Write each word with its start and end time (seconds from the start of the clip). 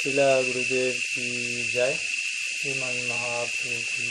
शिला 0.00 0.28
गुरुदेव 0.42 0.92
की 0.92 1.30
जय 1.72 1.92
श्रीमन 1.94 2.94
महाप्रभु 3.08 3.80
की 3.88 4.06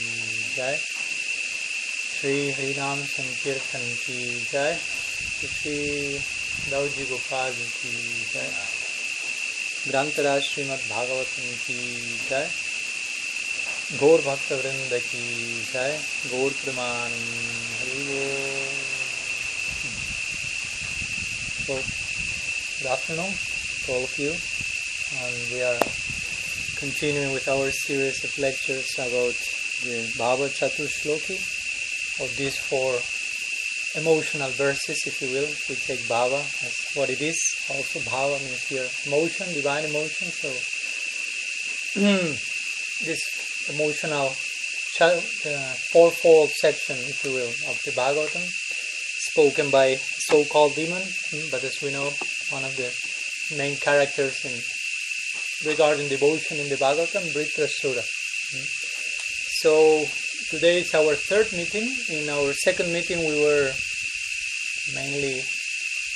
जय 0.55 0.77
श्री 0.81 2.51
हरिनाम 2.51 3.01
संकीर्तन 3.05 3.87
की 4.01 4.19
जय 4.51 4.77
श्री 5.53 5.73
दाऊजी 6.71 7.05
गोपाल 7.05 7.51
की 7.53 7.95
जय 8.33 8.51
ग्रंथराज 9.87 10.41
श्रीमद् 10.43 10.87
भागवतम 10.89 11.49
की 11.65 11.79
जय 12.29 12.49
गौर 13.99 14.21
भक्त 14.21 14.51
वृंद 14.51 14.99
की 15.07 15.25
जय 15.73 15.99
गौर 16.27 16.51
प्रमाण 16.63 17.19
Hari 17.81 18.07
So, 21.65 21.75
good 21.75 22.91
afternoon 22.91 23.33
to 23.85 23.93
all 23.93 24.03
of 24.03 24.17
you. 24.19 24.33
And 25.21 25.51
we 25.51 25.61
are 25.61 25.77
continuing 26.77 27.33
with 27.33 27.49
our 27.49 27.71
series 27.71 28.23
of 28.23 28.37
lectures 28.37 28.87
about 28.95 29.35
the 29.83 30.07
Bhava 30.15 30.47
Chatushloki 30.47 31.35
of 32.23 32.33
these 32.37 32.57
four 32.57 32.95
emotional 33.99 34.49
verses, 34.51 35.03
if 35.05 35.21
you 35.21 35.27
will. 35.27 35.49
We 35.67 35.75
take 35.75 36.07
Bhava 36.07 36.39
as 36.63 36.85
what 36.93 37.09
it 37.09 37.19
is. 37.19 37.35
Also, 37.69 37.99
Bhava 37.99 38.39
means 38.39 38.63
here 38.69 38.87
emotion, 39.07 39.53
divine 39.53 39.83
emotion. 39.83 40.31
So, 40.31 40.47
this 43.03 43.19
emotional 43.75 44.27
uh, 45.01 45.73
fourfold 45.91 46.51
section, 46.51 46.95
if 46.95 47.25
you 47.25 47.33
will, 47.33 47.51
of 47.67 47.77
the 47.83 47.91
Bhagavatam, 47.91 48.47
spoken 48.47 49.69
by 49.69 49.95
so-called 49.95 50.75
demon, 50.75 51.03
but 51.51 51.61
as 51.65 51.81
we 51.81 51.91
know, 51.91 52.09
one 52.51 52.63
of 52.63 52.73
the 52.77 52.87
main 53.57 53.75
characters 53.75 54.45
in 54.45 54.78
regarding 55.65 56.07
devotion 56.07 56.57
in 56.57 56.69
the 56.69 56.75
Bhagavatam, 56.75 57.23
Vritrasura. 57.33 58.03
So 59.61 60.05
today 60.49 60.79
is 60.79 60.93
our 60.95 61.15
third 61.15 61.51
meeting. 61.51 61.89
In 62.09 62.29
our 62.29 62.53
second 62.53 62.93
meeting, 62.93 63.19
we 63.19 63.41
were 63.43 63.71
mainly 64.95 65.41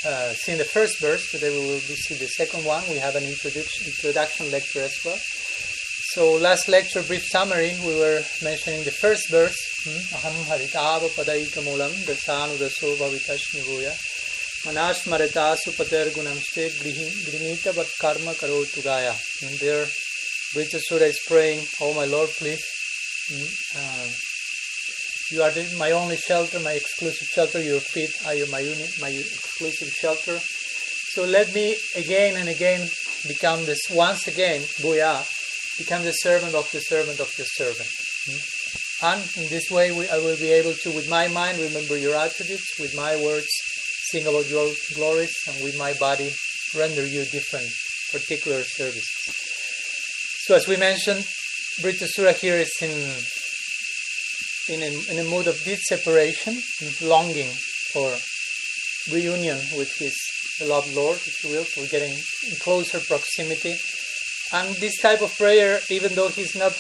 uh, 0.05 0.33
seeing 0.33 0.57
the 0.57 0.65
first 0.65 0.99
verse. 0.99 1.29
Today 1.31 1.49
we 1.49 1.65
will 1.65 1.79
see 1.79 2.15
the 2.15 2.27
second 2.27 2.63
one. 2.65 2.83
We 2.89 2.97
have 2.97 3.15
an 3.15 3.23
introduction, 3.23 3.87
introduction 3.87 4.49
lecture 4.51 4.81
as 4.81 4.97
well. 5.03 5.19
So 6.13 6.33
last 6.33 6.69
lecture, 6.69 7.01
brief 7.03 7.25
summary, 7.25 7.75
we 7.85 7.95
were 7.99 8.21
mentioning 8.41 8.83
the 8.83 8.91
first 8.91 9.29
verse. 9.29 9.57
Aham 10.13 10.35
haritava 10.45 11.09
padaikamulam 11.09 11.91
dasanu 12.07 12.55
daso 12.57 12.95
bhavitashnivuya 12.95 13.91
manasmaritasu 14.65 15.71
patergunamste 15.77 16.69
grinita 17.27 17.73
vat 17.73 17.89
karma 17.99 18.33
karotu 18.33 18.81
gaya. 18.83 19.15
And 19.41 19.59
there, 19.59 19.85
Vritrasura 20.55 21.07
is 21.09 21.19
praying, 21.27 21.65
Oh 21.81 21.93
my 21.93 22.05
Lord, 22.05 22.29
please, 22.37 22.63
uh, 23.75 24.07
you 25.31 25.41
are 25.41 25.51
my 25.77 25.91
only 25.91 26.17
shelter, 26.17 26.59
my 26.59 26.73
exclusive 26.73 27.27
shelter, 27.27 27.61
your 27.61 27.79
feet 27.79 28.11
are 28.25 28.35
my, 28.51 28.59
uni, 28.59 28.85
my 29.01 29.09
exclusive 29.09 29.89
shelter. 29.89 30.39
So 30.39 31.25
let 31.25 31.53
me 31.53 31.75
again 31.95 32.37
and 32.37 32.49
again 32.49 32.87
become 33.27 33.65
this, 33.65 33.81
once 33.89 34.27
again, 34.27 34.61
Buya, 34.81 35.25
become 35.77 36.03
the 36.03 36.11
servant 36.11 36.55
of 36.55 36.69
the 36.71 36.79
servant 36.79 37.19
of 37.19 37.33
the 37.35 37.43
servant. 37.43 37.89
And 39.01 39.21
in 39.35 39.49
this 39.49 39.69
way, 39.69 39.91
we, 39.91 40.07
I 40.07 40.17
will 40.17 40.37
be 40.37 40.51
able 40.51 40.73
to, 40.73 40.91
with 40.91 41.09
my 41.09 41.27
mind, 41.27 41.57
remember 41.59 41.97
your 41.97 42.15
attributes, 42.15 42.79
with 42.79 42.95
my 42.95 43.15
words, 43.21 43.47
sing 44.13 44.27
about 44.27 44.47
your 44.47 44.69
glories, 44.93 45.33
and 45.47 45.63
with 45.63 45.75
my 45.75 45.93
body, 45.93 46.29
render 46.75 47.05
you 47.05 47.25
different, 47.25 47.65
particular 48.11 48.61
services. 48.61 49.09
So, 50.45 50.53
as 50.53 50.67
we 50.67 50.77
mentioned, 50.77 51.25
Vritrasura 51.81 52.35
here 52.35 52.57
is 52.57 52.71
in, 52.79 52.93
in, 54.73 54.81
a, 54.83 55.11
in 55.11 55.25
a 55.25 55.29
mood 55.29 55.47
of 55.47 55.57
deep 55.63 55.79
separation, 55.79 56.61
longing 57.01 57.49
for 57.91 58.13
reunion 59.11 59.57
with 59.75 59.97
his 59.97 60.15
beloved 60.59 60.93
Lord, 60.93 61.17
if 61.17 61.43
you 61.43 61.49
will, 61.49 61.63
for 61.63 61.87
getting 61.87 62.13
in 62.13 62.55
closer 62.57 62.99
proximity 62.99 63.75
and 64.53 64.75
this 64.75 65.01
type 65.01 65.21
of 65.23 65.35
prayer, 65.35 65.79
even 65.89 66.13
though 66.13 66.29
he's 66.29 66.55
not 66.55 66.73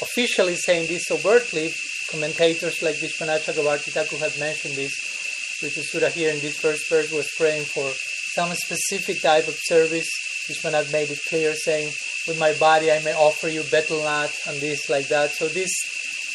officially 0.00 0.54
saying 0.54 0.86
this 0.86 1.10
overtly, 1.10 1.74
commentators 2.08 2.80
like 2.82 2.94
Vishwanath 2.94 3.42
Chakravarti 3.42 3.90
Thakur 3.90 4.18
have 4.18 4.38
mentioned 4.38 4.74
this. 4.76 5.15
Vritrasura 5.62 6.10
here 6.12 6.30
in 6.30 6.40
this 6.40 6.58
first 6.58 6.88
verse 6.90 7.10
was 7.10 7.30
praying 7.38 7.64
for 7.64 7.90
some 8.34 8.52
specific 8.54 9.22
type 9.22 9.48
of 9.48 9.56
service. 9.56 10.08
Vishwanath 10.48 10.92
made 10.92 11.10
it 11.10 11.18
clear, 11.28 11.54
saying, 11.54 11.92
With 12.28 12.38
my 12.38 12.52
body 12.54 12.92
I 12.92 13.02
may 13.02 13.14
offer 13.14 13.48
you 13.48 13.62
betel 13.70 14.02
nut 14.02 14.34
and 14.46 14.60
this, 14.60 14.90
like 14.90 15.08
that. 15.08 15.30
So 15.30 15.48
this 15.48 15.72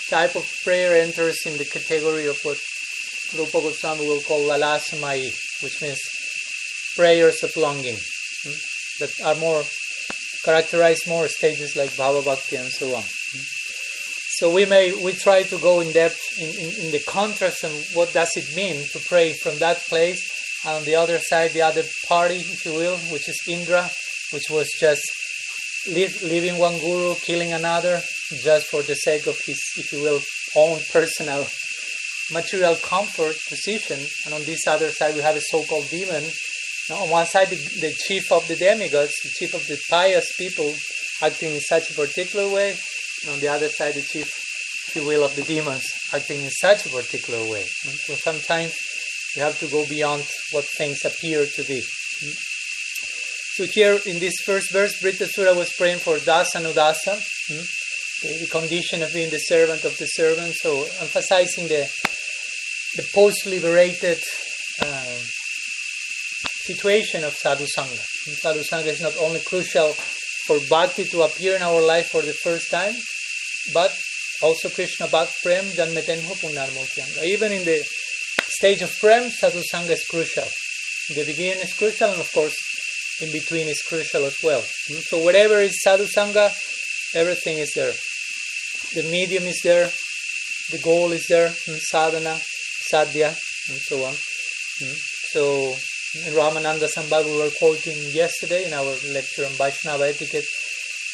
type 0.10 0.36
of 0.36 0.52
prayer 0.64 1.02
enters 1.02 1.46
in 1.46 1.58
the 1.58 1.66
category 1.66 2.28
of 2.28 2.38
what 2.44 2.58
Rupa 3.38 3.62
Goswami 3.62 4.08
will 4.08 4.22
call 4.22 4.42
lalasamayi, 4.42 5.32
which 5.62 5.82
means 5.82 6.00
prayers 6.98 7.44
of 7.44 7.56
longing, 7.56 7.98
hmm, 8.44 8.58
that 9.00 9.12
are 9.24 9.36
more 9.36 9.64
characterized 10.44 11.08
more 11.08 11.28
stages 11.28 11.76
like 11.76 11.92
Bhava 11.92 12.26
Bhakti 12.26 12.56
and 12.56 12.70
so 12.70 12.96
on. 12.96 13.04
So 14.42 14.50
we 14.50 14.66
may 14.66 14.92
we 14.92 15.14
try 15.14 15.44
to 15.44 15.58
go 15.60 15.82
in 15.82 15.92
depth 15.92 16.20
in, 16.40 16.50
in, 16.50 16.86
in, 16.86 16.92
the 16.92 17.04
contrast 17.08 17.64
and 17.64 17.86
what 17.94 18.12
does 18.12 18.32
it 18.36 18.56
mean 18.56 18.84
to 18.92 19.00
pray 19.08 19.34
from 19.34 19.60
that 19.60 19.78
place. 19.82 20.20
And 20.66 20.78
on 20.78 20.84
the 20.84 20.96
other 20.96 21.20
side, 21.20 21.52
the 21.52 21.62
other 21.62 21.84
party, 22.08 22.38
if 22.38 22.66
you 22.66 22.74
will, 22.74 22.98
which 23.14 23.30
is 23.30 23.40
Indra, 23.48 23.88
which 24.34 24.50
was 24.50 24.68
just 24.80 25.04
leaving 25.86 26.58
one 26.58 26.80
guru, 26.80 27.14
killing 27.22 27.54
another, 27.54 28.02
just 28.42 28.66
for 28.66 28.82
the 28.82 28.96
sake 28.96 29.28
of 29.28 29.38
his, 29.46 29.62
if 29.78 29.92
you 29.92 30.02
will, 30.02 30.22
own 30.56 30.80
personal 30.92 31.46
material 32.34 32.74
comfort 32.78 33.36
position. 33.48 34.00
And 34.26 34.34
on 34.34 34.44
this 34.46 34.66
other 34.66 34.90
side, 34.90 35.14
we 35.14 35.22
have 35.22 35.36
a 35.36 35.42
so-called 35.42 35.88
demon 35.92 36.24
now, 36.90 37.04
on 37.04 37.10
one 37.12 37.28
side, 37.28 37.50
the, 37.50 37.56
the, 37.80 37.94
chief 37.94 38.32
of 38.32 38.48
the 38.48 38.56
demigods, 38.56 39.14
the 39.24 39.30
chief 39.30 39.54
of 39.54 39.66
the 39.68 39.80
pious 39.88 40.36
people, 40.36 40.74
acting 41.22 41.54
in 41.54 41.62
such 41.62 41.92
a 41.92 41.94
particular 41.94 42.52
way, 42.52 42.76
on 43.30 43.40
the 43.40 43.48
other 43.48 43.70
side, 43.70 43.96
the 43.96 44.02
chief, 44.02 44.30
you 44.96 45.06
will, 45.06 45.24
of 45.24 45.36
the 45.36 45.44
demons, 45.44 45.86
acting 46.14 46.42
in 46.44 46.50
such 46.50 46.86
a 46.86 46.90
particular 46.90 47.40
way. 47.50 47.64
Hmm? 47.84 47.96
So 48.08 48.14
sometimes 48.16 48.74
you 49.36 49.42
have 49.42 49.60
to 49.60 49.68
go 49.68 49.86
beyond 49.88 50.24
what 50.52 50.66
things 50.66 51.06
appear 51.06 51.46
to 51.46 51.64
be. 51.64 51.82
Hmm? 51.82 52.36
So 53.56 53.66
here 53.66 54.00
in 54.06 54.20
this 54.20 54.36
first 54.46 54.72
verse, 54.72 55.02
Vritrasura 55.02 55.56
was 55.56 55.74
praying 55.78 56.00
for 56.00 56.18
dasa 56.18 56.62
nudasa, 56.62 57.20
hmm? 57.48 58.40
the 58.42 58.48
condition 58.48 59.02
of 59.04 59.14
being 59.14 59.30
the 59.30 59.40
servant 59.40 59.84
of 59.84 59.98
the 59.98 60.06
servant. 60.06 60.54
So 60.56 60.84
emphasizing 61.00 61.68
the 61.68 61.90
the 62.96 63.08
post-liberated. 63.14 64.22
Uh, 64.82 65.20
situation 66.62 67.24
of 67.24 67.34
sadhu 67.34 67.66
sangha. 67.66 68.04
And 68.28 68.36
sadhu 68.38 68.62
sangha 68.62 68.88
is 68.88 69.02
not 69.02 69.18
only 69.20 69.40
crucial 69.40 69.94
for 70.46 70.60
bhakti 70.70 71.06
to 71.06 71.24
appear 71.24 71.56
in 71.56 71.62
our 71.62 71.82
life 71.82 72.10
for 72.10 72.22
the 72.22 72.34
first 72.34 72.70
time, 72.72 72.94
but 73.74 73.92
also 74.42 74.70
Krishna 74.70 75.08
Bhakt 75.08 75.32
Prem 75.44 75.66
Janmetenho 75.66 76.34
Punarmokyanga. 76.42 77.24
Even 77.24 77.52
in 77.52 77.64
the 77.64 77.84
stage 78.48 78.82
of 78.82 78.98
Prem, 79.00 79.30
sadhu 79.30 79.62
sangha 79.72 79.92
is 79.92 80.06
crucial. 80.10 80.48
The 81.16 81.26
beginning 81.26 81.64
is 81.64 81.74
crucial, 81.74 82.10
and 82.12 82.22
of 82.22 82.32
course, 82.32 82.56
in 83.22 83.32
between 83.32 83.68
is 83.68 83.82
crucial 83.82 84.26
as 84.26 84.38
well. 84.44 84.62
Hmm? 84.62 85.00
So 85.00 85.20
whatever 85.20 85.56
is 85.62 85.82
sadhu 85.82 86.06
sangha, 86.06 86.52
everything 87.16 87.58
is 87.58 87.72
there. 87.76 87.94
The 88.94 89.04
medium 89.10 89.44
is 89.44 89.62
there, 89.64 89.90
the 90.72 90.80
goal 90.80 91.12
is 91.12 91.28
there, 91.28 91.50
hmm, 91.50 91.78
sadhana, 91.78 92.40
sadhya, 92.92 93.36
and 93.70 93.80
so 93.80 94.04
on. 94.04 94.16
Hmm? 94.80 94.96
So 95.32 95.76
Ramananda 96.36 96.90
Sambhag 96.92 97.26
we 97.26 97.38
were 97.38 97.50
quoting 97.58 97.96
yesterday 98.12 98.68
in 98.68 98.74
our 98.74 98.94
lecture 99.14 99.46
on 99.46 99.54
Vaishnava 99.54 100.10
etiquette, 100.10 100.44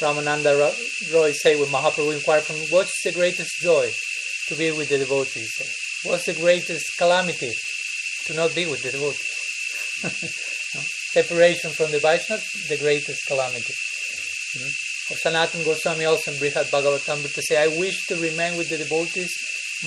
Ramananda 0.01 0.53
Roy 1.11 1.31
say 1.31 1.55
when 1.59 1.69
Mahaprabhu 1.69 2.13
inquired 2.15 2.43
from 2.43 2.57
what's 2.69 3.01
the 3.03 3.11
greatest 3.11 3.59
joy? 3.61 3.89
To 4.49 4.55
be 4.55 4.71
with 4.71 4.89
the 4.89 4.99
devotees. 4.99 5.51
What's 6.03 6.25
the 6.25 6.33
greatest 6.33 6.85
calamity? 6.97 7.51
To 8.27 8.33
not 8.33 8.53
be 8.55 8.65
with 8.65 8.83
the 8.83 8.91
devotees. 8.91 9.27
Separation 11.13 11.71
from 11.71 11.91
the 11.91 11.97
Vaishnavas, 11.97 12.69
the 12.69 12.77
greatest 12.77 13.25
calamity. 13.27 13.73
Mm-hmm. 13.73 15.15
Sanatan 15.15 15.63
Goswami 15.63 16.05
also 16.05 16.31
in 16.31 16.37
Brihad 16.37 16.69
Bhagavatam 16.69 17.23
to 17.33 17.41
say, 17.41 17.61
I 17.61 17.67
wish 17.79 18.05
to 18.07 18.15
remain 18.17 18.55
with 18.57 18.69
the 18.69 18.77
devotees 18.77 19.33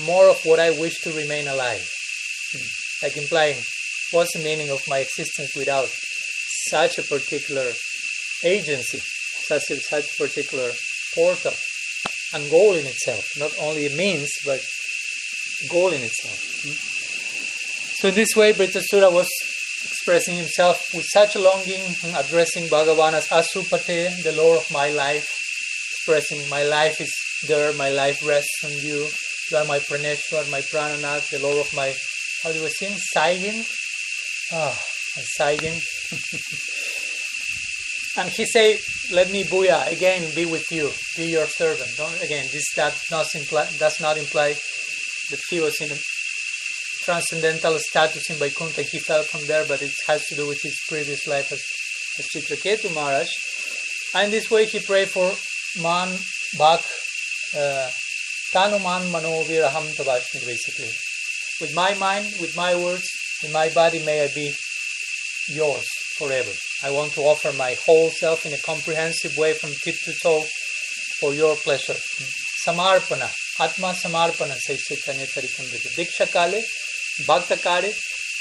more 0.05 0.29
of 0.29 0.41
what 0.43 0.59
I 0.59 0.71
wish 0.71 0.99
to 1.01 1.11
remain 1.13 1.47
alive. 1.47 1.79
Mm-hmm. 1.79 3.05
Like 3.05 3.17
implying, 3.17 3.57
what's 4.11 4.33
the 4.33 4.43
meaning 4.43 4.69
of 4.69 4.81
my 4.87 4.97
existence 4.99 5.55
without 5.55 5.87
such 6.69 6.97
a 6.97 7.03
particular 7.03 7.71
agency, 8.43 9.01
a, 9.51 9.59
such 9.59 10.17
particular 10.17 10.71
portal 11.13 11.53
and 12.33 12.49
goal 12.49 12.73
in 12.73 12.85
itself, 12.85 13.27
not 13.37 13.51
only 13.59 13.87
a 13.87 13.95
means, 13.95 14.29
but 14.45 14.61
goal 15.69 15.89
in 15.89 16.01
itself. 16.01 16.39
So 17.99 18.07
in 18.07 18.15
this 18.15 18.35
way, 18.35 18.53
Vritrasura 18.53 19.11
was 19.11 19.29
expressing 19.83 20.37
himself 20.37 20.93
with 20.93 21.05
such 21.05 21.35
longing, 21.35 21.81
addressing 22.15 22.65
Bhagavan 22.65 23.13
as 23.13 23.27
Asupate, 23.27 24.23
the 24.23 24.33
Lord 24.35 24.59
of 24.59 24.71
my 24.71 24.89
life, 24.89 25.27
expressing 25.91 26.47
my 26.49 26.63
life 26.63 26.99
is 27.01 27.13
there, 27.47 27.73
my 27.73 27.89
life 27.89 28.25
rests 28.25 28.63
on 28.63 28.71
you. 28.71 29.07
You 29.51 29.57
are 29.57 29.65
my 29.65 29.79
Praneshwar, 29.79 30.49
my 30.49 30.61
Prananath, 30.61 31.29
the 31.29 31.39
Lord 31.39 31.57
of 31.57 31.73
my, 31.75 31.93
how 32.43 32.51
do 32.51 32.61
we 32.61 32.69
sing? 32.69 32.95
Saigin? 33.15 33.65
Ah, 34.53 34.73
oh, 34.73 35.21
Saigin. 35.37 35.77
and 38.17 38.29
he 38.29 38.45
say, 38.45 38.77
let 39.11 39.31
me 39.31 39.43
buya 39.43 39.91
again 39.91 40.29
be 40.35 40.45
with 40.45 40.71
you, 40.71 40.91
be 41.15 41.31
your 41.31 41.45
servant. 41.45 41.89
Don't, 41.97 42.21
again, 42.21 42.45
this 42.51 42.65
that 42.75 42.99
does, 43.09 43.33
imply, 43.35 43.69
does 43.79 44.01
not 44.01 44.17
imply 44.17 44.53
that 45.29 45.39
he 45.49 45.59
was 45.59 45.79
in 45.79 45.91
a 45.91 45.99
transcendental 47.03 47.77
status 47.79 48.29
in 48.29 48.35
Vaikuntha. 48.35 48.83
He 48.83 48.99
fell 48.99 49.23
from 49.23 49.45
there, 49.47 49.65
but 49.65 49.81
it 49.81 49.93
has 50.07 50.25
to 50.27 50.35
do 50.35 50.47
with 50.47 50.61
his 50.61 50.77
previous 50.89 51.25
life 51.27 51.51
as, 51.51 51.63
as 52.19 52.27
Chitraketu 52.27 52.93
Maharaj. 52.93 53.29
And 54.13 54.31
this 54.31 54.51
way, 54.51 54.65
he 54.65 54.79
prayed 54.79 55.09
for 55.09 55.31
man, 55.81 56.09
bhak, 56.59 56.83
uh, 57.55 57.89
tanuman 58.51 59.09
mano 59.09 59.43
viraham 59.43 59.87
tabashmi, 59.95 60.45
basically. 60.45 60.91
With 61.61 61.73
my 61.73 61.93
mind, 61.95 62.25
with 62.41 62.55
my 62.57 62.75
words, 62.75 63.07
in 63.43 63.51
my 63.53 63.69
body, 63.69 64.03
may 64.03 64.25
I 64.25 64.27
be 64.35 64.53
yours 65.47 65.87
forever. 66.17 66.51
I 66.83 66.89
want 66.89 67.13
to 67.13 67.21
offer 67.21 67.53
my 67.53 67.75
whole 67.85 68.09
self 68.09 68.45
in 68.45 68.53
a 68.53 68.57
comprehensive 68.57 69.37
way 69.37 69.53
from 69.53 69.69
tip 69.83 69.95
to 70.05 70.13
toe 70.13 70.43
for 71.19 71.33
your 71.33 71.55
pleasure. 71.55 71.93
Samarpana, 72.65 73.29
Atma 73.59 73.93
Samarpana, 73.93 74.57
says 74.57 74.81
Chaitanya 74.81 75.27
Charitamrita. 75.27 75.93
Diksha 75.95 76.31
Kale, 76.31 76.61
Bhakta 77.27 77.57
Kale, 77.57 77.93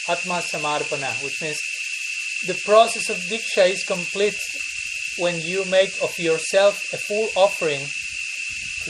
Atma 0.08 0.40
Samarpana, 0.40 1.22
which 1.22 1.42
means 1.42 1.60
the 2.46 2.54
process 2.64 3.10
of 3.10 3.18
Diksha 3.28 3.68
is 3.68 3.84
complete 3.84 4.38
when 5.18 5.38
you 5.42 5.66
make 5.66 5.92
of 6.02 6.18
yourself 6.18 6.92
a 6.94 6.96
full 6.96 7.28
offering 7.36 7.80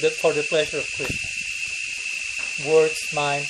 the, 0.01 0.11
for 0.11 0.33
the 0.33 0.45
pleasure 0.45 0.79
of 0.79 0.89
Krishna. 0.95 2.71
Words, 2.71 3.13
mind, 3.13 3.47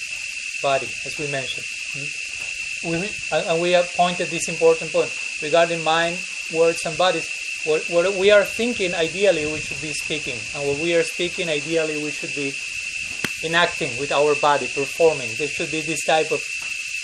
body, 0.62 0.88
as 1.04 1.18
we 1.18 1.26
mentioned. 1.30 1.66
Hmm? 1.92 2.88
We, 2.88 3.10
and 3.32 3.60
we 3.60 3.72
have 3.72 3.92
pointed 3.94 4.28
this 4.28 4.48
important 4.48 4.90
point 4.92 5.10
regarding 5.42 5.82
mind, 5.82 6.18
words, 6.52 6.84
and 6.86 6.96
bodies. 6.96 7.28
What, 7.64 7.84
what 7.90 8.14
we 8.14 8.30
are 8.30 8.44
thinking, 8.44 8.94
ideally, 8.94 9.46
we 9.46 9.60
should 9.60 9.80
be 9.80 9.92
speaking. 9.92 10.36
And 10.54 10.66
what 10.66 10.78
we 10.78 10.94
are 10.94 11.02
speaking, 11.02 11.48
ideally, 11.48 12.02
we 12.02 12.10
should 12.10 12.34
be 12.34 12.52
enacting 13.44 13.98
with 13.98 14.12
our 14.12 14.34
body, 14.36 14.66
performing. 14.66 15.30
There 15.36 15.48
should 15.48 15.70
be 15.70 15.80
this 15.80 16.04
type 16.04 16.30
of 16.30 16.42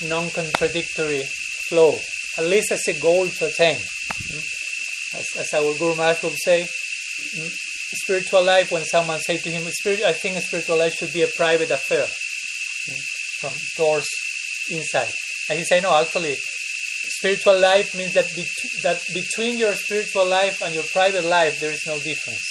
non 0.04 0.30
contradictory 0.30 1.22
flow, 1.68 1.98
at 2.38 2.44
least 2.44 2.72
as 2.72 2.86
a 2.88 2.98
goal 3.00 3.26
to 3.26 3.46
attain. 3.46 3.76
Hmm? 3.76 5.18
As, 5.18 5.26
as 5.38 5.54
our 5.54 5.74
Guru 5.78 5.94
Maharaj 5.96 6.22
would 6.22 6.36
say, 6.36 6.62
hmm, 6.62 7.48
spiritual 8.04 8.44
life, 8.44 8.72
when 8.72 8.84
someone 8.84 9.20
say 9.20 9.38
to 9.38 9.50
him, 9.50 9.62
I 9.66 10.12
think 10.12 10.38
spiritual 10.38 10.78
life 10.78 10.94
should 10.94 11.12
be 11.12 11.22
a 11.22 11.28
private 11.28 11.70
affair 11.70 12.06
hmm? 12.06 13.00
from 13.40 13.52
doors 13.76 14.08
inside. 14.70 15.12
And 15.48 15.58
he 15.58 15.64
say, 15.64 15.80
no, 15.80 15.94
actually, 15.94 16.36
spiritual 17.08 17.58
life 17.58 17.94
means 17.94 18.14
that, 18.14 18.26
be- 18.34 18.46
that 18.82 19.02
between 19.14 19.58
your 19.58 19.72
spiritual 19.74 20.26
life 20.26 20.62
and 20.62 20.74
your 20.74 20.84
private 20.92 21.24
life, 21.24 21.60
there 21.60 21.72
is 21.72 21.86
no 21.86 21.98
difference. 21.98 22.44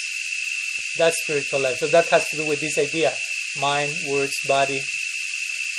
That's 0.98 1.22
spiritual 1.22 1.60
life. 1.60 1.76
So 1.76 1.86
that 1.88 2.08
has 2.08 2.28
to 2.30 2.36
do 2.36 2.46
with 2.46 2.60
this 2.60 2.78
idea 2.78 3.12
mind, 3.60 3.92
words, 4.08 4.34
body, 4.46 4.80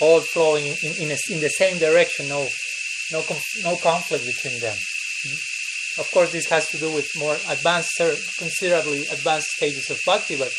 all 0.02 0.20
flowing 0.22 0.66
in, 0.66 0.92
in, 1.00 1.12
a, 1.12 1.18
in 1.30 1.40
the 1.40 1.50
same 1.50 1.78
direction, 1.78 2.28
no, 2.28 2.48
no, 3.12 3.24
no 3.64 3.76
conflict 3.78 4.26
between 4.26 4.60
them. 4.60 4.76
Mm-hmm. 4.76 6.02
Of 6.02 6.12
course, 6.12 6.32
this 6.32 6.48
has 6.50 6.68
to 6.70 6.78
do 6.78 6.92
with 6.94 7.10
more 7.18 7.36
advanced, 7.50 7.90
considerably 8.38 9.02
advanced 9.08 9.48
stages 9.48 9.90
of 9.90 10.00
bhakti, 10.06 10.36
but 10.36 10.52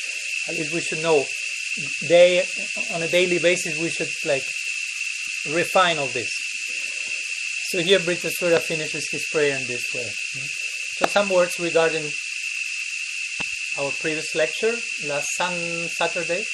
at 0.49 0.55
least 0.55 0.73
we 0.73 0.81
should 0.81 1.03
know 1.03 1.25
day 2.09 2.45
on 2.93 3.03
a 3.03 3.09
daily 3.09 3.39
basis 3.39 3.79
we 3.79 3.91
should 3.91 4.09
like 4.25 4.43
refine 5.55 5.99
all 5.99 6.09
this. 6.09 6.31
So 7.71 7.83
here 7.83 7.99
Vritrasura 7.99 8.61
finishes 8.61 9.11
his 9.13 9.27
prayer 9.31 9.55
in 9.55 9.67
this 9.67 9.85
way. 9.95 10.09
So 10.97 11.07
some 11.07 11.29
words 11.29 11.61
regarding 11.61 12.11
our 13.79 13.91
previous 14.01 14.35
lecture 14.35 14.75
last 15.07 15.29
sun 15.37 15.53
Saturday. 15.89 16.45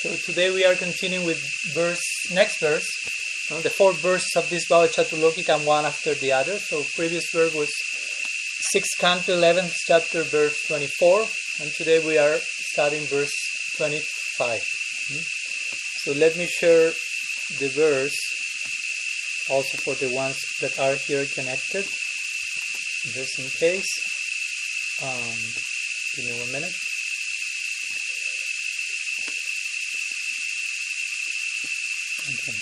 So 0.00 0.16
today 0.24 0.50
we 0.50 0.64
are 0.64 0.74
continuing 0.74 1.26
with 1.26 1.44
verse 1.74 2.00
next 2.32 2.58
verse. 2.58 2.88
Uh, 3.50 3.60
the 3.60 3.68
four 3.68 3.92
verses 3.92 4.32
of 4.34 4.48
this 4.48 4.66
Bhava 4.66 4.88
Chatushloki 4.88 5.44
come 5.44 5.66
one 5.66 5.84
after 5.84 6.14
the 6.14 6.32
other. 6.32 6.56
So 6.56 6.82
previous 6.96 7.26
verse 7.34 7.52
was 7.54 7.70
6th 8.74 8.96
canto 8.98 9.36
11th 9.38 9.74
chapter 9.86 10.22
verse 10.22 10.56
24 10.68 11.26
and 11.60 11.70
today 11.76 11.98
we 11.98 12.16
are 12.16 12.38
studying 12.40 13.04
verse 13.08 13.34
25. 13.76 14.62
So 16.00 16.12
let 16.12 16.34
me 16.38 16.46
share 16.46 16.92
the 17.60 17.68
verse 17.68 18.16
also 19.52 19.76
for 19.84 19.94
the 19.94 20.08
ones 20.14 20.40
that 20.60 20.78
are 20.78 20.96
here 21.06 21.26
connected, 21.26 21.84
just 23.12 23.38
in 23.38 23.48
case. 23.60 23.92
Um, 25.02 25.36
give 26.16 26.24
me 26.24 26.40
one 26.40 26.52
minute. 26.52 26.72
Okay. 32.32 32.56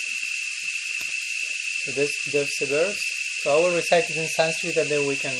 So 1.83 1.91
this 1.91 2.11
there's 2.31 2.55
the 2.59 2.65
verse. 2.65 3.01
So 3.41 3.57
I 3.57 3.61
will 3.61 3.75
recite 3.75 4.09
it 4.09 4.17
in 4.17 4.27
Sanskrit 4.27 4.77
and 4.77 4.89
then 4.89 5.07
we 5.07 5.15
can 5.15 5.35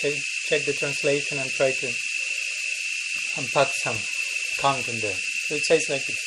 check, 0.00 0.14
check 0.46 0.64
the 0.64 0.72
translation 0.72 1.38
and 1.38 1.50
try 1.50 1.72
to 1.72 1.86
unpack 3.36 3.68
some 3.82 3.96
content 4.58 5.00
there. 5.02 5.16
So 5.16 5.54
it 5.54 5.64
says 5.64 5.86
like 5.88 6.04
this. 6.06 6.20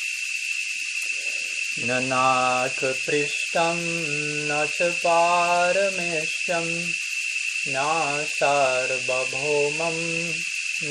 नाकपृष्ठं 3.56 3.78
न 4.48 4.66
च 4.72 4.88
पारमेष्यं 5.02 6.66
न 7.68 7.76
सार्वभौमं 8.28 9.96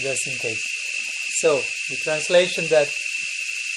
just 0.00 0.26
in 0.26 0.36
case. 0.38 0.64
So, 1.38 1.62
the 1.90 1.96
translation 2.02 2.66
that 2.70 2.88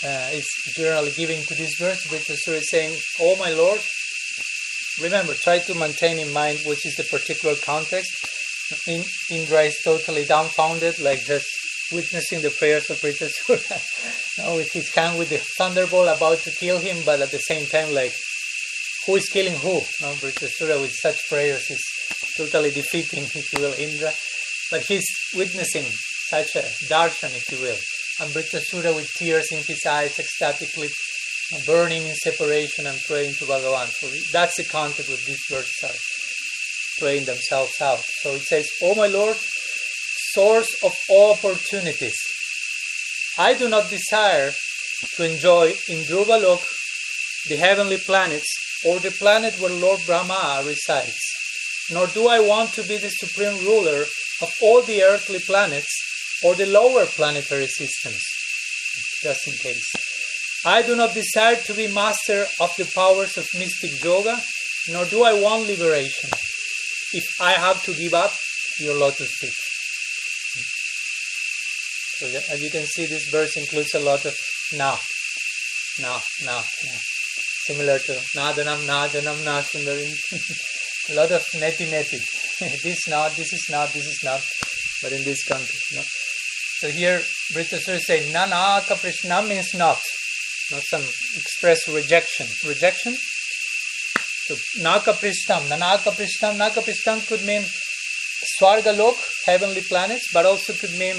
uh, 0.03 0.29
is 0.31 0.47
generally 0.75 1.11
given 1.11 1.41
to 1.43 1.55
this 1.55 1.75
verse, 1.77 2.05
Vritrasura 2.07 2.57
is 2.57 2.69
saying, 2.69 2.97
Oh 3.19 3.35
my 3.37 3.51
Lord, 3.51 3.81
remember, 5.01 5.33
try 5.33 5.59
to 5.59 5.75
maintain 5.75 6.19
in 6.19 6.31
mind 6.31 6.59
which 6.65 6.85
is 6.85 6.95
the 6.95 7.03
particular 7.03 7.55
context. 7.55 8.11
In, 8.87 9.03
Indra 9.31 9.63
is 9.63 9.81
totally 9.83 10.25
dumbfounded, 10.25 10.99
like 10.99 11.25
just 11.25 11.47
witnessing 11.91 12.41
the 12.41 12.51
prayers 12.51 12.89
of 12.89 12.97
Vritrasura, 13.01 13.81
you 14.51 14.57
with 14.57 14.71
his 14.71 14.93
hand 14.93 15.17
with 15.17 15.29
the 15.29 15.39
thunderbolt 15.57 16.15
about 16.15 16.37
to 16.39 16.51
kill 16.51 16.79
him, 16.79 16.97
but 17.05 17.19
at 17.19 17.31
the 17.31 17.39
same 17.39 17.65
time, 17.65 17.93
like, 17.93 18.13
who 19.05 19.15
is 19.15 19.27
killing 19.27 19.55
who? 19.55 19.81
No, 20.01 20.13
Vritrasura 20.21 20.79
with 20.79 20.93
such 20.93 21.27
prayers 21.27 21.69
is 21.69 21.83
totally 22.37 22.69
defeating, 22.69 23.23
if 23.23 23.51
you 23.53 23.61
will, 23.61 23.73
Indra. 23.73 24.11
But 24.69 24.83
he's 24.83 25.05
witnessing 25.35 25.85
such 26.29 26.55
a 26.55 26.61
darshan, 26.87 27.35
if 27.35 27.51
you 27.51 27.59
will. 27.59 27.77
And 28.19 28.31
Vritrasura 28.31 28.95
with 28.95 29.09
tears 29.15 29.51
in 29.51 29.63
his 29.63 29.85
eyes, 29.85 30.19
ecstatically 30.19 30.89
burning 31.65 32.05
in 32.05 32.15
separation 32.15 32.85
and 32.85 32.99
praying 33.07 33.33
to 33.35 33.45
Bhagavan. 33.45 33.87
So 33.87 34.07
that's 34.31 34.57
the 34.57 34.65
context 34.65 35.11
of 35.11 35.25
these 35.25 35.43
verses 35.49 35.83
are 35.83 35.95
praying 36.99 37.25
themselves 37.25 37.81
out. 37.81 38.03
So 38.21 38.31
it 38.35 38.41
says, 38.41 38.67
Oh 38.83 38.93
my 38.95 39.07
Lord, 39.07 39.37
source 40.33 40.69
of 40.83 40.93
all 41.09 41.33
opportunities, 41.33 42.17
I 43.37 43.53
do 43.53 43.69
not 43.69 43.89
desire 43.89 44.51
to 45.15 45.31
enjoy 45.31 45.69
in 45.87 46.03
Dhruvalok 46.03 46.65
the 47.47 47.55
heavenly 47.55 47.97
planets 47.97 48.53
or 48.85 48.99
the 48.99 49.11
planet 49.11 49.59
where 49.59 49.71
Lord 49.71 50.01
Brahma 50.05 50.61
resides, 50.65 51.17
nor 51.91 52.07
do 52.07 52.27
I 52.27 52.39
want 52.39 52.73
to 52.73 52.83
be 52.83 52.97
the 52.97 53.09
supreme 53.09 53.57
ruler 53.65 54.03
of 54.41 54.53
all 54.61 54.81
the 54.81 55.03
earthly 55.03 55.39
planets 55.39 55.89
or 56.43 56.55
the 56.55 56.65
lower 56.65 57.05
planetary 57.05 57.67
systems, 57.67 58.21
just 59.21 59.47
in 59.47 59.53
case. 59.53 59.91
I 60.65 60.81
do 60.81 60.95
not 60.95 61.13
desire 61.13 61.55
to 61.55 61.73
be 61.73 61.87
master 61.87 62.45
of 62.59 62.71
the 62.77 62.89
powers 62.93 63.37
of 63.37 63.47
mystic 63.57 64.03
yoga, 64.03 64.41
nor 64.89 65.05
do 65.05 65.23
I 65.23 65.33
want 65.33 65.67
liberation. 65.67 66.29
If 67.13 67.23
I 67.39 67.53
have 67.53 67.81
to 67.83 67.93
give 67.93 68.13
up 68.13 68.33
your 68.79 68.95
lotus 68.95 69.31
feet. 69.39 69.53
So 72.19 72.27
as 72.53 72.61
you 72.61 72.69
can 72.69 72.85
see, 72.85 73.05
this 73.05 73.29
verse 73.29 73.55
includes 73.55 73.93
a 73.95 73.99
lot 73.99 74.25
of 74.25 74.35
now, 74.73 74.97
now, 76.01 76.19
now, 76.43 76.61
now. 76.83 76.99
similar 77.65 77.99
to 77.99 78.11
Nadanam, 78.35 78.85
Najanam, 78.85 79.39
Nasundarim. 79.47 80.13
a 81.09 81.15
lot 81.15 81.31
of 81.31 81.43
neti 81.55 81.87
neti. 81.87 82.19
this 82.83 83.07
not, 83.07 83.31
this 83.35 83.53
is 83.53 83.67
not, 83.69 83.93
this 83.93 84.05
is 84.05 84.19
not, 84.23 84.41
but 85.01 85.13
in 85.13 85.23
this 85.23 85.43
context. 85.47 85.95
No? 85.95 86.03
So 86.79 86.87
here, 86.87 87.21
British 87.51 87.89
is 87.89 88.05
saying, 88.07 88.31
Nana 88.31 88.79
Kaprishna 88.87 89.45
means 89.45 89.73
not, 89.73 89.99
not 90.71 90.81
some 90.83 91.01
express 91.35 91.89
rejection. 91.89 92.47
Rejection? 92.65 93.15
So, 94.47 94.55
Naka 94.81 95.11
Prishtam, 95.11 95.67
Nanaka 95.67 96.11
Prishtam, 96.15 96.57
Naka 96.57 96.79
Prishtam 96.79 97.27
could 97.27 97.43
mean 97.45 97.63
Swarga 98.57 98.97
Lok, 98.97 99.17
heavenly 99.45 99.81
planets, 99.81 100.29
but 100.33 100.45
also 100.45 100.71
could 100.71 100.97
mean, 100.97 101.17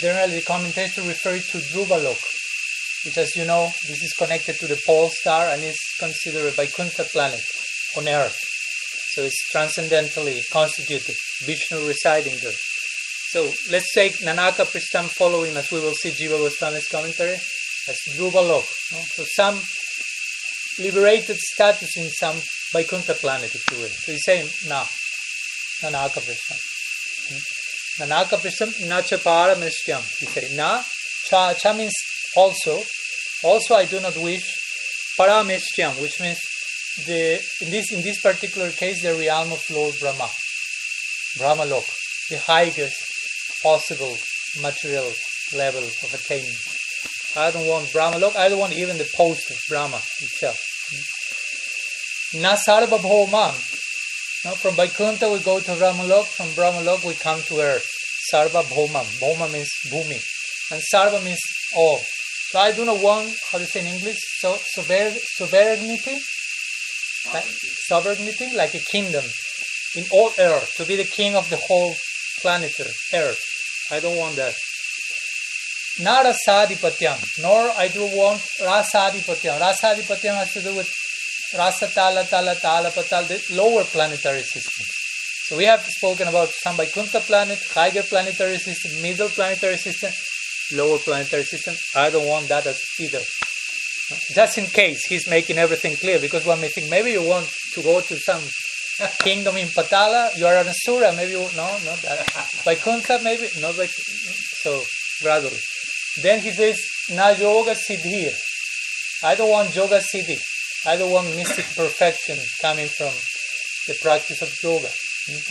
generally, 0.00 0.40
the 0.40 0.42
commentators 0.42 1.06
refer 1.06 1.38
to 1.38 1.58
Dhruva 1.58 2.02
Lok, 2.02 2.18
which, 3.04 3.16
as 3.18 3.36
you 3.36 3.46
know, 3.46 3.70
this 3.86 4.02
is 4.02 4.12
connected 4.18 4.56
to 4.58 4.66
the 4.66 4.82
pole 4.84 5.10
star 5.10 5.46
and 5.46 5.62
is 5.62 5.78
considered 6.00 6.48
a 6.48 6.50
Vaikuntha 6.50 7.04
planet 7.04 7.44
on 7.96 8.08
Earth. 8.08 8.36
So 9.14 9.22
it's 9.22 9.48
transcendentally 9.52 10.42
constituted, 10.52 11.14
Vishnu 11.44 11.86
residing 11.86 12.36
there. 12.42 12.52
So 13.28 13.50
let's 13.70 13.92
take 13.92 14.18
Nanaka 14.18 14.64
Prishtam 14.64 15.08
following, 15.08 15.56
as 15.56 15.70
we 15.72 15.80
will 15.80 15.94
see 15.94 16.10
Jiva 16.10 16.38
Goswami's 16.38 16.86
commentary, 16.86 17.34
as 17.34 17.98
Dhruva 18.14 18.46
Lok. 18.46 18.64
No? 18.92 18.98
So 19.14 19.24
some 19.34 19.60
liberated 20.78 21.36
status 21.36 21.96
in 21.96 22.08
some 22.10 22.36
Vaikuntha 22.72 23.14
planet, 23.14 23.52
if 23.54 23.70
you 23.70 23.78
will. 23.78 23.88
So 23.88 24.12
he's 24.12 24.22
saying, 24.24 24.48
na, 24.68 24.84
Nanaka 25.82 26.20
Prishtam. 26.22 26.58
Hmm? 27.28 28.04
Nanaka 28.04 28.38
Prishtam, 28.38 28.88
na 28.88 29.00
cha 29.02 29.16
parameshyam. 29.16 30.06
He 30.20 30.26
said, 30.26 30.56
na, 30.56 30.82
cha, 31.24 31.54
cha 31.54 31.72
means 31.72 31.94
also. 32.36 32.80
Also, 33.42 33.74
I 33.74 33.86
do 33.86 34.00
not 34.00 34.16
wish 34.16 34.54
parameshyam, 35.18 36.00
which 36.00 36.20
means 36.20 36.38
the 37.06 37.34
in 37.60 37.70
this 37.70 37.92
in 37.92 38.02
this 38.02 38.20
particular 38.20 38.70
case 38.70 39.02
the 39.02 39.14
realm 39.14 39.52
of 39.52 39.62
Lord 39.70 39.94
Brahma, 40.00 40.28
Brahma 41.36 41.64
Lok, 41.66 41.84
the 42.30 42.38
highest 42.38 43.05
possible 43.62 44.16
material 44.60 45.10
level 45.54 45.82
of 45.82 46.14
attainment. 46.14 46.56
I 47.36 47.50
don't 47.50 47.66
want 47.66 47.92
Brahma 47.92 48.18
Lok, 48.18 48.36
I 48.36 48.48
don't 48.48 48.58
want 48.58 48.72
even 48.72 48.96
the 48.98 49.08
post 49.14 49.50
of 49.50 49.58
Brahma 49.68 49.96
itself. 49.96 50.58
Na 52.34 52.56
Sarva 52.56 52.98
Bhoma. 52.98 53.52
Now 54.44 54.52
from 54.52 54.74
Vaikuntha 54.74 55.30
we 55.30 55.38
go 55.40 55.60
to 55.60 55.74
Brahma 55.76 56.04
Lok, 56.04 56.26
from 56.26 56.52
Brahma 56.54 56.82
Lok 56.82 57.04
we 57.04 57.14
come 57.14 57.42
to 57.42 57.60
earth. 57.60 57.86
Sarva 58.32 58.62
Bhoma. 58.64 59.04
Bhoma 59.20 59.52
means 59.52 59.70
Bhumi. 59.86 60.20
And 60.72 60.82
Sarva 60.92 61.22
means 61.24 61.40
all. 61.76 62.00
So 62.50 62.58
I 62.58 62.72
do 62.72 62.84
not 62.84 63.02
want, 63.02 63.34
how 63.52 63.58
to 63.58 63.66
say 63.66 63.80
in 63.80 63.86
English, 63.86 64.18
so, 64.38 64.56
sovereignty, 64.56 66.18
sovereignty, 67.88 68.56
like 68.56 68.74
a 68.74 68.78
kingdom 68.78 69.24
in 69.96 70.04
all 70.10 70.32
earth, 70.38 70.74
to 70.76 70.84
be 70.84 70.96
the 70.96 71.04
king 71.04 71.36
of 71.36 71.50
the 71.50 71.56
whole 71.56 71.94
planet 72.40 72.72
earth. 73.14 73.40
I 73.90 74.00
don't 74.00 74.16
want 74.16 74.36
that. 74.36 74.54
Not 76.00 76.26
Rasadipatyam, 76.26 77.18
nor 77.42 77.70
I 77.76 77.88
do 77.88 78.02
want 78.02 78.40
Rasadipatyam. 78.60 79.58
Rasadipatyam 79.58 80.34
has 80.34 80.52
to 80.52 80.62
do 80.62 80.74
with 80.76 80.92
Rasa 81.56 81.86
Tala 81.88 82.24
Tala 82.24 82.54
Tala 82.56 82.90
Patal, 82.90 83.26
the 83.28 83.54
lower 83.54 83.84
planetary 83.84 84.42
systems. 84.42 84.90
So 85.46 85.56
we 85.56 85.64
have 85.64 85.80
spoken 85.82 86.26
about 86.28 86.48
some 86.48 86.76
Vaikuntha 86.76 87.20
planet, 87.20 87.62
higher 87.70 88.02
planetary 88.02 88.58
system, 88.58 89.00
middle 89.00 89.28
planetary 89.28 89.76
system, 89.76 90.12
lower 90.76 90.98
planetary 90.98 91.44
system. 91.44 91.76
I 91.94 92.10
don't 92.10 92.26
want 92.26 92.48
that 92.48 92.66
either. 92.98 93.22
Just 94.34 94.58
in 94.58 94.66
case 94.66 95.06
he's 95.06 95.28
making 95.28 95.56
everything 95.58 95.96
clear, 95.96 96.18
because 96.18 96.44
one 96.44 96.60
may 96.60 96.68
think 96.68 96.90
maybe 96.90 97.12
you 97.12 97.22
want 97.22 97.48
to 97.74 97.82
go 97.82 98.00
to 98.00 98.16
some 98.16 98.42
kingdom 99.22 99.56
in 99.56 99.68
Patala, 99.68 100.36
you 100.36 100.46
are 100.46 100.56
an 100.56 100.68
Asura, 100.68 101.12
maybe 101.14 101.32
no, 101.32 101.78
not 101.84 102.00
that. 102.02 102.26
Vaikuntha, 102.64 103.20
maybe, 103.22 103.48
not 103.60 103.76
like, 103.76 103.90
so 103.90 104.82
gradually. 105.22 105.60
Then 106.22 106.40
he 106.40 106.50
says, 106.50 106.80
Na 107.10 107.28
yoga 107.30 107.74
siddhir. 107.74 108.32
I 109.22 109.34
don't 109.34 109.50
want 109.50 109.74
yoga 109.74 110.00
siddhi. 110.00 110.38
I 110.86 110.96
don't 110.96 111.10
want 111.10 111.34
mystic 111.36 111.66
perfection 111.76 112.38
coming 112.60 112.88
from 112.88 113.12
the 113.86 113.98
practice 114.02 114.42
of 114.42 114.52
yoga. 114.62 114.88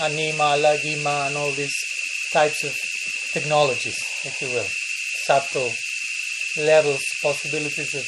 Anima, 0.01 0.57
laghima, 0.57 1.27
and 1.27 1.37
all 1.37 1.51
these 1.51 1.75
types 2.31 2.63
of 2.63 2.75
technologies, 3.31 3.97
if 4.23 4.41
you 4.41 4.47
will. 4.47 4.67
Subtle 5.25 5.71
levels, 6.57 7.01
possibilities 7.21 7.93
of 7.93 8.07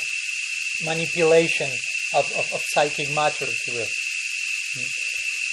manipulation 0.86 1.70
of, 2.16 2.26
of, 2.38 2.52
of 2.54 2.62
psychic 2.70 3.14
matter, 3.14 3.46
if 3.46 3.68
you 3.68 3.74
will. 3.74 3.88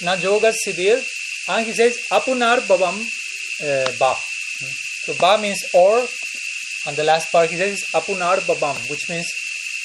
Na 0.01 0.15
yoga. 0.15 0.51
And 1.47 1.65
he 1.65 1.73
says, 1.73 1.99
apunar 2.11 2.59
babam 2.67 2.99
uh, 3.61 3.91
ba. 3.99 4.15
So 5.05 5.13
ba 5.19 5.37
means 5.39 5.63
or, 5.73 5.99
and 6.87 6.97
the 6.97 7.03
last 7.03 7.31
part 7.31 7.49
he 7.49 7.57
says 7.57 7.83
apunar 7.93 8.37
babam, 8.39 8.89
which 8.89 9.07
means 9.09 9.27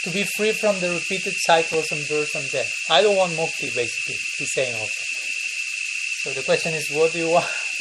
to 0.05 0.11
be 0.11 0.25
free 0.25 0.52
from 0.52 0.81
the 0.81 0.90
repeated 0.90 1.35
cycles 1.37 1.93
of 1.93 1.99
birth 2.09 2.35
and 2.35 2.50
death. 2.50 2.73
I 2.88 3.02
don't 3.02 3.17
want 3.17 3.33
mukti, 3.33 3.75
basically, 3.75 4.17
he's 4.38 4.52
saying 4.55 4.75
also. 4.75 5.05
So 6.23 6.31
the 6.33 6.43
question 6.43 6.75
is, 6.75 6.90
what 6.90 7.12
do 7.12 7.19
you 7.19 7.31
want? 7.31 7.45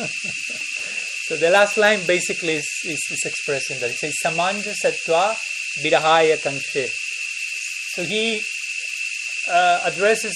so 1.27 1.37
the 1.37 1.49
last 1.49 1.77
line 1.77 1.99
basically 2.05 2.53
is, 2.53 2.69
is, 2.85 2.99
is 3.11 3.23
expressing 3.25 3.79
that. 3.79 3.91
He 3.91 3.97
says, 3.97 4.15
Samanja 4.23 4.73
Satva 4.83 5.35
Vidahaya 5.81 6.37
Kankshe. 6.37 6.89
So 7.93 8.03
he 8.03 8.41
uh, 9.49 9.81
addresses 9.85 10.35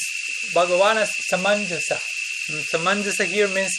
Bhagavan 0.54 0.98
as 0.98 1.12
Samanjasa. 1.32 2.00
And 2.50 2.64
Samanjasa 2.64 3.26
here 3.26 3.48
means 3.48 3.74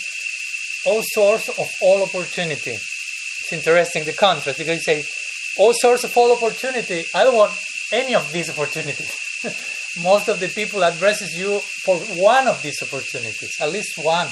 all 0.87 1.02
source 1.02 1.49
of 1.49 1.69
all 1.83 2.02
opportunity. 2.02 2.73
It's 2.73 3.52
interesting 3.52 4.04
the 4.04 4.12
contrast 4.12 4.59
because 4.59 4.85
he 4.85 4.95
says, 4.95 5.11
all 5.59 5.73
source 5.75 6.04
of 6.04 6.16
all 6.16 6.33
opportunity. 6.33 7.04
I 7.14 7.25
don't 7.25 7.37
want 7.37 7.52
any 7.93 8.14
of 8.14 8.31
these 8.33 8.50
opportunities. 8.50 9.12
Most 10.02 10.28
of 10.28 10.40
the 10.40 10.49
people 10.49 10.83
addresses 10.83 11.38
you 11.38 11.61
for 11.61 11.97
one 12.21 12.49
of 12.49 12.61
these 12.62 12.83
opportunities, 12.83 13.52
at 13.61 13.71
least 13.71 13.97
one. 13.99 14.28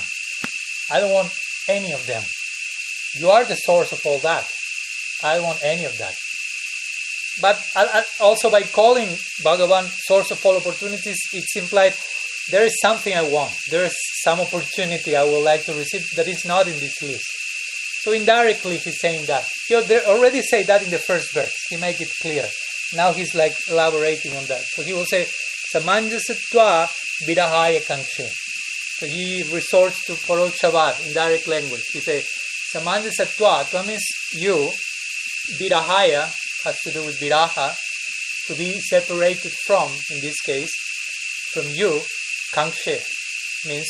I 0.90 0.98
don't 1.00 1.12
want 1.12 1.32
any 1.68 1.92
of 1.92 2.04
them. 2.06 2.22
You 3.14 3.30
are 3.30 3.44
the 3.44 3.54
source 3.54 3.92
of 3.92 4.00
all 4.04 4.18
that. 4.18 4.46
I 5.22 5.36
don't 5.36 5.44
want 5.44 5.62
any 5.62 5.84
of 5.84 5.96
that. 5.98 6.14
But 7.40 7.62
also 8.20 8.50
by 8.50 8.62
calling 8.62 9.08
Bhagavan 9.42 9.86
source 9.88 10.30
of 10.32 10.44
all 10.44 10.56
opportunities, 10.56 11.18
it's 11.32 11.56
implied 11.56 11.94
there 12.50 12.64
is 12.64 12.80
something 12.80 13.14
I 13.14 13.22
want. 13.22 13.52
There 13.70 13.84
is 13.84 13.96
some 14.22 14.40
opportunity 14.40 15.16
I 15.16 15.24
would 15.24 15.44
like 15.44 15.64
to 15.66 15.74
receive 15.74 16.04
that 16.16 16.28
is 16.28 16.44
not 16.44 16.66
in 16.66 16.78
this 16.80 17.00
list. 17.02 17.26
So 18.02 18.12
indirectly 18.12 18.78
he's 18.78 19.00
saying 19.00 19.26
that. 19.26 19.44
He 19.68 19.76
already 19.76 20.42
say 20.42 20.64
that 20.64 20.82
in 20.82 20.90
the 20.90 20.98
first 20.98 21.32
verse. 21.32 21.54
He 21.68 21.76
make 21.76 22.00
it 22.00 22.10
clear. 22.20 22.48
Now 22.94 23.12
he's 23.12 23.34
like 23.34 23.54
elaborating 23.70 24.34
on 24.36 24.44
that. 24.46 24.62
So 24.62 24.82
he 24.82 24.92
will 24.92 25.04
say, 25.04 25.26
Samanjasatva 25.72 26.88
vidahaya 27.24 27.80
kankshe. 27.80 28.28
So 28.98 29.06
he 29.06 29.44
resorts 29.54 30.04
to 30.06 30.12
Parokshabad 30.14 31.06
in 31.06 31.14
direct 31.14 31.46
language. 31.46 31.84
He 31.92 32.00
says, 32.00 32.28
Samanjasatva, 32.74 33.70
that 33.70 33.86
means 33.86 34.04
you, 34.34 34.70
vidahaya 35.58 36.30
has 36.64 36.80
to 36.82 36.90
do 36.90 37.04
with 37.04 37.20
viraha, 37.20 37.74
to 38.48 38.54
be 38.54 38.80
separated 38.80 39.52
from, 39.64 39.90
in 40.10 40.20
this 40.20 40.40
case, 40.40 40.72
from 41.52 41.64
you, 41.68 42.00
kankshe, 42.52 43.02
means 43.66 43.88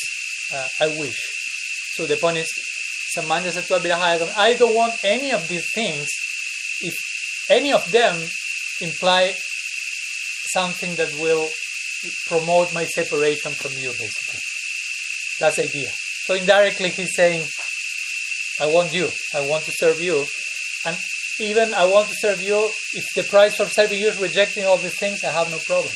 uh, 0.54 0.68
I 0.80 0.88
wish. 0.98 1.20
So 1.94 2.06
the 2.06 2.16
point 2.16 2.38
is, 2.38 2.48
Samanjasatva 3.16 3.80
vidahaya, 3.80 4.32
I 4.36 4.54
don't 4.54 4.74
want 4.74 4.94
any 5.04 5.32
of 5.32 5.46
these 5.48 5.68
things 5.74 6.08
if 6.80 6.94
any 7.50 7.72
of 7.72 7.90
them 7.92 8.16
imply 8.80 9.34
something 10.52 10.94
that 10.96 11.12
will 11.20 11.48
promote 12.26 12.72
my 12.74 12.84
separation 12.84 13.52
from 13.52 13.72
you, 13.72 13.90
basically. 13.90 14.40
That's 15.38 15.56
the 15.56 15.64
idea. 15.64 15.90
So 16.24 16.34
indirectly, 16.34 16.90
he's 16.90 17.14
saying, 17.14 17.46
I 18.60 18.66
want 18.66 18.92
you, 18.92 19.08
I 19.34 19.46
want 19.46 19.64
to 19.64 19.72
serve 19.72 20.00
you, 20.00 20.24
and 20.86 20.96
even 21.40 21.74
I 21.74 21.86
want 21.86 22.08
to 22.08 22.14
serve 22.14 22.42
you. 22.42 22.70
If 22.94 23.06
the 23.16 23.22
price 23.24 23.56
for 23.56 23.66
serving 23.66 23.98
you 23.98 24.08
is 24.08 24.20
rejecting 24.20 24.64
all 24.64 24.76
these 24.76 24.98
things, 24.98 25.24
I 25.24 25.30
have 25.30 25.50
no 25.50 25.58
problem. 25.58 25.92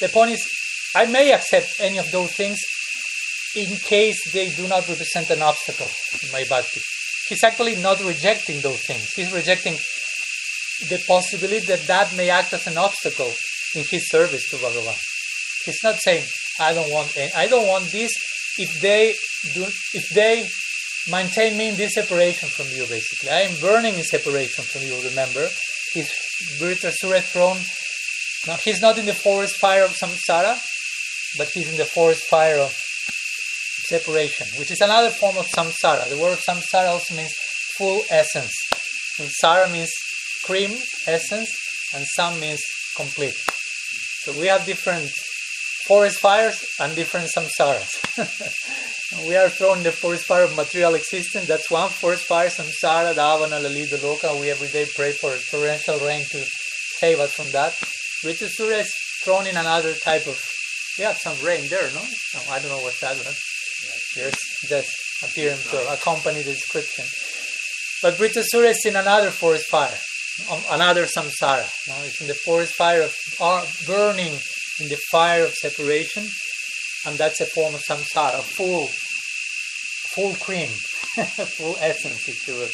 The 0.00 0.08
point 0.08 0.32
is, 0.32 0.48
I 0.94 1.06
may 1.06 1.32
accept 1.32 1.80
any 1.80 1.98
of 1.98 2.10
those 2.10 2.32
things 2.32 2.60
in 3.56 3.76
case 3.76 4.32
they 4.32 4.50
do 4.50 4.66
not 4.68 4.88
represent 4.88 5.30
an 5.30 5.42
obstacle 5.42 5.88
in 6.22 6.30
my 6.32 6.44
bhakti. 6.48 6.80
He's 7.28 7.42
actually 7.42 7.76
not 7.76 8.02
rejecting 8.04 8.60
those 8.60 8.82
things. 8.84 9.12
He's 9.12 9.32
rejecting 9.32 9.74
the 10.88 11.02
possibility 11.06 11.66
that 11.66 11.86
that 11.86 12.14
may 12.16 12.30
act 12.30 12.52
as 12.52 12.66
an 12.66 12.76
obstacle 12.76 13.32
in 13.74 13.84
his 13.90 14.08
service 14.08 14.48
to 14.50 14.56
Bhagavan. 14.56 14.98
He's 15.64 15.82
not 15.82 15.96
saying, 16.00 16.24
I 16.58 16.74
don't 16.74 16.90
want 16.90 17.16
any, 17.16 17.32
I 17.32 17.46
don't 17.46 17.66
want 17.66 17.86
this 17.86 18.12
if 18.58 18.80
they 18.80 19.14
do 19.54 19.64
if 19.94 20.08
they 20.10 20.46
maintain 21.10 21.56
me 21.56 21.68
in 21.70 21.76
this 21.76 21.94
separation 21.94 22.48
from 22.48 22.66
you 22.68 22.86
basically. 22.86 23.30
I 23.30 23.40
am 23.42 23.58
burning 23.60 23.94
in 23.94 24.04
separation 24.04 24.64
from 24.64 24.82
you, 24.82 25.00
remember. 25.08 25.48
His 25.92 26.10
Vritrasura 26.58 27.22
throne 27.22 27.58
Now 28.46 28.56
he's 28.56 28.80
not 28.80 28.98
in 28.98 29.06
the 29.06 29.14
forest 29.14 29.56
fire 29.56 29.84
of 29.84 29.92
samsara, 29.92 30.58
but 31.36 31.48
he's 31.48 31.70
in 31.70 31.76
the 31.76 31.84
forest 31.84 32.24
fire 32.24 32.58
of 32.58 32.74
separation, 33.88 34.46
which 34.58 34.70
is 34.70 34.80
another 34.80 35.10
form 35.10 35.36
of 35.36 35.46
samsara. 35.46 36.08
The 36.08 36.18
word 36.18 36.38
samsara 36.38 36.88
also 36.88 37.14
means 37.14 37.32
full 37.76 38.02
essence. 38.10 38.54
Samsara 39.18 39.70
means 39.70 39.90
cream, 40.44 40.70
essence, 41.06 41.50
and 41.94 42.04
sam 42.04 42.40
means 42.40 42.60
complete. 42.96 43.36
So 44.22 44.32
we 44.40 44.46
have 44.46 44.64
different 44.64 45.10
forest 45.86 46.18
fires 46.20 46.64
and 46.80 46.94
different 46.96 47.28
samsaras. 47.34 47.92
we 49.28 49.36
are 49.36 49.48
thrown 49.48 49.82
the 49.82 49.92
forest 49.92 50.24
fire 50.24 50.44
of 50.44 50.56
material 50.56 50.94
existence. 50.94 51.46
That's 51.46 51.70
one 51.70 51.90
forest 51.90 52.24
fire, 52.24 52.48
samsara, 52.48 53.14
dhavana, 53.14 53.62
lalita, 53.62 53.96
loka. 53.96 54.40
We 54.40 54.50
every 54.50 54.68
day 54.68 54.86
pray 54.94 55.12
for 55.12 55.36
torrential 55.50 55.98
rain 56.00 56.24
to 56.30 56.44
save 56.98 57.20
us 57.20 57.34
from 57.34 57.50
that. 57.52 57.74
Vritrasura 58.24 58.80
is 58.80 58.92
thrown 59.22 59.46
in 59.46 59.56
another 59.56 59.94
type 59.94 60.26
of. 60.26 60.40
Have 60.98 61.18
some 61.18 61.38
rain 61.44 61.68
there, 61.68 61.90
no? 61.90 62.02
no 62.02 62.40
I 62.50 62.60
don't 62.60 62.70
know 62.70 62.82
what 62.82 62.94
that 63.00 63.16
was. 63.16 63.38
There's 64.14 64.34
just 64.68 64.90
appearing 65.24 65.58
to 65.70 65.92
accompany 65.92 66.42
the 66.42 66.52
description. 66.52 67.04
But 68.02 68.14
Vritrasura 68.14 68.70
is 68.70 68.84
in 68.86 68.96
another 68.96 69.30
forest 69.30 69.66
fire, 69.66 69.96
another 70.70 71.06
samsara. 71.06 71.68
No? 71.88 71.94
It's 72.04 72.20
in 72.20 72.28
the 72.28 72.34
forest 72.34 72.74
fire 72.74 73.02
of 73.02 73.14
burning 73.86 74.38
in 74.80 74.88
the 74.88 74.98
fire 75.10 75.44
of 75.44 75.54
separation, 75.54 76.28
and 77.06 77.18
that's 77.18 77.40
a 77.40 77.46
form 77.46 77.74
of 77.74 77.82
samsara, 77.82 78.42
full, 78.42 78.88
full 80.14 80.34
cream, 80.34 80.68
full 81.56 81.76
essence, 81.80 82.28
if 82.28 82.46
you 82.46 82.54
will. 82.54 82.70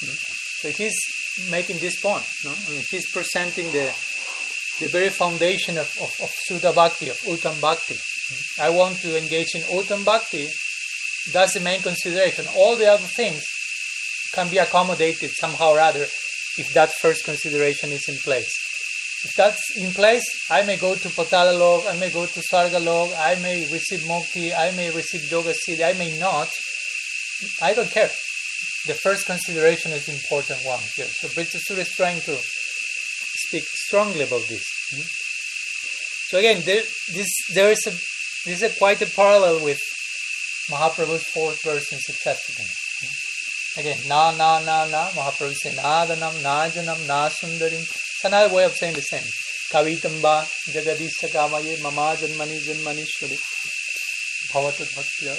Hmm? 0.00 0.16
So 0.60 0.70
he's 0.70 0.96
making 1.50 1.78
this 1.78 2.00
point. 2.00 2.24
No? 2.44 2.50
I 2.50 2.70
mean, 2.70 2.82
he's 2.90 3.10
presenting 3.10 3.70
the 3.72 3.94
the 4.80 4.88
very 4.88 5.08
foundation 5.08 5.78
of, 5.78 5.90
of, 6.00 6.12
of 6.22 6.30
Shuddha 6.48 6.74
Bhakti, 6.74 7.08
of 7.08 7.16
Uttam 7.20 7.60
Bhakti. 7.60 7.96
I 8.60 8.70
want 8.70 8.98
to 8.98 9.16
engage 9.16 9.54
in 9.54 9.62
Uttam 9.62 10.04
Bhakti. 10.04 10.48
That's 11.32 11.54
the 11.54 11.60
main 11.60 11.80
consideration. 11.80 12.46
All 12.56 12.76
the 12.76 12.86
other 12.86 13.06
things 13.06 13.42
can 14.34 14.50
be 14.50 14.58
accommodated 14.58 15.30
somehow 15.30 15.70
or 15.72 15.80
other 15.80 16.06
if 16.58 16.72
that 16.74 16.92
first 16.92 17.24
consideration 17.24 17.90
is 17.90 18.08
in 18.08 18.16
place. 18.18 18.52
If 19.24 19.32
that's 19.34 19.76
in 19.76 19.92
place, 19.92 20.24
I 20.50 20.62
may 20.62 20.76
go 20.76 20.94
to 20.94 21.08
Patala 21.08 21.58
Lok, 21.58 21.86
I 21.92 21.98
may 21.98 22.10
go 22.10 22.26
to 22.26 22.40
Swarga 22.40 22.84
Lok, 22.84 23.10
I 23.18 23.34
may 23.36 23.66
receive 23.72 24.00
Mukti, 24.00 24.54
I 24.56 24.70
may 24.76 24.90
receive 24.90 25.30
Yoga 25.30 25.52
Siddhi, 25.52 25.82
I 25.82 25.98
may 25.98 26.18
not. 26.18 26.48
I 27.62 27.72
don't 27.74 27.90
care. 27.90 28.10
The 28.86 28.94
first 28.94 29.26
consideration 29.26 29.92
is 29.92 30.08
important 30.08 30.60
one 30.64 30.80
here. 30.94 31.06
So 31.06 31.28
Vritrasura 31.28 31.78
is 31.78 31.90
trying 31.90 32.20
to 32.22 32.38
speak 33.56 33.68
strongly 33.68 34.22
about 34.22 34.46
this. 34.48 34.64
Hmm? 34.92 35.06
So 36.28 36.38
again, 36.38 36.62
there, 36.64 36.82
this 37.14 37.28
there 37.54 37.70
is 37.70 37.86
a 37.86 37.90
this 38.44 38.62
is 38.62 38.62
a 38.62 38.78
quite 38.78 39.00
a 39.02 39.06
parallel 39.06 39.64
with 39.64 39.80
Mahaprabhu's 40.70 41.24
fourth 41.24 41.62
verse 41.62 41.92
in 41.92 41.98
Sikshastakam. 41.98 42.68
Hmm? 43.00 43.80
Again, 43.80 43.98
na 44.08 44.30
na 44.32 44.60
na 44.60 44.86
na. 44.86 45.08
Mahaprabhu 45.10 45.54
says 45.54 45.76
nadanam, 45.76 46.34
najanam, 46.42 47.06
na 47.06 47.28
sundarim. 47.28 47.82
It's 47.82 48.24
another 48.24 48.54
way 48.54 48.64
of 48.64 48.74
saying 48.74 48.94
the 48.94 49.02
same. 49.02 49.26
Kavitamba 49.72 50.46
jagadisha 50.72 51.28
kamaye 51.32 51.80
mama 51.82 52.16
janmani 52.20 52.58
janmanishwari 52.66 53.38
bhavatat 54.52 54.90
bhaktya 54.94 55.34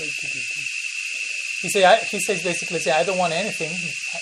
he 1.62 1.70
say 1.70 2.00
he 2.12 2.20
says 2.20 2.44
basically 2.44 2.80
say 2.80 2.92
I 2.92 3.04
don't 3.04 3.18
want 3.18 3.34
anything. 3.34 3.72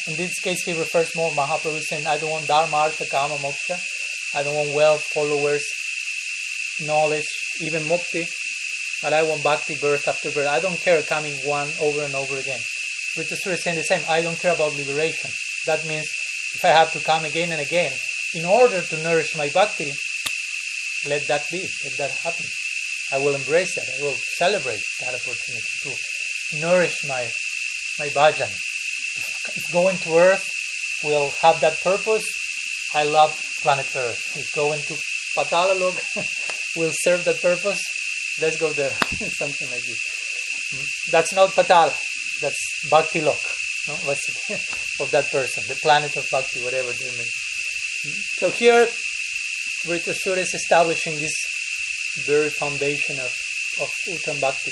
In 0.07 0.17
this 0.17 0.39
case, 0.39 0.63
he 0.63 0.77
refers 0.77 1.15
more 1.15 1.31
Mahaprabhu 1.31 1.81
saying 1.81 2.07
I 2.07 2.17
don't 2.17 2.31
want 2.31 2.47
dharma, 2.47 2.77
artha, 2.77 3.05
kama, 3.05 3.35
moksha. 3.35 3.77
I 4.35 4.43
don't 4.43 4.55
want 4.55 4.73
wealth, 4.73 5.03
followers, 5.13 5.65
knowledge, 6.81 7.27
even 7.61 7.83
mukti. 7.83 8.25
But 9.01 9.13
I 9.13 9.23
want 9.23 9.43
bhakti, 9.43 9.75
birth 9.75 10.07
after 10.07 10.31
birth. 10.31 10.47
I 10.47 10.59
don't 10.59 10.79
care 10.79 11.01
coming 11.01 11.35
one 11.45 11.69
over 11.81 12.01
and 12.01 12.15
over 12.15 12.37
again. 12.37 12.59
Vritrasura 13.17 13.53
is 13.53 13.63
saying 13.63 13.77
the 13.77 13.83
same. 13.83 14.01
I 14.09 14.21
don't 14.21 14.39
care 14.39 14.55
about 14.55 14.75
liberation. 14.75 15.29
That 15.65 15.85
means 15.85 16.07
if 16.55 16.63
I 16.63 16.69
have 16.69 16.93
to 16.93 16.99
come 16.99 17.25
again 17.25 17.51
and 17.51 17.61
again, 17.61 17.91
in 18.33 18.45
order 18.45 18.81
to 18.81 19.03
nourish 19.03 19.35
my 19.37 19.49
bhakti, 19.49 19.93
let 21.07 21.27
that 21.27 21.43
be, 21.51 21.67
let 21.83 21.97
that 21.97 22.11
happen. 22.11 22.45
I 23.11 23.19
will 23.19 23.35
embrace 23.35 23.75
that. 23.75 23.85
I 23.99 24.03
will 24.03 24.17
celebrate 24.37 24.81
that 25.01 25.13
opportunity 25.13 25.63
to 25.83 26.14
nourish 26.53 27.05
my 27.07 27.29
my 27.99 28.07
bhajan. 28.09 28.51
Going 29.71 29.97
to 29.99 30.17
Earth 30.17 30.47
will 31.03 31.31
have 31.41 31.59
that 31.61 31.79
purpose, 31.81 32.25
I 32.93 33.03
love 33.03 33.31
planet 33.61 33.87
Earth. 33.95 34.35
If 34.35 34.53
going 34.53 34.81
to 34.81 34.95
Patalaloka 35.37 36.01
will 36.77 36.91
serve 36.93 37.25
that 37.25 37.41
purpose, 37.41 37.81
let's 38.41 38.57
go 38.57 38.71
there. 38.73 38.89
Something 39.41 39.69
like 39.69 39.83
this. 39.83 39.99
Hmm? 40.71 41.11
That's 41.11 41.33
not 41.33 41.49
Patal. 41.49 41.93
That's 42.41 42.89
Bhakti 42.89 43.21
Lok. 43.21 43.39
No? 43.87 43.93
What's 44.05 44.29
it? 44.29 44.61
of 45.01 45.11
that 45.11 45.29
person, 45.31 45.63
the 45.67 45.75
planet 45.75 46.15
of 46.15 46.27
Bhakti, 46.31 46.63
whatever 46.63 46.91
they 46.91 47.11
mean. 47.17 47.27
So 48.39 48.49
here, 48.49 48.87
Vritrasura 49.85 50.37
is 50.37 50.53
establishing 50.53 51.15
this 51.19 51.33
very 52.25 52.49
foundation 52.49 53.17
of, 53.19 53.33
of 53.81 53.89
Uttam 54.07 54.39
Bhakti, 54.39 54.71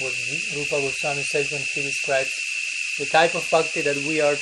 what 0.00 0.14
Rupa 0.54 0.80
Goswami 0.80 1.22
says 1.22 1.50
when 1.50 1.62
he 1.74 1.82
describes 1.82 2.32
the 2.98 3.06
type 3.06 3.34
of 3.34 3.48
bhakti 3.50 3.80
that 3.82 3.96
we 4.04 4.20
are 4.20 4.36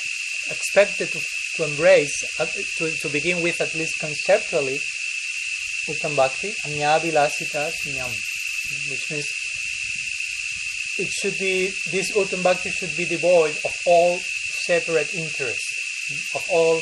expected 0.51 1.11
to, 1.12 1.21
to 1.57 1.64
embrace, 1.64 2.25
uh, 2.40 2.47
to, 2.79 2.90
to 2.90 3.09
begin 3.09 3.43
with 3.43 3.61
at 3.61 3.75
least 3.75 3.99
conceptually, 3.99 4.81
Uttam 5.88 6.16
Bhakti, 6.16 6.53
Anyabilasita 6.66 7.71
Sunyam, 7.73 8.11
which 8.90 9.11
means 9.11 9.29
it 10.99 11.09
should 11.09 11.38
be, 11.38 11.73
this 11.90 12.12
Uttam 12.12 12.43
Bhakti 12.43 12.71
should 12.71 12.97
be 12.97 13.05
devoid 13.05 13.57
of 13.64 13.75
all 13.87 14.19
separate 14.19 15.14
interests, 15.14 16.31
of 16.35 16.45
all 16.51 16.81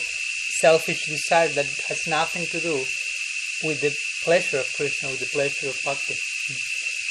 selfish 0.61 1.07
desire 1.07 1.49
that 1.49 1.67
has 1.89 2.07
nothing 2.07 2.47
to 2.47 2.61
do 2.61 2.75
with 3.63 3.81
the 3.81 3.95
pleasure 4.25 4.59
of 4.59 4.73
Krishna, 4.75 5.11
with 5.11 5.21
the 5.21 5.27
pleasure 5.27 5.69
of 5.69 5.81
bhakti. 5.85 6.17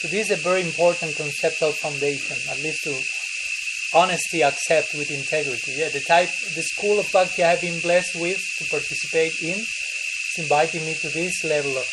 So 0.01 0.07
this 0.07 0.29
is 0.29 0.39
a 0.39 0.43
very 0.43 0.61
important 0.61 1.15
conceptual 1.15 1.71
foundation, 1.71 2.37
at 2.51 2.59
least 2.59 2.83
to 2.83 2.93
honestly 3.97 4.43
accept 4.43 4.93
with 4.93 5.09
integrity. 5.09 5.73
Yeah, 5.75 5.89
the 5.89 6.01
type, 6.01 6.29
the 6.53 6.61
school 6.61 6.99
of 6.99 7.11
bhakti 7.11 7.43
I 7.43 7.51
have 7.51 7.61
been 7.61 7.79
blessed 7.79 8.15
with 8.15 8.37
to 8.59 8.65
participate 8.69 9.41
in 9.41 9.57
is 9.57 10.35
inviting 10.37 10.85
me 10.85 10.93
to 11.01 11.09
this 11.09 11.43
level 11.43 11.77
of 11.77 11.85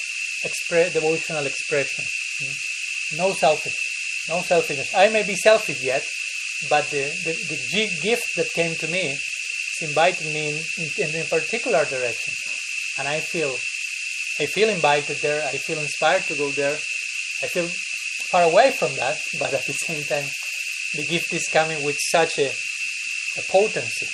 devotional 0.93 1.47
expression. 1.47 2.05
Hmm? 2.41 3.17
No 3.17 3.33
selfish, 3.33 3.77
no 4.29 4.43
selfishness. 4.43 4.95
I 4.95 5.09
may 5.09 5.23
be 5.23 5.37
selfish 5.37 5.83
yet, 5.83 6.05
but 6.69 6.91
the, 6.91 7.05
the, 7.25 7.33
the 7.49 8.01
gift 8.03 8.37
that 8.37 8.53
came 8.53 8.75
to 8.77 8.89
me 8.89 9.13
is 9.13 9.79
inviting 9.81 10.33
me 10.33 10.51
in, 10.51 10.57
in, 10.99 11.15
in 11.15 11.21
a 11.23 11.25
particular 11.25 11.85
direction. 11.87 12.35
And 12.99 13.09
I 13.09 13.21
feel 13.21 13.57
I 14.41 14.47
feel 14.47 14.69
invited 14.69 15.19
there, 15.19 15.43
I 15.43 15.57
feel 15.57 15.79
inspired 15.79 16.25
to 16.25 16.35
go 16.35 16.51
there. 16.51 16.77
I 17.43 17.47
feel 17.47 17.69
far 18.35 18.51
away 18.51 18.73
from 18.73 18.93
that, 18.97 19.17
but 19.39 19.55
at 19.55 19.65
the 19.65 19.73
same 19.73 20.03
time 20.03 20.29
the 20.95 21.07
gift 21.07 21.33
is 21.33 21.47
coming 21.47 21.81
with 21.85 21.97
such 22.11 22.37
a, 22.41 22.51
a 23.39 23.43
potency. 23.49 24.09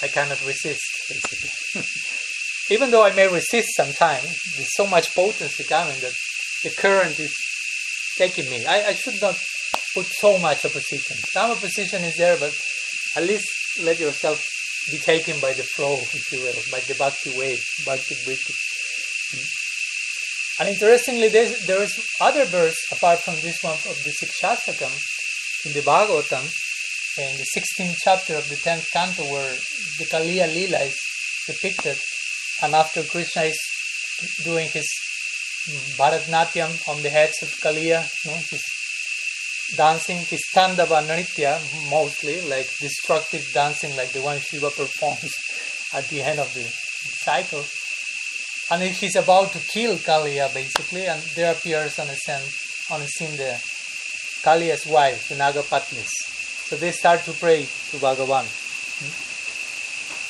I 0.00 0.08
cannot 0.08 0.40
resist, 0.46 0.80
basically. 1.10 1.84
Even 2.74 2.90
though 2.90 3.04
I 3.04 3.12
may 3.12 3.28
resist 3.28 3.76
sometimes, 3.76 4.24
there's 4.56 4.74
so 4.74 4.86
much 4.86 5.14
potency 5.14 5.64
coming 5.64 6.00
that 6.00 6.14
the 6.62 6.70
current 6.70 7.20
is 7.20 7.34
taking 8.16 8.48
me. 8.48 8.64
I, 8.64 8.88
I 8.88 8.94
should 8.94 9.20
not 9.20 9.36
put 9.92 10.06
so 10.06 10.38
much 10.38 10.64
opposition. 10.64 11.16
Some 11.28 11.50
opposition 11.50 12.04
is 12.04 12.16
there, 12.16 12.38
but 12.38 12.56
at 13.16 13.24
least 13.24 13.48
let 13.82 14.00
yourself 14.00 14.42
be 14.90 14.96
taken 14.96 15.38
by 15.40 15.52
the 15.52 15.62
flow, 15.62 15.96
if 16.00 16.32
you 16.32 16.40
will, 16.40 16.56
by 16.72 16.80
the 16.80 16.94
bhakti 16.94 17.36
wave, 17.36 17.62
bhakti 17.84 18.14
vritti. 18.24 18.54
And 20.60 20.68
interestingly, 20.68 21.28
there's, 21.28 21.66
there 21.66 21.82
is 21.82 21.98
other 22.20 22.44
verse 22.44 22.78
apart 22.92 23.18
from 23.20 23.34
this 23.42 23.62
one 23.62 23.74
of 23.74 23.98
the 24.04 24.12
Sikshastakam 24.12 24.92
in 25.66 25.72
the 25.72 25.80
Bhagavatam, 25.80 26.44
in 27.18 27.36
the 27.38 27.46
16th 27.56 27.96
chapter 28.02 28.36
of 28.36 28.48
the 28.48 28.56
10th 28.56 28.90
canto, 28.92 29.22
where 29.24 29.52
the 29.98 30.04
Kaliya 30.04 30.46
Lila 30.46 30.78
is 30.78 30.96
depicted, 31.46 31.98
and 32.62 32.74
after 32.74 33.02
Krishna 33.02 33.42
is 33.42 33.58
doing 34.44 34.68
his 34.68 34.86
Bharatnatyam 35.96 36.88
on 36.88 37.02
the 37.02 37.10
heads 37.10 37.42
of 37.42 37.48
Kaliya, 37.60 38.06
you 38.24 38.30
know, 38.30 38.36
his 38.36 38.62
dancing, 39.76 40.18
his 40.18 40.42
Tandava 40.54 41.02
Nritya, 41.02 41.58
mostly, 41.90 42.40
like 42.42 42.68
destructive 42.78 43.50
dancing, 43.52 43.96
like 43.96 44.12
the 44.12 44.22
one 44.22 44.38
Shiva 44.38 44.70
performs 44.70 45.32
at 45.94 46.06
the 46.08 46.22
end 46.22 46.38
of 46.38 46.52
the 46.54 46.62
cycle. 46.62 47.64
And 48.70 48.82
he's 48.82 49.16
about 49.16 49.52
to 49.52 49.58
kill 49.58 49.96
Kaliya, 49.96 50.52
basically, 50.54 51.06
and 51.06 51.20
there 51.36 51.52
appears 51.52 51.98
on 51.98 52.08
a 52.08 52.14
scene, 52.14 52.42
on 52.90 53.02
a 53.02 53.06
scene 53.06 53.36
the 53.36 53.60
Kaliya's 54.42 54.86
wife, 54.86 55.28
the 55.28 55.34
Nagapatnis. 55.34 56.08
So 56.66 56.76
they 56.76 56.90
start 56.90 57.24
to 57.24 57.32
pray 57.32 57.62
to 57.62 57.96
Bhagavan. 57.98 58.46
Hmm? 58.98 59.34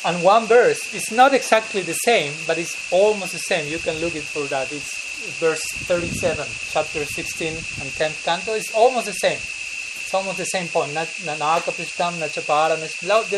And 0.07 0.23
one 0.23 0.47
verse 0.47 0.93
is 0.93 1.11
not 1.13 1.33
exactly 1.33 1.81
the 1.83 1.95
same, 1.95 2.35
but 2.47 2.59
it's 2.59 2.77
almost 2.93 3.33
the 3.33 3.39
same. 3.39 3.67
You 3.71 3.79
can 3.79 3.99
look 4.01 4.15
it 4.15 4.25
for 4.25 4.45
that. 4.49 4.71
It's 4.73 5.39
verse 5.39 5.65
37, 5.87 6.45
chapter 6.71 7.05
16 7.05 7.49
and 7.49 7.91
10th 7.95 8.25
canto. 8.25 8.53
It's 8.53 8.75
almost 8.75 9.07
the 9.07 9.13
same. 9.13 9.39
It's 9.39 10.13
almost 10.13 10.37
the 10.39 10.45
same 10.45 10.69
point. 10.69 10.93
The 10.93 11.07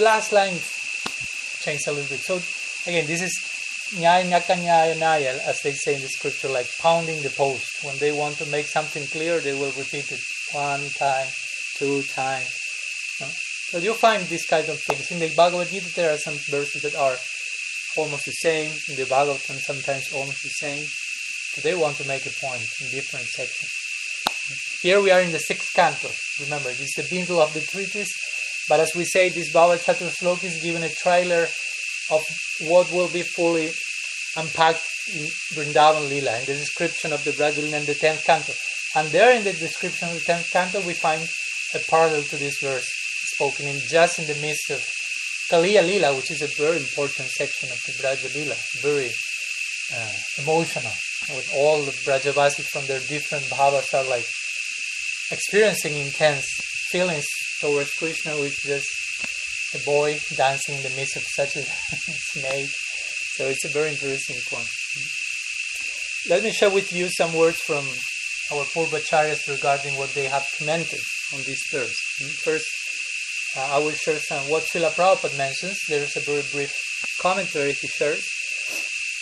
last 0.02 0.32
line 0.32 0.58
changed 1.62 1.86
a 1.86 1.92
little 1.92 2.08
bit. 2.08 2.20
So 2.20 2.40
again, 2.90 3.06
this 3.06 3.22
is 3.22 3.55
as 3.94 5.60
they 5.62 5.72
say 5.72 5.94
in 5.94 6.02
the 6.02 6.08
scripture, 6.08 6.48
like 6.48 6.66
pounding 6.78 7.22
the 7.22 7.30
post. 7.30 7.84
When 7.84 7.96
they 7.98 8.12
want 8.12 8.36
to 8.38 8.46
make 8.46 8.66
something 8.66 9.06
clear, 9.06 9.40
they 9.40 9.52
will 9.52 9.72
repeat 9.72 10.10
it 10.10 10.20
one 10.52 10.88
time, 10.90 11.28
two 11.76 12.02
times. 12.02 12.50
So 13.70 13.78
you 13.78 13.94
find 13.94 14.22
these 14.26 14.46
kind 14.46 14.68
of 14.68 14.80
things. 14.80 15.10
In 15.10 15.18
the 15.18 15.34
Bhagavad 15.34 15.68
Gita, 15.68 15.92
there 15.94 16.14
are 16.14 16.18
some 16.18 16.34
verses 16.50 16.82
that 16.82 16.94
are 16.94 17.16
almost 17.96 18.24
the 18.24 18.32
same. 18.32 18.70
In 18.88 18.96
the 18.96 19.04
Bhagavatam, 19.04 19.58
sometimes 19.58 20.12
almost 20.12 20.42
the 20.42 20.50
same. 20.50 20.84
So 20.84 21.60
they 21.62 21.74
want 21.74 21.96
to 21.96 22.06
make 22.06 22.26
a 22.26 22.30
point 22.40 22.62
in 22.80 22.90
different 22.90 23.26
sections. 23.26 23.72
Here 24.82 25.00
we 25.00 25.10
are 25.10 25.20
in 25.20 25.32
the 25.32 25.38
sixth 25.38 25.74
canto. 25.74 26.10
Remember, 26.44 26.68
this 26.70 26.96
is 26.96 27.08
the 27.08 27.14
middle 27.14 27.40
of 27.40 27.52
the 27.54 27.60
treatise. 27.60 28.12
But 28.68 28.80
as 28.80 28.94
we 28.94 29.04
say, 29.04 29.28
this 29.28 29.52
Bhagavad 29.52 29.80
Chatur 29.80 30.10
Slok 30.10 30.44
is 30.44 30.62
given 30.62 30.82
a 30.82 30.88
trailer 30.88 31.46
of 32.10 32.22
what 32.68 32.90
will 32.92 33.08
be 33.08 33.22
fully 33.22 33.70
unpacked 34.36 34.84
in 35.14 35.26
Vrindavan 35.54 36.08
Lila, 36.08 36.38
in 36.40 36.46
the 36.46 36.54
description 36.54 37.12
of 37.12 37.22
the 37.24 37.32
Braja 37.32 37.60
Lila 37.60 37.78
and 37.78 37.86
the 37.86 37.94
10th 37.94 38.24
canto. 38.24 38.52
And 38.94 39.08
there 39.08 39.36
in 39.36 39.44
the 39.44 39.52
description 39.52 40.08
of 40.08 40.14
the 40.14 40.32
10th 40.32 40.50
canto, 40.50 40.80
we 40.86 40.94
find 40.94 41.22
a 41.74 41.78
parallel 41.90 42.22
to 42.22 42.36
this 42.36 42.58
verse 42.62 42.88
spoken 43.34 43.66
in 43.66 43.80
just 43.88 44.18
in 44.18 44.26
the 44.26 44.40
midst 44.40 44.70
of 44.70 44.80
Kaliya 45.50 45.82
Lila, 45.86 46.14
which 46.16 46.30
is 46.30 46.42
a 46.42 46.48
very 46.56 46.78
important 46.78 47.28
section 47.28 47.70
of 47.70 47.80
the 47.86 47.94
Braja 48.00 48.28
Lila, 48.34 48.56
very 48.82 49.10
uh, 49.94 50.12
emotional, 50.42 50.92
with 51.30 51.50
all 51.54 51.82
the 51.82 51.92
Brajavasis 52.04 52.66
from 52.66 52.86
their 52.86 53.00
different 53.00 53.44
bhavas 53.44 53.94
are 53.94 54.08
like 54.08 54.26
experiencing 55.30 55.96
intense 55.96 56.46
feelings 56.90 57.26
towards 57.60 57.90
Krishna, 57.92 58.32
which 58.40 58.62
just 58.62 58.88
a 59.74 59.78
boy 59.84 60.18
dancing 60.36 60.76
in 60.76 60.82
the 60.82 60.90
midst 60.90 61.16
of 61.16 61.22
such 61.22 61.56
a 61.56 61.62
snake. 62.32 62.70
So 63.36 63.44
it's 63.46 63.64
a 63.64 63.68
very 63.68 63.90
interesting 63.90 64.36
point. 64.48 64.68
Let 66.28 66.42
me 66.42 66.52
share 66.52 66.70
with 66.70 66.92
you 66.92 67.08
some 67.10 67.32
words 67.34 67.60
from 67.60 67.84
our 68.52 68.64
Purvacharyas 68.64 69.48
regarding 69.48 69.96
what 69.96 70.10
they 70.14 70.26
have 70.26 70.46
commented 70.58 71.00
on 71.34 71.40
this 71.42 71.60
verse. 71.70 71.96
First, 72.42 72.66
uh, 73.56 73.68
I 73.72 73.78
will 73.78 73.92
share 73.92 74.18
some 74.18 74.48
what 74.48 74.64
Srila 74.64 74.90
Prabhupada 74.90 75.36
mentions. 75.36 75.78
There 75.88 76.02
is 76.02 76.16
a 76.16 76.20
very 76.20 76.42
brief 76.52 76.72
commentary 77.20 77.72
he 77.72 77.88
shares. 77.88 78.24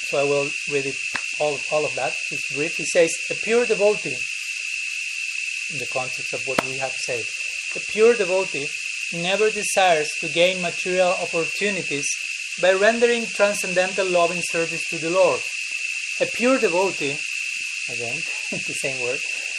So 0.08 0.18
I 0.20 0.24
will 0.24 0.48
read 0.70 0.86
it 0.86 0.96
all, 1.40 1.58
all 1.72 1.84
of 1.84 1.94
that. 1.94 2.14
It's 2.30 2.54
brief. 2.54 2.76
He 2.76 2.84
says, 2.84 3.12
A 3.30 3.34
pure 3.34 3.66
devotee, 3.66 4.16
in 5.72 5.78
the 5.78 5.86
context 5.92 6.32
of 6.34 6.42
what 6.46 6.64
we 6.66 6.78
have 6.78 6.92
said, 6.92 7.24
a 7.76 7.80
pure 7.90 8.14
devotee 8.14 8.68
never 9.12 9.50
desires 9.50 10.10
to 10.20 10.28
gain 10.28 10.62
material 10.62 11.14
opportunities 11.22 12.06
by 12.60 12.72
rendering 12.72 13.26
transcendental 13.26 14.06
loving 14.06 14.40
service 14.42 14.84
to 14.88 14.98
the 14.98 15.10
Lord. 15.10 15.40
A 16.20 16.26
pure 16.26 16.58
devotee, 16.58 17.16
again, 17.90 18.16
the 18.50 18.78
same 18.80 19.00
word, 19.02 19.18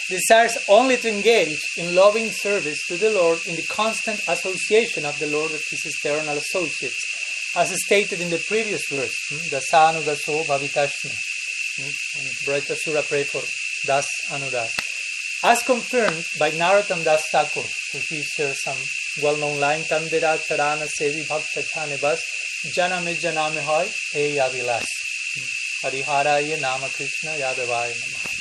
desires 0.09 0.57
only 0.69 0.97
to 0.97 1.09
engage 1.09 1.61
in 1.77 1.95
loving 1.95 2.29
service 2.29 2.79
to 2.87 2.97
the 2.97 3.11
Lord 3.11 3.39
in 3.47 3.55
the 3.55 3.65
constant 3.69 4.19
association 4.27 5.05
of 5.05 5.19
the 5.19 5.27
Lord 5.27 5.51
with 5.51 5.63
his 5.69 5.85
eternal 5.85 6.37
associates, 6.37 7.51
as 7.55 7.73
stated 7.85 8.21
in 8.21 8.29
the 8.29 8.43
previous 8.47 8.83
verse, 8.89 9.15
hmm, 9.29 9.55
Dasanu 9.55 10.01
Daso 10.01 10.43
Bhavitashmi. 10.45 11.13
Vritrasura 12.45 13.05
pray 13.05 13.23
for 13.23 13.41
Das 13.85 14.07
Anudas. 14.31 14.71
As 15.43 15.61
confirmed 15.63 16.23
by 16.39 16.51
Narottam 16.51 17.03
Das 17.03 17.27
Thakur, 17.31 17.63
who 17.91 17.99
he 18.09 18.23
shares 18.23 18.63
some 18.63 18.77
well-known 19.21 19.59
line, 19.59 19.81
Tandira 19.81 20.37
Charana 20.37 20.87
Sevi 20.99 21.27
Bhakta 21.27 21.61
Chanibas, 21.61 22.19
Janame 22.75 23.15
Janame 23.15 23.61
Hoy, 23.61 23.85
E 24.15 24.35
Yavilas. 24.37 24.85
Hariharaya 25.83 26.59
Nama 26.59 26.87
Krishna 26.89 27.31
Yadavaya 27.31 27.93
Namaha. 27.93 28.31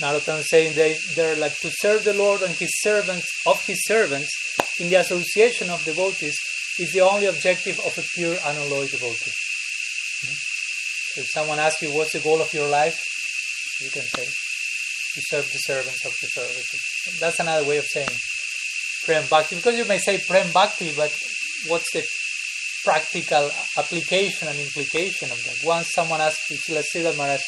Narottam 0.00 0.42
saying 0.42 0.74
they, 0.74 0.96
they're 1.14 1.36
like 1.36 1.58
to 1.60 1.70
serve 1.70 2.04
the 2.04 2.12
Lord 2.12 2.42
and 2.42 2.54
His 2.54 2.70
servants 2.80 3.26
of 3.46 3.64
His 3.64 3.82
servants 3.86 4.30
in 4.78 4.90
the 4.90 4.96
association 4.96 5.70
of 5.70 5.82
devotees 5.84 6.36
is 6.78 6.92
the 6.92 7.00
only 7.00 7.26
objective 7.26 7.80
of 7.80 7.96
a 7.96 8.02
pure 8.14 8.36
unalloyed 8.44 8.90
devotee. 8.90 9.32
So 11.14 11.20
if 11.22 11.28
someone 11.30 11.58
asks 11.58 11.80
you 11.80 11.88
what's 11.94 12.12
the 12.12 12.20
goal 12.20 12.42
of 12.42 12.52
your 12.52 12.68
life, 12.68 13.00
you 13.80 13.88
can 13.90 14.02
say 14.02 14.24
to 14.24 15.20
serve 15.28 15.50
the 15.50 15.58
servants 15.58 16.04
of 16.04 16.12
the 16.20 16.28
service. 16.28 17.18
That's 17.18 17.40
another 17.40 17.66
way 17.66 17.78
of 17.78 17.86
saying 17.86 18.08
prem 19.06 19.24
bhakti 19.30 19.56
because 19.56 19.78
you 19.78 19.86
may 19.86 19.98
say 19.98 20.18
prem 20.18 20.50
bhakti, 20.52 20.92
but 20.94 21.14
what's 21.68 21.90
the 21.92 22.04
practical 22.84 23.50
application 23.78 24.48
and 24.48 24.58
implication 24.58 25.30
of 25.30 25.42
that? 25.44 25.56
Once 25.64 25.92
someone 25.94 26.20
asks 26.20 26.50
you, 26.50 26.56
"Sri 26.58 26.76
Srila 26.76 27.16
Maharaj, 27.16 27.40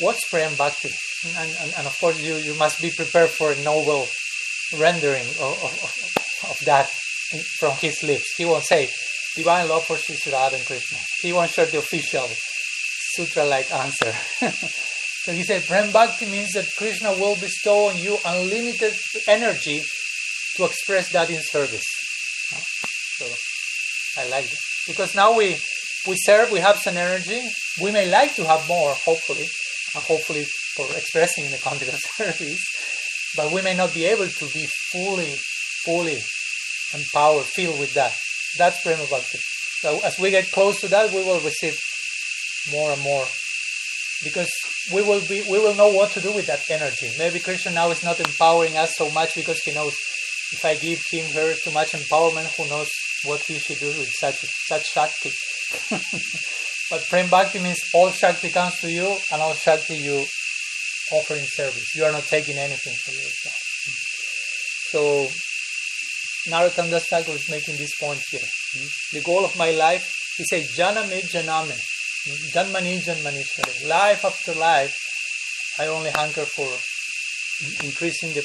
what's 0.00 0.24
prem 0.30 0.54
bhakti? 0.54 0.94
and, 1.26 1.50
and, 1.60 1.74
and, 1.76 1.86
of 1.86 1.98
course 1.98 2.20
you, 2.20 2.36
you 2.36 2.54
must 2.54 2.80
be 2.80 2.90
prepared 2.90 3.30
for 3.30 3.52
a 3.52 3.62
noble 3.62 4.06
rendering 4.78 5.26
of, 5.42 5.54
of, 5.64 6.50
of 6.50 6.58
that 6.64 6.88
from 7.58 7.72
his 7.76 8.02
lips. 8.02 8.34
He 8.36 8.44
won't 8.44 8.64
say 8.64 8.88
divine 9.34 9.68
love 9.68 9.84
for 9.84 9.96
Sri 9.96 10.16
Radha 10.32 10.56
and 10.56 10.64
Krishna. 10.64 10.98
He 11.20 11.32
won't 11.32 11.50
share 11.50 11.66
the 11.66 11.78
official 11.78 12.28
sutra-like 13.14 13.72
answer. 13.72 14.12
so 15.24 15.32
he 15.32 15.42
said, 15.42 15.64
Prem 15.64 15.90
Bhakti 15.90 16.26
means 16.26 16.52
that 16.52 16.70
Krishna 16.76 17.12
will 17.12 17.34
bestow 17.36 17.88
on 17.88 17.98
you 17.98 18.18
unlimited 18.24 18.94
energy 19.26 19.82
to 20.58 20.64
express 20.64 21.10
that 21.12 21.30
in 21.30 21.40
service. 21.40 21.86
So 23.18 23.26
I 24.20 24.28
like 24.28 24.50
that. 24.50 24.58
because 24.86 25.14
now 25.14 25.36
we 25.36 25.56
we 26.06 26.16
serve, 26.16 26.50
we 26.50 26.60
have 26.60 26.78
some 26.78 26.96
energy. 26.96 27.40
We 27.80 27.92
may 27.92 28.10
like 28.10 28.34
to 28.36 28.44
have 28.44 28.66
more, 28.66 28.94
hopefully, 28.94 29.46
and 29.94 30.04
hopefully 30.04 30.44
for 30.74 30.86
expressing 30.96 31.44
in 31.44 31.50
the 31.52 31.58
context 31.58 31.94
of 31.94 32.00
service, 32.16 32.64
but 33.36 33.52
we 33.52 33.62
may 33.62 33.74
not 33.74 33.94
be 33.94 34.04
able 34.06 34.26
to 34.26 34.46
be 34.46 34.66
fully, 34.92 35.34
fully 35.84 36.18
empowered, 36.94 37.44
filled 37.44 37.78
with 37.78 37.94
that. 37.94 38.14
That's 38.56 38.80
Prema 38.82 39.06
Bhakti. 39.06 39.38
So 39.80 40.00
as 40.04 40.18
we 40.18 40.30
get 40.30 40.50
close 40.50 40.80
to 40.80 40.88
that, 40.88 41.12
we 41.12 41.22
will 41.22 41.40
receive 41.40 41.78
more 42.72 42.92
and 42.92 43.02
more 43.02 43.26
because 44.24 44.50
we 44.92 45.02
will 45.02 45.20
be 45.28 45.42
we 45.48 45.58
will 45.58 45.74
know 45.74 45.90
what 45.90 46.10
to 46.12 46.20
do 46.20 46.32
with 46.32 46.46
that 46.46 46.68
energy. 46.70 47.10
Maybe 47.18 47.38
Krishna 47.38 47.72
now 47.72 47.90
is 47.90 48.02
not 48.02 48.18
empowering 48.18 48.76
us 48.76 48.96
so 48.96 49.10
much 49.10 49.34
because 49.36 49.60
he 49.62 49.72
knows 49.72 49.94
if 50.52 50.64
I 50.64 50.74
give 50.74 51.00
him 51.10 51.26
her 51.32 51.54
too 51.54 51.72
much 51.72 51.92
empowerment, 51.92 52.54
who 52.56 52.68
knows 52.68 52.90
what 53.24 53.40
he 53.42 53.58
should 53.58 53.78
do 53.78 53.86
with 53.86 54.10
such 54.10 54.36
such 54.66 54.86
shakti. 54.92 55.30
but 56.90 57.06
Prem 57.08 57.28
Bhakti 57.28 57.58
means 57.58 57.80
all 57.94 58.10
shakti 58.10 58.50
comes 58.50 58.80
to 58.80 58.90
you 58.90 59.16
and 59.32 59.42
all 59.42 59.54
shakti 59.54 59.96
you 59.96 60.24
offering 61.12 61.44
service. 61.44 61.94
You 61.94 62.04
are 62.04 62.12
not 62.12 62.24
taking 62.24 62.56
anything 62.56 62.94
for 62.94 63.12
yourself. 63.12 63.58
So 64.90 65.28
Narottam 66.50 66.90
Das 66.90 67.06
Thakur 67.08 67.32
is 67.32 67.50
making 67.50 67.76
this 67.76 67.94
point 68.00 68.20
here. 68.30 68.48
The 69.12 69.20
goal 69.20 69.44
of 69.44 69.56
my 69.56 69.70
life, 69.72 70.34
he 70.36 70.44
says, 70.44 70.76
Janame 70.76 71.20
Janame. 71.28 71.78
Janmani 72.52 72.98
Janmanishwari. 73.00 73.88
Life 73.88 74.24
after 74.24 74.54
life, 74.54 74.96
I 75.78 75.86
only 75.86 76.10
hunger 76.10 76.44
for 76.44 76.68
increasing 77.84 78.32
the 78.32 78.44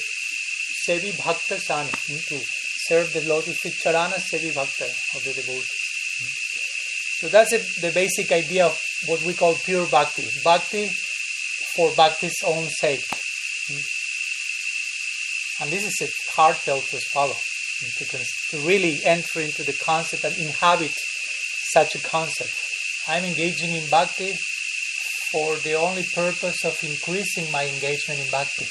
Sevi 0.87 1.11
Bhakta 1.23 1.59
Sani, 1.59 1.89
to 1.89 2.39
serve 2.87 3.13
the 3.13 3.21
lotus 3.21 3.57
feet 3.59 3.73
Charana 3.73 4.19
Sevi 4.19 4.53
Bhakta 4.53 4.85
of 5.15 5.23
the 5.23 5.33
devotees. 5.33 5.69
So 7.19 7.29
that's 7.29 7.51
the 7.79 7.91
basic 7.91 8.31
idea 8.31 8.65
of 8.65 8.77
what 9.07 9.23
we 9.23 9.33
call 9.33 9.55
pure 9.55 9.87
bhakti. 9.87 10.27
Bhakti 10.43 10.89
for 11.73 11.89
bhakti's 11.95 12.35
own 12.45 12.67
sake. 12.67 13.05
And 15.61 15.71
this 15.71 15.85
is 15.85 16.01
a 16.01 16.31
heartfelt 16.35 16.83
to 16.87 16.99
follow, 17.13 17.35
to, 17.97 18.05
to 18.51 18.67
really 18.67 18.99
enter 19.05 19.39
into 19.39 19.63
the 19.63 19.77
concept 19.85 20.25
and 20.25 20.35
inhabit 20.37 20.91
such 21.71 21.95
a 21.95 21.99
concept. 21.99 22.53
I'm 23.07 23.23
engaging 23.23 23.71
in 23.71 23.87
bhakti 23.89 24.35
for 25.31 25.55
the 25.57 25.75
only 25.75 26.03
purpose 26.13 26.65
of 26.65 26.77
increasing 26.83 27.49
my 27.51 27.65
engagement 27.65 28.19
in 28.19 28.29
bhakti. 28.29 28.67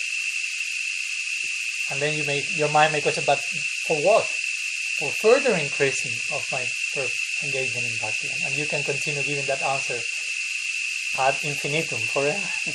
And 1.92 2.00
then 2.00 2.16
you 2.16 2.24
may 2.24 2.42
your 2.56 2.70
mind 2.70 2.92
may 2.92 3.00
question, 3.00 3.24
but 3.26 3.38
for 3.86 3.96
what? 4.00 4.24
For 4.24 5.10
further 5.20 5.54
increasing 5.56 6.12
of 6.32 6.42
my 6.50 6.64
engagement 7.44 7.86
in 7.86 7.92
bhakti. 8.00 8.28
And 8.44 8.56
you 8.56 8.66
can 8.66 8.82
continue 8.82 9.22
giving 9.22 9.46
that 9.46 9.62
answer 9.62 9.98
ad 11.18 11.36
infinitum 11.44 12.00
forever. 12.00 12.40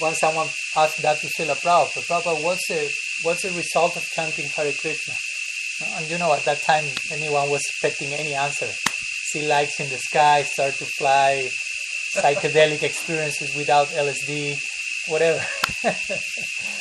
Once 0.00 0.18
someone 0.20 0.46
asked 0.76 1.02
that 1.02 1.18
to 1.20 1.26
Srila 1.26 1.60
Prabhupada, 1.60 2.06
Prabhupada, 2.06 2.44
what's 2.44 2.68
the, 2.68 2.90
what's 3.22 3.42
the 3.42 3.50
result 3.50 3.96
of 3.96 4.08
chanting 4.10 4.48
Hare 4.50 4.72
Krishna? 4.72 5.14
And 5.96 6.08
you 6.08 6.18
know, 6.18 6.32
at 6.32 6.44
that 6.44 6.62
time, 6.62 6.84
anyone 7.10 7.50
was 7.50 7.62
expecting 7.68 8.14
any 8.14 8.34
answer. 8.34 8.68
see 8.68 9.46
lights 9.46 9.80
in 9.80 9.88
the 9.90 9.98
sky, 9.98 10.42
start 10.42 10.74
to 10.74 10.84
fly, 10.84 11.48
psychedelic 12.14 12.82
experiences 12.90 13.54
without 13.56 13.88
LSD, 13.88 14.58
whatever. 15.08 15.44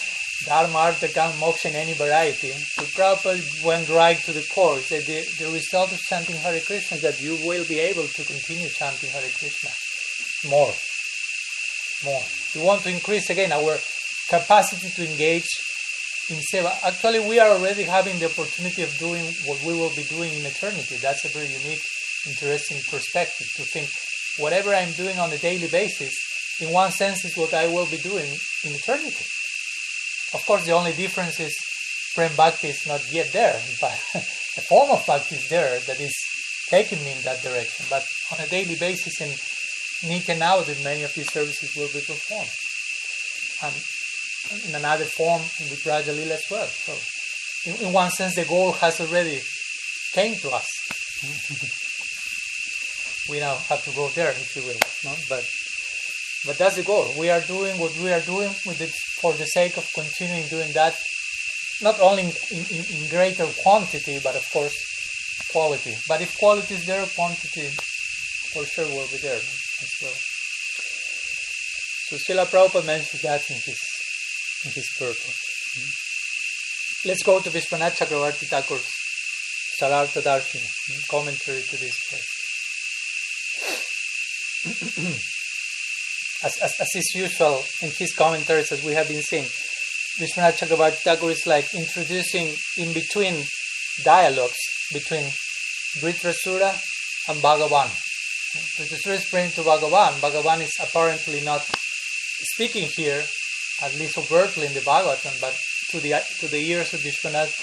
Dharma, 0.47 0.77
Artha, 0.79 1.09
Kam, 1.09 1.31
Moksha 1.43 1.69
in 1.69 1.75
any 1.75 1.93
variety. 1.93 2.51
So 2.51 2.83
Prabhupada 2.95 3.43
went 3.63 3.89
right 3.89 4.17
to 4.23 4.31
the 4.31 4.47
core. 4.53 4.79
Said 4.79 5.03
the, 5.03 5.27
the 5.43 5.51
result 5.51 5.91
of 5.91 5.99
chanting 5.99 6.37
Hare 6.37 6.59
Krishna 6.61 6.95
is 6.95 7.03
that 7.03 7.21
you 7.21 7.35
will 7.45 7.65
be 7.65 7.79
able 7.79 8.07
to 8.07 8.23
continue 8.23 8.69
chanting 8.69 9.09
Hare 9.09 9.29
Krishna 9.37 9.69
more. 10.47 10.73
More. 12.05 12.23
We 12.55 12.61
want 12.61 12.81
to 12.83 12.89
increase 12.89 13.29
again 13.29 13.51
our 13.51 13.77
capacity 14.29 14.89
to 14.89 15.09
engage 15.09 15.49
in 16.29 16.37
seva. 16.37 16.71
Actually, 16.83 17.19
we 17.19 17.39
are 17.39 17.49
already 17.49 17.83
having 17.83 18.19
the 18.19 18.25
opportunity 18.25 18.83
of 18.83 18.95
doing 18.97 19.25
what 19.45 19.61
we 19.63 19.73
will 19.73 19.93
be 19.95 20.03
doing 20.03 20.33
in 20.33 20.45
eternity. 20.45 20.97
That's 20.97 21.25
a 21.25 21.29
very 21.29 21.47
unique, 21.47 21.83
interesting 22.27 22.77
perspective 22.89 23.47
to 23.55 23.63
think 23.63 23.89
whatever 24.37 24.73
I'm 24.73 24.91
doing 24.91 25.17
on 25.19 25.31
a 25.31 25.37
daily 25.37 25.67
basis, 25.67 26.13
in 26.59 26.71
one 26.71 26.91
sense, 26.91 27.25
is 27.25 27.35
what 27.35 27.53
I 27.53 27.67
will 27.67 27.87
be 27.87 27.97
doing 27.97 28.29
in 28.63 28.71
eternity. 28.73 29.25
Of 30.33 30.43
course, 30.45 30.65
the 30.65 30.73
only 30.73 30.93
difference 30.93 31.39
is 31.39 31.55
Prem 32.15 32.35
Bhakti 32.35 32.69
is 32.69 32.85
not 32.87 33.01
yet 33.11 33.31
there, 33.31 33.53
but 33.81 33.93
a 34.15 34.61
form 34.61 34.91
of 34.91 35.05
Bhakti 35.05 35.35
is 35.35 35.47
there 35.49 35.79
that 35.79 35.99
is 35.99 36.13
taking 36.69 37.03
me 37.03 37.13
in 37.13 37.21
that 37.21 37.41
direction. 37.41 37.85
But 37.89 38.05
on 38.31 38.39
a 38.39 38.47
daily 38.47 38.75
basis 38.75 39.21
in 39.21 39.29
Nitya 40.09 40.37
now 40.37 40.61
that 40.61 40.83
many 40.83 41.03
of 41.03 41.13
these 41.13 41.31
services 41.31 41.75
will 41.75 41.87
be 41.87 42.01
performed. 42.01 42.51
And 43.63 43.73
in 44.69 44.75
another 44.75 45.05
form 45.05 45.41
in 45.59 45.69
the 45.69 45.79
Braja 45.83 46.11
Lila 46.11 46.35
as 46.35 46.45
well. 46.51 46.67
So 46.67 46.93
in, 47.69 47.87
in 47.87 47.93
one 47.93 48.11
sense 48.11 48.35
the 48.35 48.45
goal 48.45 48.73
has 48.73 48.99
already 49.01 49.41
came 50.13 50.35
to 50.35 50.51
us. 50.51 50.67
we 53.29 53.39
now 53.39 53.55
have 53.55 53.83
to 53.85 53.91
go 53.91 54.07
there 54.09 54.31
if 54.31 54.55
you 54.55 54.61
will. 54.63 54.79
No? 55.03 55.15
But 55.29 55.47
but 56.45 56.57
that's 56.57 56.75
the 56.75 56.83
goal. 56.83 57.11
We 57.17 57.29
are 57.29 57.41
doing 57.41 57.77
what 57.79 57.95
we 57.97 58.11
are 58.11 58.21
doing 58.21 58.49
with 58.65 58.79
it 58.79 58.93
for 59.21 59.33
the 59.33 59.45
sake 59.45 59.77
of 59.77 59.89
continuing 59.93 60.47
doing 60.47 60.71
that, 60.73 60.95
not 61.81 61.99
only 61.99 62.23
in, 62.23 62.63
in, 62.69 62.83
in 62.95 63.09
greater 63.09 63.45
quantity, 63.63 64.19
but 64.23 64.35
of 64.35 64.45
course 64.51 64.75
quality. 65.51 65.95
But 66.07 66.21
if 66.21 66.37
quality 66.37 66.75
is 66.75 66.85
there, 66.85 67.05
quantity 67.15 67.69
for 68.53 68.65
sure 68.65 68.85
will 68.85 69.07
be 69.07 69.17
there 69.17 69.37
as 69.37 69.91
well. 70.01 70.17
So 72.07 72.15
Srila 72.15 72.45
Prabhupada 72.45 72.85
mentions 72.85 73.21
that 73.21 73.49
in 73.49 73.57
his 73.57 73.79
in 74.65 74.71
his 74.71 74.87
purport. 74.97 75.35
Let's 77.05 77.23
go 77.23 77.39
to 77.39 77.49
Vishwanath 77.49 77.97
Chakravarti 77.97 78.47
Thakur's 78.47 78.87
Sarartha 79.79 80.21
Darshini, 80.21 80.67
commentary 81.09 81.61
to 81.61 81.77
this 81.77 81.97
verse. 82.09 82.33
as, 86.43 86.57
as, 86.57 86.73
as 86.79 86.89
is 86.95 87.13
usual 87.15 87.63
in 87.81 87.91
his 87.91 88.13
commentaries, 88.13 88.71
as 88.71 88.83
we 88.83 88.93
have 88.93 89.07
been 89.07 89.21
seeing, 89.21 89.45
Vishwanath 90.19 90.57
Chakravarti 90.57 90.97
Thakur 90.97 91.29
is 91.29 91.45
like 91.45 91.73
introducing 91.73 92.55
in 92.77 92.93
between 92.93 93.43
dialogues 94.03 94.57
between 94.91 95.25
Vritrasura 96.01 96.73
and 97.29 97.41
Bhagavan. 97.41 97.89
Vritrasura 98.77 99.15
is 99.15 99.29
praying 99.29 99.51
to 99.51 99.61
Bhagavan. 99.61 100.13
Bhagavan 100.19 100.61
is 100.61 100.73
apparently 100.81 101.41
not 101.41 101.61
speaking 102.53 102.87
here, 102.95 103.23
at 103.83 103.95
least 103.95 104.17
overtly 104.17 104.65
in 104.65 104.73
the 104.73 104.79
Bhagavatam, 104.81 105.39
but 105.41 105.57
to 105.91 105.99
the 105.99 106.21
to 106.39 106.47
the 106.47 106.59
ears 106.59 106.93
of 106.93 107.01
Vishwanath, 107.01 107.53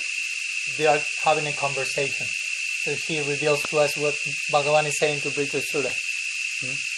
they 0.77 0.87
are 0.87 1.01
having 1.25 1.47
a 1.47 1.53
conversation. 1.53 2.27
So 2.83 2.95
he 2.95 3.19
reveals 3.21 3.63
to 3.65 3.79
us 3.79 3.97
what 3.97 4.15
Bhagavan 4.53 4.87
is 4.87 4.99
saying 4.99 5.21
to 5.21 5.29
Vritrasura. 5.31 5.93
Hmm? 6.61 6.94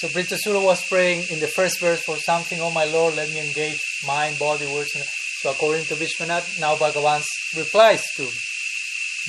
So 0.00 0.08
Vritrasura 0.08 0.64
was 0.64 0.82
praying 0.88 1.26
in 1.28 1.40
the 1.40 1.46
first 1.46 1.78
verse 1.78 2.00
for 2.00 2.16
something, 2.16 2.58
oh 2.62 2.70
my 2.70 2.86
Lord, 2.86 3.16
let 3.16 3.28
me 3.28 3.46
engage 3.46 3.78
mind, 4.06 4.38
body, 4.38 4.64
words. 4.64 4.92
So 4.94 5.50
according 5.50 5.84
to 5.92 5.94
Vishwanath, 5.94 6.58
now 6.58 6.74
Bhagavan 6.76 7.22
replies 7.54 8.02
to 8.16 8.22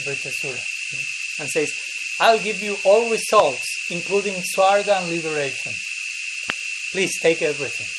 Vritrasura 0.07 0.63
and 1.41 1.49
says, 1.49 1.73
I'll 2.21 2.39
give 2.39 2.61
you 2.61 2.77
all 2.85 3.11
results, 3.11 3.67
including 3.89 4.35
swarga 4.55 5.01
and 5.01 5.11
liberation. 5.11 5.73
Please 6.93 7.19
take 7.19 7.41
everything. 7.41 7.91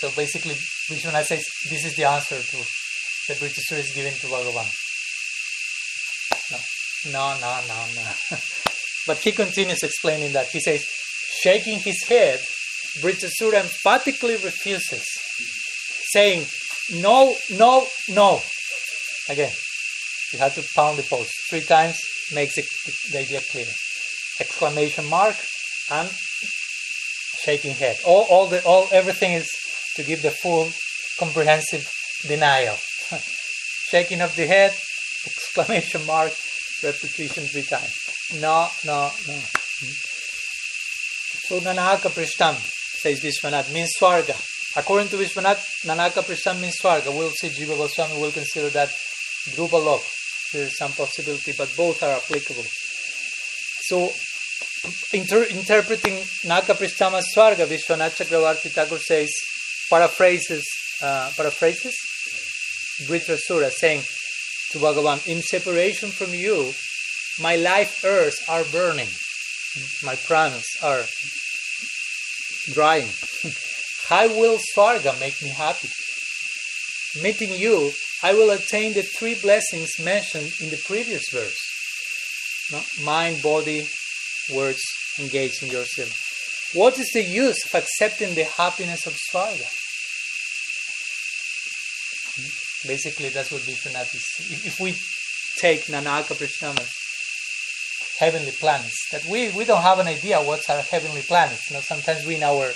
So 0.00 0.08
basically, 0.16 0.54
Vishwanath 0.88 1.26
says, 1.26 1.44
this 1.68 1.84
is 1.84 1.94
the 1.94 2.04
answer 2.04 2.40
to 2.40 2.56
that 3.28 3.36
Vritrasura 3.36 3.80
is 3.80 3.92
given 3.94 4.14
to 4.14 4.28
Bhagavan. 4.28 4.72
No, 7.12 7.34
no, 7.34 7.60
no, 7.68 7.84
no, 7.96 8.02
no. 8.02 8.38
But 9.06 9.18
he 9.18 9.32
continues 9.32 9.82
explaining 9.82 10.32
that. 10.32 10.48
He 10.48 10.60
says, 10.60 10.84
shaking 11.42 11.78
his 11.78 12.04
head, 12.04 12.40
Vritrasura 12.98 13.60
emphatically 13.60 14.34
refuses, 14.34 15.04
saying, 16.10 16.46
No, 17.00 17.34
no, 17.50 17.86
no. 18.08 18.40
Again, 19.28 19.52
you 20.32 20.38
have 20.38 20.54
to 20.56 20.64
pound 20.74 20.98
the 20.98 21.02
post 21.02 21.30
three 21.48 21.62
times, 21.62 22.00
makes 22.32 22.58
it, 22.58 22.66
the 23.12 23.20
idea 23.20 23.40
clear. 23.50 23.66
Exclamation 24.40 25.08
mark 25.08 25.36
and 25.90 26.10
shaking 27.40 27.74
head. 27.74 27.96
All, 28.04 28.26
all 28.28 28.46
the, 28.46 28.62
all, 28.64 28.88
everything 28.92 29.32
is 29.32 29.48
to 29.96 30.02
give 30.02 30.22
the 30.22 30.30
full, 30.30 30.70
comprehensive 31.18 31.90
denial. 32.26 32.76
shaking 33.90 34.20
of 34.20 34.34
the 34.36 34.46
head, 34.46 34.72
exclamation 35.26 36.04
mark, 36.06 36.32
repetition 36.82 37.44
three 37.44 37.62
times. 37.62 38.09
No, 38.34 38.68
no, 38.84 39.10
no. 39.26 39.34
So 41.50 41.58
Nanaka 41.58 42.10
Prishtam, 42.10 42.54
says 42.54 43.20
Vishwanath, 43.20 43.72
means 43.74 43.90
Swarga. 43.98 44.36
According 44.76 45.08
to 45.08 45.16
Vishwanath, 45.16 45.84
Nanaka 45.84 46.22
Prishtam 46.22 46.60
means 46.60 46.78
Swarga. 46.80 47.06
We'll 47.06 47.30
see 47.30 47.48
Jiva 47.48 47.76
Goswami 47.76 48.20
will 48.20 48.30
consider 48.30 48.68
that 48.70 48.88
Dhruva 49.48 49.84
Lok. 49.84 50.02
There 50.52 50.62
is 50.62 50.78
some 50.78 50.92
possibility, 50.92 51.52
but 51.58 51.74
both 51.76 52.04
are 52.04 52.16
applicable. 52.16 52.64
So, 53.82 54.12
inter- 55.12 55.50
interpreting 55.50 56.22
Naka 56.44 56.72
as 56.72 57.26
Swarga, 57.34 57.66
Vishwanath 57.66 58.16
Chakravarti 58.22 58.70
Thakur 58.70 58.98
says, 58.98 59.32
paraphrases, 59.90 60.64
uh, 61.02 61.32
paraphrases, 61.36 61.96
Vritrasura 63.08 63.70
saying 63.70 64.02
to 64.70 64.78
Bhagavan, 64.78 65.26
in 65.26 65.42
separation 65.42 66.10
from 66.10 66.32
you, 66.32 66.72
my 67.38 67.56
life 67.56 68.04
earths 68.04 68.42
are 68.48 68.64
burning, 68.64 69.08
my 70.02 70.16
pranas 70.16 70.66
are 70.82 71.04
drying. 72.72 73.10
How 74.08 74.26
will 74.28 74.58
Swarga 74.74 75.18
make 75.20 75.40
me 75.42 75.50
happy? 75.50 75.88
Meeting 77.22 77.52
you, 77.52 77.92
I 78.22 78.34
will 78.34 78.50
attain 78.50 78.92
the 78.92 79.02
three 79.02 79.34
blessings 79.34 79.90
mentioned 79.98 80.52
in 80.60 80.70
the 80.70 80.80
previous 80.84 81.24
verse 81.32 81.58
no? 82.72 82.82
mind, 83.02 83.42
body, 83.42 83.88
words, 84.52 84.82
engaging 85.18 85.70
yourself. 85.70 86.12
What 86.74 86.98
is 86.98 87.10
the 87.12 87.22
use 87.22 87.64
of 87.64 87.74
accepting 87.82 88.34
the 88.34 88.44
happiness 88.44 89.06
of 89.06 89.14
Swarga? 89.14 89.68
Basically, 92.86 93.28
that's 93.28 93.50
what 93.50 93.62
Vishwanath 93.62 94.14
is. 94.14 94.66
If, 94.66 94.80
we 94.80 94.94
take 95.58 95.86
Nanaka 95.86 96.34
Prishnama's 96.34 96.99
heavenly 98.20 98.52
planets, 98.52 99.08
that 99.10 99.24
we, 99.24 99.48
we 99.56 99.64
don't 99.64 99.82
have 99.82 99.98
an 99.98 100.06
idea 100.06 100.38
what's 100.38 100.68
our 100.68 100.82
heavenly 100.82 101.22
planets. 101.22 101.70
You 101.70 101.76
know, 101.76 101.80
sometimes 101.80 102.26
we 102.26 102.36
in 102.36 102.42
our 102.42 102.70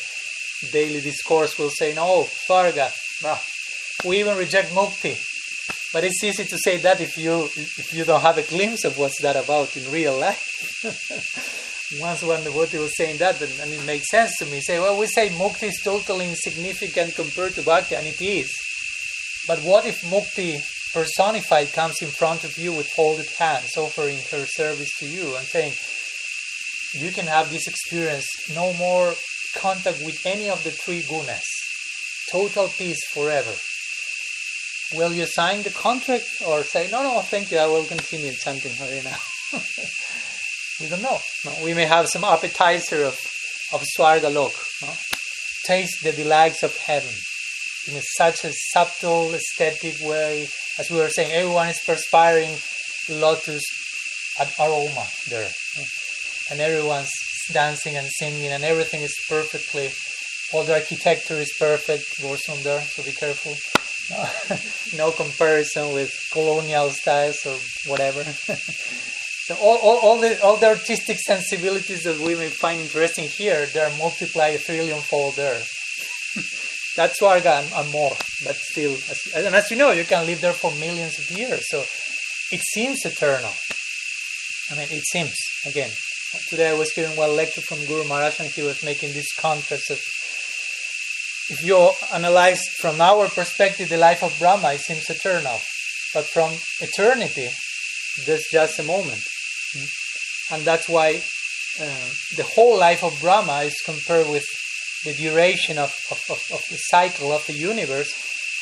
daily 0.72 1.02
discourse 1.02 1.58
will 1.58 1.68
say, 1.68 1.94
no, 1.94 2.24
Swarga, 2.24 2.90
well, 3.22 3.40
we 4.08 4.20
even 4.20 4.38
reject 4.38 4.70
Mukti. 4.70 5.20
But 5.92 6.02
it's 6.02 6.24
easy 6.24 6.44
to 6.44 6.58
say 6.58 6.78
that 6.78 7.00
if 7.00 7.16
you 7.16 7.44
if 7.44 7.92
you 7.94 8.04
don't 8.04 8.22
have 8.22 8.38
a 8.38 8.42
glimpse 8.42 8.84
of 8.84 8.98
what's 8.98 9.20
that 9.22 9.36
about 9.36 9.76
in 9.76 9.92
real 9.92 10.18
life. 10.18 10.42
Once 12.00 12.22
one 12.22 12.42
devotee 12.42 12.78
was 12.78 12.96
saying 12.96 13.18
that, 13.18 13.40
and, 13.40 13.52
and 13.60 13.70
it 13.70 13.84
makes 13.86 14.10
sense 14.10 14.36
to 14.38 14.46
me. 14.46 14.60
Say, 14.60 14.80
well, 14.80 14.98
we 14.98 15.06
say 15.06 15.28
mukti 15.28 15.68
is 15.68 15.80
totally 15.84 16.28
insignificant 16.28 17.14
compared 17.14 17.54
to 17.54 17.62
bhakti, 17.62 17.94
and 17.94 18.06
it 18.06 18.20
is. 18.20 18.50
But 19.46 19.60
what 19.60 19.84
if 19.86 20.02
mukti 20.02 20.64
personified 20.94 21.72
comes 21.72 21.96
in 22.00 22.08
front 22.08 22.44
of 22.44 22.56
you 22.56 22.72
with 22.72 22.86
folded 22.86 23.28
hands, 23.36 23.76
offering 23.76 24.16
her 24.30 24.46
service 24.46 24.90
to 25.00 25.06
you 25.06 25.34
and 25.36 25.44
saying, 25.44 25.74
You 26.94 27.10
can 27.12 27.26
have 27.26 27.50
this 27.50 27.66
experience, 27.66 28.26
no 28.54 28.72
more 28.74 29.14
contact 29.56 29.98
with 30.04 30.24
any 30.24 30.48
of 30.48 30.62
the 30.62 30.70
three 30.70 31.02
gunas, 31.02 31.42
total 32.30 32.68
peace 32.68 33.04
forever. 33.12 33.54
Will 34.94 35.12
you 35.12 35.26
sign 35.26 35.62
the 35.62 35.70
contract 35.70 36.26
or 36.46 36.62
say, 36.62 36.88
No, 36.90 37.02
no, 37.02 37.20
thank 37.20 37.50
you, 37.50 37.58
I 37.58 37.66
will 37.66 37.84
continue 37.84 38.32
chanting 38.32 38.74
Hare 38.74 39.02
now? 39.02 39.18
we 40.80 40.88
don't 40.88 41.02
know. 41.02 41.18
No, 41.44 41.64
we 41.64 41.74
may 41.74 41.86
have 41.86 42.06
some 42.08 42.22
appetizer 42.22 43.02
of, 43.02 43.18
of 43.72 43.82
Swarga 43.98 44.32
Lok. 44.32 44.54
No? 44.80 44.92
Taste 45.66 46.04
the 46.04 46.12
delights 46.12 46.62
of 46.62 46.76
heaven 46.76 47.14
in 47.88 48.00
such 48.00 48.44
a 48.44 48.52
subtle, 48.52 49.34
aesthetic 49.34 50.00
way. 50.00 50.46
As 50.78 50.90
we 50.90 50.98
were 50.98 51.08
saying, 51.08 51.32
everyone 51.32 51.68
is 51.68 51.80
perspiring 51.86 52.56
lotus 53.08 53.62
aroma 54.58 55.06
there. 55.28 55.50
And 56.50 56.60
everyone's 56.60 57.10
dancing 57.52 57.96
and 57.96 58.08
singing, 58.18 58.50
and 58.50 58.64
everything 58.64 59.02
is 59.02 59.14
perfectly, 59.28 59.90
all 60.52 60.64
the 60.64 60.74
architecture 60.74 61.34
is 61.34 61.54
perfect, 61.58 62.04
Gorsum 62.20 62.62
there, 62.62 62.80
so 62.80 63.02
be 63.02 63.12
careful. 63.12 63.54
no 64.98 65.10
comparison 65.12 65.94
with 65.94 66.12
colonial 66.32 66.90
styles 66.90 67.46
or 67.46 67.56
whatever. 67.90 68.22
so 69.46 69.54
all, 69.56 69.78
all, 69.78 69.98
all, 70.02 70.18
the, 70.18 70.42
all 70.42 70.56
the 70.56 70.68
artistic 70.68 71.18
sensibilities 71.18 72.02
that 72.02 72.18
we 72.18 72.34
may 72.34 72.48
find 72.48 72.80
interesting 72.80 73.28
here, 73.28 73.66
they're 73.66 73.96
multiplied 73.96 74.56
a 74.56 74.58
trillion 74.58 75.00
fold 75.00 75.36
there. 75.36 75.62
That's 76.96 77.20
and, 77.20 77.72
and, 77.74 77.90
more, 77.90 78.16
but 78.44 78.56
still, 78.56 78.92
as, 78.92 79.20
and 79.34 79.54
as 79.54 79.70
you 79.70 79.76
know, 79.76 79.90
you 79.90 80.04
can 80.04 80.26
live 80.26 80.40
there 80.40 80.52
for 80.52 80.70
millions 80.72 81.18
of 81.18 81.28
years, 81.30 81.62
so 81.68 81.80
it 82.52 82.60
seems 82.62 83.04
eternal. 83.04 83.52
I 84.70 84.76
mean, 84.76 84.88
it 84.90 85.04
seems, 85.06 85.34
again. 85.66 85.90
Today 86.48 86.70
I 86.70 86.74
was 86.74 86.92
hearing 86.92 87.16
one 87.16 87.36
lecture 87.36 87.60
from 87.60 87.84
Guru 87.84 88.06
Maharaj 88.08 88.40
and 88.40 88.48
he 88.48 88.62
was 88.62 88.82
making 88.82 89.12
this 89.12 89.32
contrast 89.38 89.90
of 89.90 90.00
if 91.50 91.62
you 91.62 91.90
analyze 92.12 92.62
from 92.80 93.00
our 93.00 93.28
perspective 93.28 93.88
the 93.88 93.98
life 93.98 94.22
of 94.22 94.36
Brahma, 94.38 94.72
it 94.72 94.80
seems 94.80 95.10
eternal. 95.10 95.60
But 96.14 96.24
from 96.24 96.52
eternity, 96.80 97.50
there's 98.24 98.46
just 98.50 98.78
a 98.78 98.82
moment. 98.82 99.22
And 100.50 100.62
that's 100.64 100.88
why 100.88 101.22
uh, 101.80 102.08
the 102.36 102.48
whole 102.54 102.78
life 102.78 103.04
of 103.04 103.20
Brahma 103.20 103.64
is 103.64 103.76
compared 103.84 104.28
with 104.28 104.46
the 105.04 105.12
duration 105.12 105.76
of, 105.76 105.94
of, 106.10 106.20
of, 106.30 106.42
cycle 106.94 107.32
of 107.32 107.44
the 107.46 107.58
universe. 107.70 108.10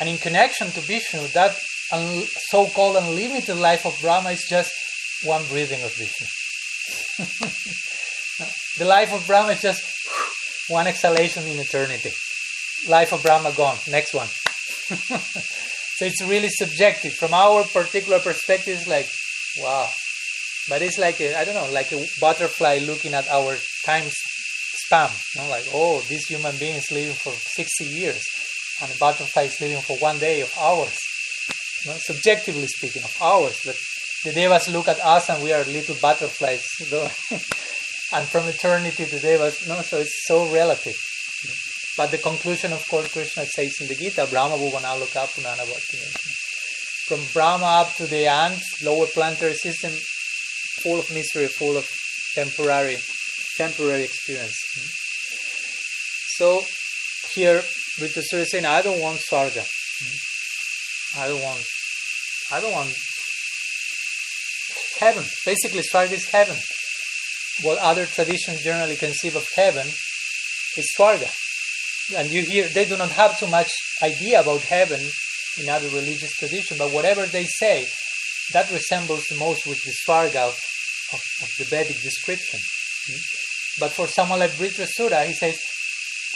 And 0.01 0.09
in 0.09 0.17
connection 0.17 0.69
to 0.73 0.81
Vishnu, 0.81 1.21
that 1.39 1.53
un- 1.93 2.27
so 2.51 2.61
called 2.75 2.97
unlimited 2.97 3.57
life 3.57 3.85
of 3.85 3.95
Brahma 4.01 4.31
is 4.31 4.45
just 4.49 4.73
one 5.33 5.45
breathing 5.53 5.83
of 5.83 5.93
Vishnu. 6.03 6.27
the 8.79 8.89
life 8.97 9.13
of 9.13 9.27
Brahma 9.27 9.53
is 9.53 9.63
just 9.69 9.83
one 10.69 10.87
exhalation 10.87 11.45
in 11.47 11.59
eternity. 11.67 12.13
Life 12.89 13.13
of 13.13 13.23
Brahma 13.23 13.53
gone. 13.53 13.79
Next 13.99 14.13
one. 14.15 14.29
so 15.97 16.03
it's 16.11 16.23
really 16.23 16.49
subjective. 16.49 17.13
From 17.13 17.35
our 17.35 17.65
particular 17.65 18.19
perspective, 18.19 18.79
it's 18.79 18.89
like, 18.89 19.09
wow. 19.63 19.89
But 20.71 20.81
it's 20.81 20.99
like, 20.99 21.21
I 21.21 21.45
don't 21.45 21.59
know, 21.61 21.71
like 21.71 21.93
a 21.93 22.01
butterfly 22.21 22.79
looking 22.79 23.13
at 23.15 23.29
our 23.29 23.53
time 23.85 24.09
You 24.93 25.41
know, 25.41 25.49
like, 25.49 25.65
oh, 25.73 26.05
this 26.11 26.27
human 26.29 26.55
being 26.59 26.77
is 26.77 26.91
living 26.91 27.15
for 27.15 27.33
60 27.33 27.85
years, 27.85 28.23
and 28.83 28.93
a 28.93 28.99
butterfly 28.99 29.45
is 29.45 29.59
living 29.59 29.81
for 29.81 29.97
one 29.97 30.19
day 30.19 30.43
of 30.43 30.53
hours. 30.61 30.95
You 31.85 31.93
know, 31.93 31.97
subjectively 31.97 32.67
speaking, 32.67 33.03
of 33.03 33.17
hours. 33.23 33.59
But 33.65 33.77
the 34.25 34.33
devas 34.33 34.69
look 34.69 34.89
at 34.89 35.01
us 35.01 35.31
and 35.31 35.43
we 35.43 35.53
are 35.55 35.65
little 35.65 35.97
butterflies. 35.97 36.67
You 36.79 36.91
know? 36.91 37.05
and 38.13 38.29
from 38.29 38.47
eternity, 38.49 39.05
the 39.05 39.19
devas, 39.19 39.67
no, 39.67 39.81
so 39.81 39.97
it's 39.97 40.27
so 40.27 40.53
relative. 40.53 40.97
But 41.97 42.11
the 42.11 42.19
conclusion, 42.19 42.75
of 42.75 42.87
course, 42.87 43.11
Krishna 43.11 43.47
says 43.47 43.73
in 43.81 43.89
the 43.89 43.95
Gita, 43.95 44.27
Brahma 44.31 44.57
Bhuvanaloka 44.57 45.27
Punana 45.33 45.65
From 47.09 47.21
Brahma 47.33 47.81
up 47.81 47.97
to 47.97 48.07
the 48.07 48.27
ant, 48.27 48.61
lower 48.83 49.07
planetary 49.07 49.55
system, 49.55 49.93
full 50.83 50.99
of 50.99 51.11
misery, 51.11 51.47
full 51.47 51.79
of 51.79 51.89
temporary, 52.35 52.99
temporary 53.57 54.05
experience. 54.05 54.59
Hmm? 54.75 54.89
So 56.37 56.65
here, 57.35 57.61
Vritrasura 57.99 58.41
is 58.41 58.51
saying, 58.51 58.67
I 58.67 58.83
don't 58.83 59.01
want 59.01 59.21
Swarga. 59.21 59.65
Hmm? 59.65 61.21
I 61.21 61.29
don't 61.29 61.43
want, 61.43 61.65
I 62.51 62.61
don't 62.61 62.73
want 62.73 62.95
heaven. 64.99 65.25
Basically, 65.45 65.83
Swarga 65.83 66.13
is 66.13 66.29
heaven. 66.31 66.57
What 67.63 67.79
other 67.79 68.07
traditions 68.07 68.63
generally 68.63 68.97
conceive 68.97 69.37
of 69.37 69.47
heaven 69.55 69.87
is 69.87 70.89
Swarga 70.97 71.31
and 72.17 72.31
you 72.31 72.43
hear 72.43 72.69
they 72.69 72.85
do 72.85 72.97
not 72.97 73.11
have 73.11 73.39
too 73.39 73.47
much 73.47 73.71
idea 74.03 74.41
about 74.41 74.61
heaven 74.63 75.01
in 75.59 75.69
other 75.69 75.89
religious 75.89 76.33
traditions, 76.33 76.79
but 76.79 76.93
whatever 76.93 77.27
they 77.27 77.45
say, 77.45 77.87
that 78.53 78.71
resembles 78.71 79.25
the 79.25 79.37
most 79.37 79.67
with 79.67 79.83
the 79.85 79.93
Svarga 79.93 80.49
of, 80.49 81.23
of 81.43 81.49
the 81.59 81.65
Vedic 81.65 82.01
description. 82.01 82.59
But 83.81 83.91
for 83.93 84.07
someone 84.07 84.41
like 84.41 84.51
Vritrasura, 84.53 85.25
he 85.27 85.33
says, 85.33 85.59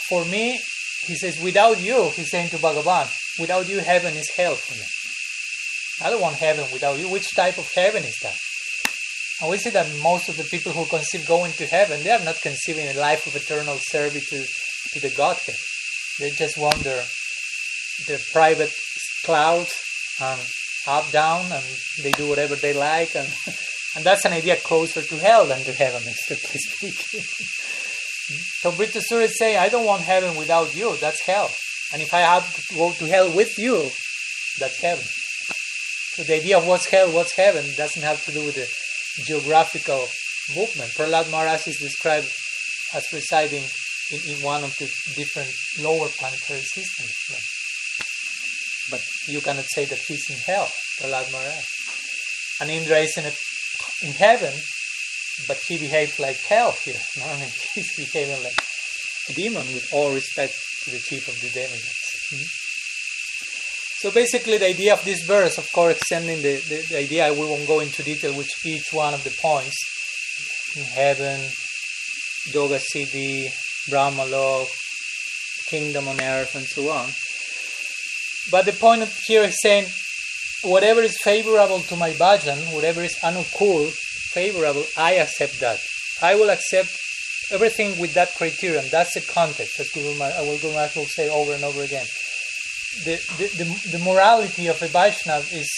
for 0.09 0.25
me, 0.25 0.59
he 1.05 1.15
says, 1.15 1.39
without 1.41 1.79
you, 1.79 2.09
he's 2.15 2.31
saying 2.31 2.49
to 2.49 2.57
Bhagavan, 2.57 3.07
without 3.39 3.69
you, 3.69 3.79
heaven 3.79 4.15
is 4.15 4.29
hell 4.35 4.55
for 4.55 4.73
me. 4.73 4.85
I 6.05 6.09
don't 6.09 6.21
want 6.21 6.35
heaven 6.35 6.65
without 6.71 6.99
you. 6.99 7.09
Which 7.09 7.33
type 7.35 7.57
of 7.57 7.71
heaven 7.73 8.03
is 8.03 8.17
that? 8.21 8.37
And 9.41 9.51
we 9.51 9.57
see 9.57 9.69
that 9.69 9.87
most 10.01 10.29
of 10.29 10.37
the 10.37 10.43
people 10.45 10.71
who 10.71 10.85
conceive 10.85 11.27
going 11.27 11.51
to 11.53 11.65
heaven, 11.67 12.03
they 12.03 12.11
are 12.11 12.23
not 12.23 12.41
conceiving 12.41 12.87
a 12.87 12.99
life 12.99 13.27
of 13.27 13.35
eternal 13.35 13.77
servitude 13.77 14.47
to 14.93 14.99
the 14.99 15.09
Godhead. 15.15 15.55
They 16.19 16.31
just 16.31 16.57
wander 16.57 17.03
the 18.07 18.23
private 18.33 18.73
clouds 19.23 19.75
and 20.19 20.41
up, 20.87 21.11
down, 21.11 21.51
and 21.51 21.63
they 22.01 22.11
do 22.11 22.27
whatever 22.29 22.55
they 22.55 22.73
like, 22.73 23.15
and 23.15 23.27
and 23.97 24.05
that's 24.05 24.25
an 24.25 24.31
idea 24.31 24.55
closer 24.57 25.01
to 25.01 25.15
hell 25.17 25.47
than 25.47 25.63
to 25.63 25.73
heaven, 25.73 26.03
strictly 26.05 26.59
speaking. 26.59 27.21
so 28.61 28.69
Vritrasura 28.69 29.23
is 29.23 29.39
saying, 29.39 29.57
I 29.57 29.69
don't 29.69 29.87
want 29.87 30.03
heaven 30.03 30.37
without 30.37 30.75
you. 30.75 30.95
That's 30.97 31.25
hell. 31.25 31.49
And 31.91 32.03
if 32.03 32.13
I 32.13 32.19
have 32.19 32.45
to 32.67 32.75
go 32.75 32.91
to 32.91 33.05
hell 33.07 33.35
with 33.35 33.57
you, 33.57 33.89
that's 34.59 34.79
heaven. 34.79 35.03
So 35.03 36.23
the 36.23 36.35
idea 36.35 36.59
of 36.59 36.67
what's 36.67 36.85
hell, 36.85 37.11
what's 37.11 37.35
heaven, 37.35 37.65
doesn't 37.75 38.03
have 38.03 38.23
to 38.25 38.31
do 38.31 38.45
with 38.45 38.53
the 38.53 38.69
geographical 39.23 40.05
movement. 40.55 40.91
Prahlad 40.91 41.31
Maharaj 41.31 41.65
is 41.65 41.79
described 41.79 42.31
as 42.93 43.03
residing 43.11 43.63
in, 44.11 44.19
in 44.29 44.43
one 44.43 44.63
of 44.63 44.77
the 44.77 44.85
different 45.15 45.49
lower 45.79 46.07
planetary 46.09 46.61
systems. 46.61 47.13
But 48.91 49.01
you 49.27 49.41
cannot 49.41 49.65
say 49.65 49.85
that 49.85 49.97
he's 49.97 50.29
in 50.29 50.37
hell, 50.37 50.69
Prahlad 51.01 51.31
Maharaj. 51.31 51.65
And 52.61 52.69
Indra 52.69 52.97
is 52.97 53.17
in, 53.17 53.25
a, 53.25 53.31
in 54.01 54.11
heaven, 54.11 54.53
but 55.47 55.57
he 55.57 55.77
behaves 55.77 56.19
like 56.19 56.37
hell 56.37 56.71
here. 56.83 56.99
No? 57.17 57.25
I 57.25 57.39
mean, 57.39 57.49
he's 57.73 57.95
behaving 57.95 58.43
like 58.43 58.57
a 59.29 59.33
demon 59.33 59.65
with 59.73 59.89
all 59.93 60.13
respect 60.13 60.53
to 60.83 60.91
the 60.91 60.99
chief 60.99 61.27
of 61.27 61.39
the 61.41 61.49
demigods. 61.49 62.29
Mm-hmm. 62.31 62.67
So 63.99 64.11
basically, 64.11 64.59
the 64.59 64.67
idea 64.67 64.93
of 64.93 65.03
this 65.03 65.23
verse, 65.23 65.57
of 65.57 65.71
course, 65.71 65.97
extending 65.97 66.37
the, 66.43 66.57
the, 66.69 66.85
the 66.89 66.97
idea, 66.99 67.33
we 67.33 67.39
won't 67.39 67.67
go 67.67 67.79
into 67.79 68.03
detail 68.03 68.35
with 68.37 68.49
each 68.63 68.93
one 68.93 69.15
of 69.15 69.23
the 69.23 69.35
points 69.41 69.75
in 70.75 70.83
heaven, 70.83 71.41
Yoga 72.53 72.77
Siddhi, 72.77 73.49
Brahmalok, 73.89 74.67
kingdom 75.67 76.07
on 76.07 76.21
earth, 76.21 76.55
and 76.55 76.65
so 76.65 76.89
on. 76.91 77.09
But 78.51 78.65
the 78.65 78.79
point 78.79 79.03
here 79.25 79.43
is 79.43 79.57
saying 79.59 79.87
whatever 80.63 81.01
is 81.01 81.17
favorable 81.21 81.79
to 81.81 81.95
my 81.95 82.11
bhajan, 82.11 82.73
whatever 82.73 83.03
is 83.03 83.15
anukul, 83.23 83.89
favorable, 84.33 84.85
I 84.97 85.13
accept 85.15 85.59
that. 85.59 85.79
I 86.21 86.35
will 86.35 86.49
accept 86.49 86.89
everything 87.51 87.97
with 87.99 88.13
that 88.15 88.33
criterion. 88.35 88.85
That's 88.91 89.13
the 89.13 89.21
context, 89.21 89.79
as 89.79 89.89
Guru 89.89 90.19
I 90.21 90.31
uh, 90.31 90.43
will, 90.43 91.05
say 91.05 91.29
over 91.29 91.53
and 91.53 91.63
over 91.63 91.83
again. 91.83 92.05
The, 93.05 93.15
the, 93.37 93.63
the, 93.63 93.97
the 93.97 94.03
morality 94.03 94.67
of 94.67 94.81
a 94.81 94.87
Vaishnava 94.87 95.45
is 95.55 95.69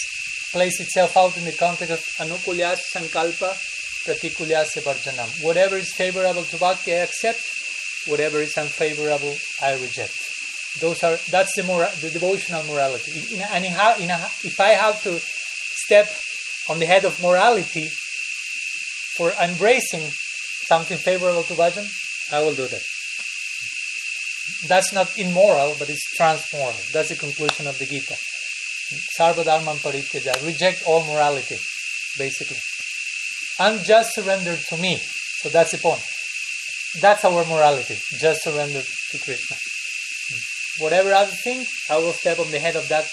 plays 0.52 0.80
itself 0.80 1.16
out 1.16 1.36
in 1.36 1.44
the 1.44 1.52
context 1.52 1.92
of 1.92 2.26
anukulyas 2.26 2.80
sankalpa 2.92 3.54
pratikulyas 4.04 4.76
varjanam. 4.82 5.28
Whatever 5.44 5.76
is 5.76 5.92
favorable 5.92 6.42
to 6.44 6.56
bhakti, 6.56 6.92
I 6.92 6.98
accept 6.98 7.40
whatever 8.06 8.40
is 8.40 8.56
unfavorable, 8.56 9.36
I 9.62 9.74
reject. 9.74 10.29
Those 10.78 11.02
are 11.02 11.18
that's 11.30 11.56
the 11.56 11.64
moral, 11.64 11.90
the 12.00 12.10
devotional 12.10 12.62
morality. 12.64 13.34
In, 13.34 13.42
and 13.42 13.64
in, 13.64 13.72
in 14.02 14.10
a, 14.10 14.18
if 14.44 14.60
I 14.60 14.70
have 14.78 15.02
to 15.02 15.18
step 15.18 16.08
on 16.68 16.78
the 16.78 16.86
head 16.86 17.04
of 17.04 17.20
morality 17.20 17.88
for 19.16 19.32
embracing 19.42 20.08
something 20.68 20.96
favorable 20.96 21.42
to 21.42 21.54
bhajan, 21.54 21.86
I 22.32 22.40
will 22.44 22.54
do 22.54 22.68
that. 22.68 22.82
That's 24.68 24.92
not 24.92 25.18
immoral, 25.18 25.74
but 25.78 25.90
it's 25.90 26.06
transmoral. 26.18 26.92
That's 26.92 27.08
the 27.08 27.16
conclusion 27.16 27.66
of 27.66 27.78
the 27.78 27.86
Gita. 27.86 28.14
Sarva 29.18 29.44
dharma 29.44 29.74
parityaja. 29.74 30.44
Reject 30.46 30.82
all 30.86 31.04
morality, 31.04 31.58
basically. 32.18 32.58
And 33.58 33.84
just 33.84 34.14
surrender 34.14 34.56
to 34.56 34.76
me. 34.76 34.98
So 35.42 35.48
that's 35.48 35.72
the 35.72 35.78
point. 35.78 36.02
That's 37.00 37.24
our 37.24 37.44
morality. 37.44 37.98
Just 38.18 38.42
surrender 38.42 38.82
to 38.82 39.18
Krishna. 39.18 39.56
Whatever 40.78 41.12
other 41.12 41.32
thing, 41.44 41.66
I 41.90 41.98
will 41.98 42.12
step 42.12 42.38
on 42.38 42.50
the 42.50 42.58
head 42.58 42.76
of 42.76 42.88
that 42.88 43.04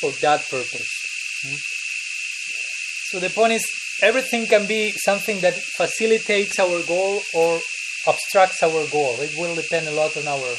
for 0.00 0.10
that 0.20 0.48
purpose. 0.48 0.88
Hmm? 1.42 1.56
So 3.10 3.20
the 3.20 3.30
point 3.30 3.52
is, 3.52 3.64
everything 4.02 4.46
can 4.46 4.66
be 4.66 4.92
something 4.92 5.40
that 5.40 5.54
facilitates 5.54 6.58
our 6.58 6.82
goal 6.82 7.22
or 7.32 7.60
obstructs 8.06 8.62
our 8.62 8.86
goal. 8.88 9.16
It 9.20 9.32
will 9.36 9.54
depend 9.54 9.86
a 9.88 9.92
lot 9.92 10.16
on 10.16 10.26
our 10.26 10.56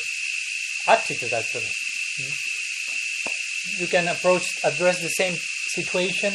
attitude, 0.87 1.33
actually. 1.33 1.69
Hmm? 2.17 3.81
You 3.81 3.87
can 3.87 4.07
approach, 4.07 4.45
address 4.63 5.01
the 5.01 5.09
same 5.09 5.35
situation, 5.35 6.33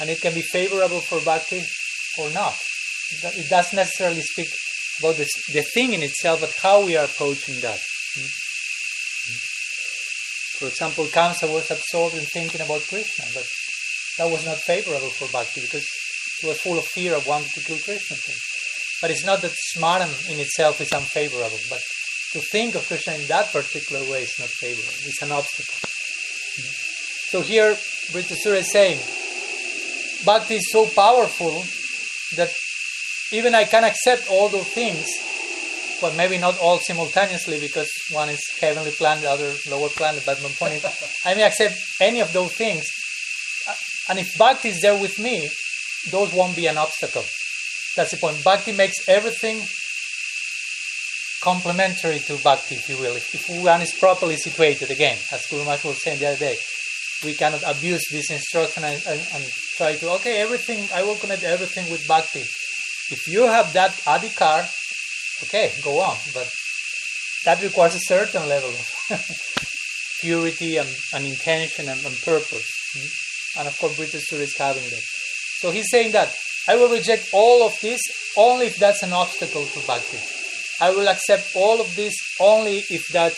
and 0.00 0.10
it 0.10 0.20
can 0.20 0.34
be 0.34 0.42
favorable 0.42 1.00
for 1.00 1.20
bhakti, 1.20 1.62
or 2.18 2.30
not. 2.30 2.54
It 3.22 3.48
doesn't 3.48 3.76
necessarily 3.76 4.22
speak 4.22 4.48
about 4.98 5.16
the 5.16 5.62
thing 5.74 5.94
in 5.94 6.02
itself, 6.02 6.40
but 6.40 6.54
how 6.60 6.84
we 6.84 6.96
are 6.96 7.04
approaching 7.04 7.60
that. 7.60 7.80
For 10.64 10.70
example, 10.70 11.04
Kamsa 11.04 11.52
was 11.52 11.70
absorbed 11.70 12.16
in 12.16 12.24
thinking 12.24 12.62
about 12.62 12.80
Krishna, 12.88 13.26
but 13.34 13.44
that 14.16 14.32
was 14.32 14.46
not 14.46 14.56
favorable 14.56 15.10
for 15.10 15.28
bhakti 15.28 15.60
because 15.60 15.86
he 16.40 16.48
was 16.48 16.58
full 16.58 16.78
of 16.78 16.86
fear 16.86 17.14
of 17.14 17.26
wanting 17.26 17.50
to 17.52 17.60
kill 17.60 17.76
Krishna. 17.76 18.16
But 19.02 19.10
it's 19.10 19.26
not 19.26 19.42
that 19.42 19.52
smaran 19.76 20.08
in 20.32 20.40
itself 20.40 20.80
is 20.80 20.90
unfavorable, 20.90 21.60
but 21.68 21.82
to 22.32 22.40
think 22.40 22.76
of 22.76 22.88
Krishna 22.88 23.12
in 23.12 23.26
that 23.26 23.52
particular 23.52 24.00
way 24.10 24.22
is 24.22 24.32
not 24.38 24.48
favorable. 24.48 24.96
It's 25.04 25.20
an 25.20 25.32
obstacle. 25.32 25.76
So 27.28 27.42
here, 27.42 27.74
Vritrasura 28.08 28.64
is 28.64 28.72
saying, 28.72 29.00
Bhakti 30.24 30.54
is 30.54 30.72
so 30.72 30.86
powerful 30.86 31.62
that 32.36 32.54
even 33.32 33.54
I 33.54 33.64
can 33.64 33.84
accept 33.84 34.30
all 34.30 34.48
those 34.48 34.68
things, 34.68 35.04
but 36.00 36.16
maybe 36.16 36.38
not 36.38 36.58
all 36.58 36.78
simultaneously 36.78 37.60
because 37.60 37.90
one 38.10 38.28
is 38.28 38.40
heavenly 38.60 38.90
planet, 38.90 39.22
the 39.24 39.30
other 39.30 39.52
lower 39.70 39.88
planet. 39.88 40.22
But 40.24 40.42
my 40.42 40.48
point 40.50 40.74
is, 40.74 40.84
I 41.24 41.34
may 41.34 41.42
accept 41.42 41.74
any 42.00 42.20
of 42.20 42.32
those 42.32 42.52
things, 42.52 42.86
uh, 43.68 43.74
and 44.08 44.18
if 44.18 44.36
Bhakti 44.38 44.70
is 44.70 44.80
there 44.80 44.98
with 45.00 45.18
me, 45.18 45.48
those 46.10 46.32
won't 46.32 46.56
be 46.56 46.66
an 46.66 46.78
obstacle. 46.78 47.24
That's 47.96 48.10
the 48.10 48.16
point. 48.16 48.42
Bhakti 48.42 48.72
makes 48.72 49.08
everything 49.08 49.62
complementary 51.42 52.18
to 52.20 52.36
Bhakti, 52.42 52.76
if 52.76 52.88
you 52.88 52.96
will. 52.96 53.14
If, 53.16 53.34
if 53.34 53.62
one 53.62 53.82
is 53.82 53.92
properly 53.92 54.36
situated, 54.36 54.90
again, 54.90 55.18
as 55.30 55.46
Guru 55.46 55.64
Maharaj 55.64 55.84
was 55.84 56.02
saying 56.02 56.18
the 56.18 56.28
other 56.28 56.38
day, 56.38 56.56
we 57.22 57.34
cannot 57.34 57.62
abuse 57.66 58.02
this 58.10 58.30
instruction 58.30 58.82
and, 58.84 59.00
and, 59.06 59.20
and, 59.34 59.44
try 59.76 59.96
to, 59.96 60.10
okay, 60.12 60.40
everything, 60.40 60.88
I 60.94 61.02
will 61.02 61.16
connect 61.16 61.42
everything 61.42 61.90
with 61.90 62.06
Bhakti. 62.06 62.40
If 63.10 63.26
you 63.26 63.42
have 63.42 63.72
that 63.72 63.90
adhikar, 64.06 64.70
okay, 65.42 65.72
go 65.82 66.00
on. 66.00 66.16
But 66.32 66.50
that 67.44 67.62
requires 67.62 67.94
a 67.94 68.00
certain 68.00 68.48
level 68.48 68.70
of 68.70 68.88
purity 70.20 70.76
and, 70.76 70.88
and 71.12 71.26
intention 71.26 71.88
and, 71.88 72.04
and 72.04 72.16
purpose. 72.22 72.68
Hmm? 72.94 73.60
And 73.60 73.68
of 73.68 73.78
course, 73.78 73.96
British 73.96 74.32
is 74.32 74.56
having 74.56 74.82
that. 74.82 75.02
So 75.60 75.70
he's 75.70 75.90
saying 75.90 76.12
that 76.12 76.34
I 76.68 76.76
will 76.76 76.88
reject 76.88 77.28
all 77.32 77.66
of 77.66 77.78
this 77.80 78.00
only 78.36 78.66
if 78.66 78.76
that's 78.76 79.02
an 79.02 79.12
obstacle 79.12 79.66
to 79.66 79.86
bhakti. 79.86 80.18
I 80.80 80.90
will 80.90 81.08
accept 81.08 81.54
all 81.54 81.80
of 81.80 81.94
this 81.94 82.14
only 82.40 82.78
if 82.90 83.06
that 83.08 83.34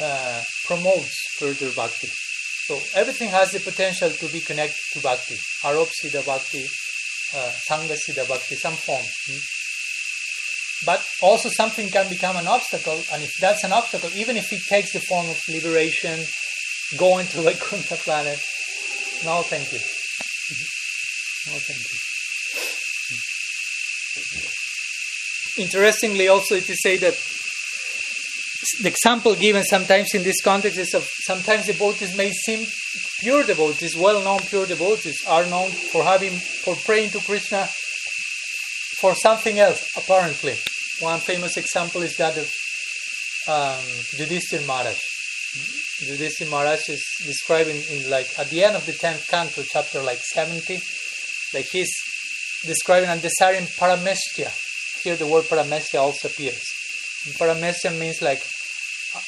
uh, 0.00 0.42
promotes 0.64 1.14
further 1.38 1.70
bhakti. 1.72 2.08
So 2.66 2.78
everything 2.94 3.28
has 3.30 3.52
the 3.52 3.60
potential 3.60 4.10
to 4.10 4.28
be 4.28 4.40
connected 4.40 4.78
to 4.92 5.00
bhakti. 5.00 5.36
Aropsiddha 5.64 6.24
bhakti, 6.24 6.62
uh, 7.34 7.52
Sangasiddha 7.68 8.26
bhakti, 8.28 8.54
some 8.54 8.74
form. 8.74 9.02
Hmm? 9.02 9.61
But 10.84 11.04
also 11.22 11.48
something 11.48 11.88
can 11.90 12.08
become 12.08 12.36
an 12.36 12.46
obstacle, 12.48 13.00
and 13.12 13.22
if 13.22 13.30
that's 13.40 13.64
an 13.64 13.72
obstacle, 13.72 14.10
even 14.16 14.36
if 14.36 14.52
it 14.52 14.62
takes 14.68 14.92
the 14.92 15.00
form 15.00 15.28
of 15.28 15.40
liberation, 15.48 16.24
going 16.98 17.26
to 17.28 17.40
Vaikuntha 17.46 17.96
planet, 17.96 18.38
no 19.24 19.42
thank 19.42 19.72
you. 19.72 19.78
Mm-hmm. 19.78 21.52
no 21.52 21.58
thank 21.58 21.78
you. 21.78 21.98
Mm-hmm. 24.18 25.62
Interestingly, 25.62 26.28
also, 26.28 26.54
it 26.56 26.68
is 26.68 26.80
said 26.82 27.00
that 27.00 27.14
the 28.80 28.88
example 28.88 29.34
given 29.34 29.64
sometimes 29.64 30.14
in 30.14 30.22
this 30.22 30.40
context 30.40 30.78
is 30.78 30.94
of 30.94 31.06
sometimes 31.24 31.66
devotees 31.66 32.16
may 32.16 32.30
seem 32.30 32.66
pure 33.20 33.44
devotees, 33.44 33.96
well-known 33.96 34.40
pure 34.40 34.66
devotees, 34.66 35.22
are 35.26 35.44
known 35.46 35.70
for 35.70 36.04
having 36.04 36.32
for 36.32 36.74
praying 36.76 37.10
to 37.10 37.18
Krishna 37.18 37.68
for 38.98 39.14
something 39.14 39.58
else, 39.58 39.84
apparently. 39.96 40.54
One 41.02 41.18
famous 41.18 41.56
example 41.56 42.02
is 42.02 42.16
that 42.18 42.36
of 42.38 42.46
um, 43.48 43.82
Yudhishthir 44.14 44.64
Maharaj. 44.68 45.00
Yudhishthir 46.06 46.48
Maharaj 46.48 46.88
is 46.90 47.04
describing 47.26 47.74
in, 47.90 48.08
like 48.08 48.28
at 48.38 48.48
the 48.50 48.62
end 48.62 48.76
of 48.76 48.86
the 48.86 48.92
tenth 48.92 49.26
canto, 49.28 49.64
chapter 49.64 50.00
like 50.00 50.18
seventy, 50.18 50.80
like 51.52 51.66
he's 51.66 51.92
describing 52.64 53.08
and 53.08 53.20
desiring 53.20 53.64
paramestya. 53.64 54.48
Here 55.02 55.16
the 55.16 55.26
word 55.26 55.44
paramestya 55.46 55.98
also 56.00 56.28
appears. 56.28 56.62
And 57.26 57.98
means 57.98 58.22
like, 58.22 58.42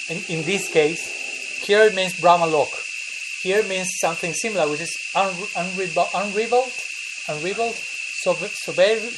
in, 0.08 0.22
in 0.28 0.44
this 0.44 0.68
case, 0.68 1.60
here 1.66 1.82
it 1.82 1.94
means 1.96 2.14
brahmalok. 2.20 2.70
Here 3.42 3.64
means 3.64 3.88
something 4.00 4.32
similar, 4.32 4.70
which 4.70 4.82
is 4.82 4.96
unrivaled, 5.16 6.08
unrivaled, 6.14 6.72
unrivaled, 7.28 7.74
sober, 7.74 8.46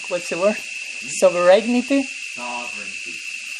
what's 0.09 0.31
the 0.31 0.39
word? 0.39 0.57
Sovereignty? 0.57 2.05
Sovereignty. 2.37 3.13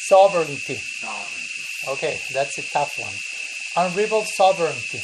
Sovereignty. 0.05 0.75
Sovereignty. 0.77 1.47
Okay, 1.89 2.21
that's 2.33 2.59
a 2.59 2.63
tough 2.63 2.99
one. 2.99 3.87
Unrivaled 3.87 4.29
sovereignty. 4.29 5.01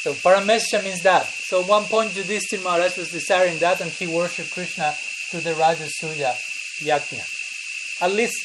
So 0.00 0.14
paramesha 0.14 0.82
means 0.82 1.02
that. 1.02 1.26
So 1.26 1.60
at 1.60 1.68
one 1.68 1.84
point 1.84 2.12
Yudhishthir 2.12 2.62
Maharaj 2.62 2.96
was 2.96 3.10
desiring 3.10 3.58
that 3.58 3.82
and 3.82 3.90
he 3.90 4.06
worshipped 4.06 4.52
Krishna 4.52 4.94
to 5.30 5.40
the 5.40 5.50
Rajasuya 5.50 6.32
Yajna. 6.80 7.24
At 8.02 8.12
least 8.12 8.36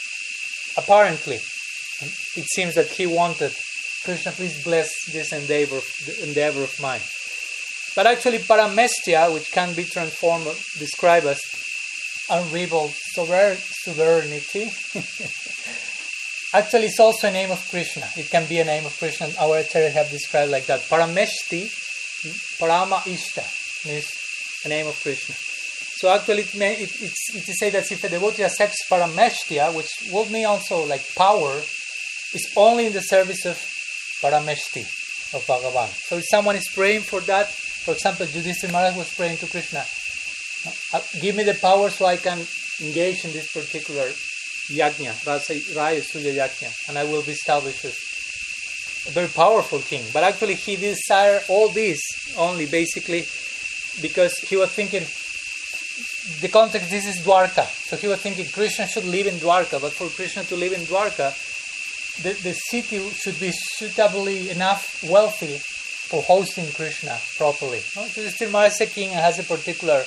apparently 0.77 1.35
it 1.35 2.45
seems 2.55 2.75
that 2.75 2.87
he 2.87 3.05
wanted 3.05 3.55
Krishna 4.03 4.31
please 4.31 4.63
bless 4.63 4.89
this 5.11 5.31
endeavor 5.31 5.79
endeavor 6.23 6.63
of 6.63 6.77
mine. 6.81 7.01
But 7.95 8.07
actually 8.07 8.39
paramestya, 8.39 9.33
which 9.33 9.51
can 9.51 9.73
be 9.75 9.83
transformed 9.83 10.45
described 10.79 11.27
as 11.27 11.41
unrivaled 12.31 12.91
sovereignty 12.91 14.71
Actually, 16.53 16.87
it's 16.87 16.99
also 16.99 17.29
a 17.29 17.31
name 17.31 17.49
of 17.49 17.65
Krishna. 17.69 18.05
It 18.17 18.29
can 18.29 18.45
be 18.45 18.59
a 18.59 18.65
name 18.65 18.85
of 18.85 18.97
Krishna. 18.97 19.27
Our 19.39 19.63
acharyas 19.63 19.93
have 19.93 20.09
described 20.09 20.51
like 20.51 20.65
that. 20.65 20.81
Parameshti, 20.81 21.71
Parama 22.59 22.99
Ishta 23.07 23.87
means 23.87 24.11
a 24.65 24.67
name 24.67 24.85
of 24.87 24.99
Krishna. 25.01 25.33
So 25.33 26.09
actually, 26.09 26.41
it, 26.41 26.55
may, 26.55 26.73
it, 26.73 26.91
it's, 27.01 27.35
it 27.35 27.47
is 27.47 27.57
said 27.57 27.71
that 27.71 27.89
if 27.89 28.03
a 28.03 28.09
devotee 28.09 28.43
accepts 28.43 28.85
Parameshtia, 28.89 29.73
which 29.73 29.89
would 30.11 30.29
mean 30.29 30.45
also 30.45 30.85
like 30.85 31.15
power, 31.15 31.55
is 32.33 32.51
only 32.57 32.87
in 32.87 32.93
the 32.93 33.01
service 33.01 33.45
of 33.45 33.55
Parameshti, 34.21 34.81
of 35.33 35.45
Bhagavan. 35.47 35.87
So 35.87 36.17
if 36.17 36.25
someone 36.29 36.57
is 36.57 36.67
praying 36.75 37.01
for 37.01 37.21
that, 37.21 37.47
for 37.49 37.93
example, 37.93 38.25
Yudhishthira 38.25 38.73
Maharaj 38.73 38.97
was 38.97 39.15
praying 39.15 39.37
to 39.37 39.47
Krishna, 39.47 39.85
Uh, 40.93 41.01
give 41.21 41.35
me 41.35 41.43
the 41.43 41.55
power 41.55 41.89
so 41.89 42.05
I 42.05 42.17
can 42.17 42.39
engage 42.81 43.25
in 43.25 43.31
this 43.31 43.51
particular 43.51 44.05
yajna, 44.69 45.13
Rajasuya 45.25 46.33
yajna, 46.35 46.89
and 46.89 46.97
I 46.97 47.03
will 47.03 47.21
be 47.23 47.31
established 47.31 47.85
as 47.85 47.97
a 49.07 49.11
very 49.11 49.27
powerful 49.27 49.79
king. 49.79 50.03
But 50.13 50.23
actually, 50.23 50.55
he 50.55 50.75
desired 50.75 51.43
all 51.49 51.69
this 51.69 52.01
only 52.37 52.65
basically 52.65 53.25
because 54.01 54.37
he 54.37 54.57
was 54.57 54.69
thinking 54.69 55.05
the 56.39 56.47
context 56.47 56.89
this 56.89 57.07
is 57.07 57.25
Dwarka. 57.25 57.65
So 57.65 57.97
he 57.97 58.07
was 58.07 58.19
thinking 58.19 58.45
Krishna 58.45 58.87
should 58.87 59.05
live 59.05 59.27
in 59.27 59.35
Dwarka, 59.35 59.81
but 59.81 59.93
for 59.93 60.07
Krishna 60.09 60.43
to 60.45 60.55
live 60.55 60.73
in 60.73 60.81
Dwarka, 60.81 61.33
the, 62.23 62.33
the 62.43 62.53
city 62.53 63.09
should 63.09 63.39
be 63.39 63.51
suitably 63.51 64.49
enough 64.49 65.03
wealthy 65.03 65.57
for 65.57 66.21
hosting 66.21 66.69
Krishna 66.73 67.17
properly. 67.37 67.81
No? 67.95 68.03
So 68.03 68.21
still 68.29 68.51
Marasa 68.51 68.85
king 68.85 69.09
has 69.11 69.39
a 69.39 69.43
particular 69.43 70.03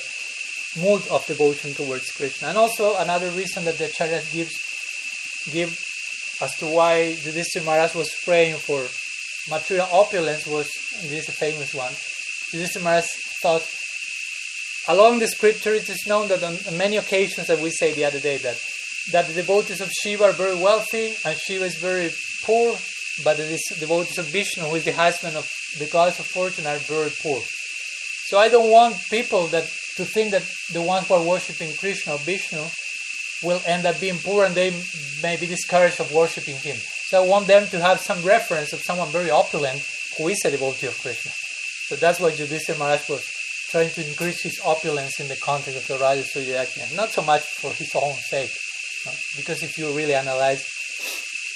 mood 0.77 1.03
of 1.09 1.27
devotion 1.27 1.75
towards 1.75 2.11
Krishna. 2.11 2.49
And 2.49 2.59
also 2.59 2.97
another 2.97 3.31
reason 3.31 3.65
that 3.65 3.79
the 3.79 3.85
Acharyas 3.87 4.33
gives 4.33 4.55
give 5.51 5.79
as 6.41 6.57
to 6.57 6.67
why 6.67 7.17
Yudhishthira 7.25 7.65
Maharaj 7.65 7.95
was 7.95 8.15
praying 8.25 8.57
for 8.57 8.87
material 9.51 9.87
opulence 9.93 10.47
was, 10.47 10.69
this 11.03 11.29
famous 11.31 11.75
one, 11.75 11.93
Yudhishthira 12.53 12.83
Maharaj 12.83 13.07
thought, 13.43 13.65
along 14.89 15.19
the 15.19 15.29
scripture 15.29 15.75
it 15.75 15.89
is 15.89 16.07
known 16.07 16.29
that 16.29 16.43
on, 16.43 16.57
on 16.67 16.79
many 16.79 16.97
occasions 16.97 17.47
that 17.47 17.61
we 17.61 17.71
say 17.71 17.93
the 17.93 18.05
other 18.05 18.21
day 18.21 18.39
that 18.39 18.59
that 19.13 19.27
the 19.29 19.35
devotees 19.35 19.81
of 19.81 19.91
Shiva 19.91 20.25
are 20.25 20.33
very 20.33 20.57
wealthy 20.57 21.15
and 21.27 21.37
Shiva 21.39 21.67
is 21.67 21.77
very 21.77 22.11
poor, 22.43 22.75
but 23.23 23.37
the 23.37 23.61
devotees 23.79 24.19
of 24.19 24.27
Vishnu, 24.27 24.65
who 24.65 24.77
is 24.77 24.85
the 24.85 24.93
husband 24.93 25.37
of 25.37 25.47
the 25.79 25.87
goddess 25.87 26.19
of 26.21 26.27
fortune, 26.27 26.67
are 26.67 26.79
very 26.79 27.11
poor. 27.23 27.41
So 28.27 28.39
I 28.39 28.49
don't 28.49 28.71
want 28.71 28.97
people 29.11 29.47
that 29.49 29.69
to 29.97 30.05
think 30.05 30.33
that 30.33 30.43
the 30.73 30.83
ones 30.83 31.07
who 31.07 31.15
are 31.15 31.23
worshipping 31.23 31.73
Krishna 31.77 32.15
or 32.15 32.19
Vishnu 32.19 32.65
will 33.43 33.61
end 33.67 33.87
up 33.87 34.01
being 34.01 34.19
poor 34.19 34.45
and 34.45 34.55
they 34.55 34.71
may 35.23 35.37
be 35.37 35.47
discouraged 35.47 36.01
of 36.01 36.13
worshipping 36.13 36.57
him. 36.57 36.77
So 36.77 37.23
I 37.23 37.27
want 37.27 37.47
them 37.47 37.69
to 37.69 37.81
have 37.81 38.01
some 38.01 38.23
reference 38.23 38.73
of 38.73 38.81
someone 38.81 39.09
very 39.09 39.31
opulent 39.31 39.87
who 40.17 40.29
is 40.29 40.41
a 40.45 40.51
devotee 40.51 40.87
of 40.87 40.99
Krishna. 41.01 41.31
So 41.87 41.97
that's 41.97 42.19
why 42.19 42.31
Yudhishthira 42.31 42.79
Maharaj 42.79 43.09
was 43.09 43.25
trying 43.71 43.91
to 43.91 44.07
increase 44.07 44.43
his 44.43 44.61
opulence 44.65 45.21
in 45.21 45.29
the 45.29 45.37
context 45.37 45.79
of 45.79 45.87
the 45.87 46.03
Rajasuya 46.03 46.65
Yajna. 46.65 46.97
Not 46.97 47.11
so 47.11 47.23
much 47.23 47.43
for 47.43 47.73
his 47.73 47.95
own 47.95 48.15
sake, 48.15 48.51
no? 49.05 49.13
because 49.37 49.63
if 49.63 49.77
you 49.77 49.93
really 49.93 50.15
analyze 50.15 50.65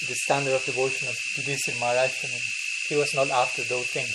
the 0.07 0.15
standard 0.15 0.53
of 0.53 0.65
devotion 0.65 1.09
of 1.09 1.17
Yudhishthira 1.37 1.79
Maharaj, 1.79 2.13
I 2.25 2.29
mean, 2.29 2.41
he 2.89 2.97
was 2.97 3.15
not 3.15 3.31
after 3.31 3.63
those 3.63 3.87
things. 3.87 4.15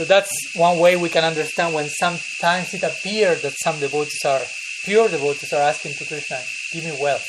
So 0.00 0.06
that's 0.06 0.32
one 0.54 0.78
way 0.78 0.96
we 0.96 1.10
can 1.10 1.24
understand 1.24 1.74
when 1.74 1.90
sometimes 1.90 2.72
it 2.72 2.82
appears 2.82 3.42
that 3.42 3.52
some 3.62 3.78
devotees 3.78 4.24
are 4.24 4.40
pure 4.82 5.10
devotees 5.10 5.52
are 5.52 5.60
asking 5.60 5.92
to 5.92 6.06
Krishna, 6.06 6.40
give 6.72 6.86
me 6.86 6.96
wealth. 6.98 7.28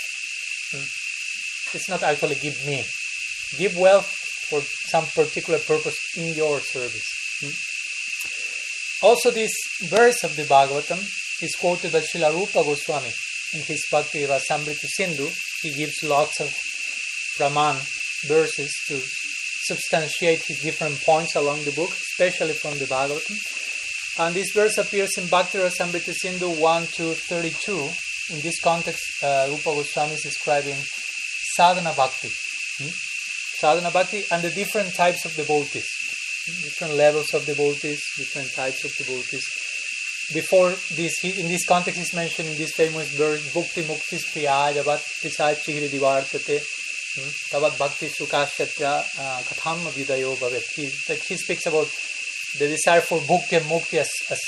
Hmm? 0.71 1.75
It's 1.75 1.89
not 1.89 2.01
actually 2.01 2.35
give 2.35 2.65
me. 2.65 2.85
Give 3.57 3.75
wealth 3.75 4.07
for 4.47 4.61
some 4.87 5.03
particular 5.07 5.59
purpose 5.59 5.97
in 6.15 6.33
your 6.33 6.61
service. 6.61 7.03
Hmm? 7.41 9.05
Also, 9.05 9.31
this 9.31 9.51
verse 9.89 10.23
of 10.23 10.37
the 10.37 10.43
Bhagavatam 10.43 11.03
is 11.43 11.53
quoted 11.59 11.91
by 11.91 11.99
Srila 11.99 12.33
Rupa 12.33 12.63
Goswami 12.63 13.11
in 13.53 13.63
his 13.63 13.85
Bhakti 13.91 14.19
Rasamrita 14.19 14.87
Sindhu. 14.87 15.27
He 15.61 15.73
gives 15.73 16.01
lots 16.03 16.39
of 16.39 16.47
pramana 17.37 17.83
verses 18.29 18.71
to 18.87 19.01
substantiate 19.65 20.43
his 20.45 20.61
different 20.61 20.99
points 21.01 21.35
along 21.35 21.63
the 21.63 21.71
book, 21.71 21.89
especially 21.91 22.53
from 22.53 22.77
the 22.79 22.85
Bhagavatam. 22.85 23.37
And 24.19 24.35
this 24.35 24.51
verse 24.53 24.77
appears 24.77 25.11
in 25.17 25.27
Bhakti 25.27 25.57
Rasamrita 25.57 26.13
Sindhu 26.13 26.49
1 26.59 26.87
to 26.97 27.13
32. 27.13 27.89
In 28.35 28.41
this 28.41 28.59
context, 28.59 29.01
uh, 29.23 29.47
Rupa 29.49 29.75
Goswami 29.75 30.13
is 30.13 30.23
describing 30.23 30.75
sadhana 31.55 31.93
bhakti. 31.95 32.29
Hmm? 32.79 32.89
Sadhana 33.59 33.91
bhakti 33.91 34.23
and 34.31 34.41
the 34.41 34.49
different 34.49 34.93
types 34.93 35.25
of 35.25 35.35
devotees, 35.35 35.87
different 36.63 36.95
levels 36.95 37.33
of 37.33 37.45
devotees, 37.45 38.01
different 38.17 38.51
types 38.53 38.83
of 38.83 38.95
devotees. 38.95 39.43
Before 40.33 40.69
this, 40.95 41.23
in 41.23 41.47
this 41.47 41.65
context, 41.65 41.99
is 41.99 42.13
mentioned 42.13 42.49
in 42.49 42.57
this 42.57 42.71
famous 42.73 43.09
verse, 43.13 43.41
Bhukti 43.53 43.83
Mukti 43.83 44.17
Priyaya 44.31 44.83
Bhat 44.83 45.03
Prisai 45.19 45.55
Chihri 45.55 45.89
Divartate 45.89 46.61
Tavat 47.17 47.77
Bhakti 47.77 48.07
Sukashyatya 48.07 49.03
Katham 49.43 49.79
Vidayo 49.91 50.35
Bhavet. 50.35 50.63
He, 50.75 50.89
like 51.09 51.21
he 51.23 51.35
speaks 51.35 51.65
about 51.65 51.89
the 52.57 52.67
desire 52.67 53.01
for 53.01 53.19
bhukti 53.19 53.57
and 53.57 53.65
mukti 53.65 53.97
as, 53.97 54.09
as 54.29 54.39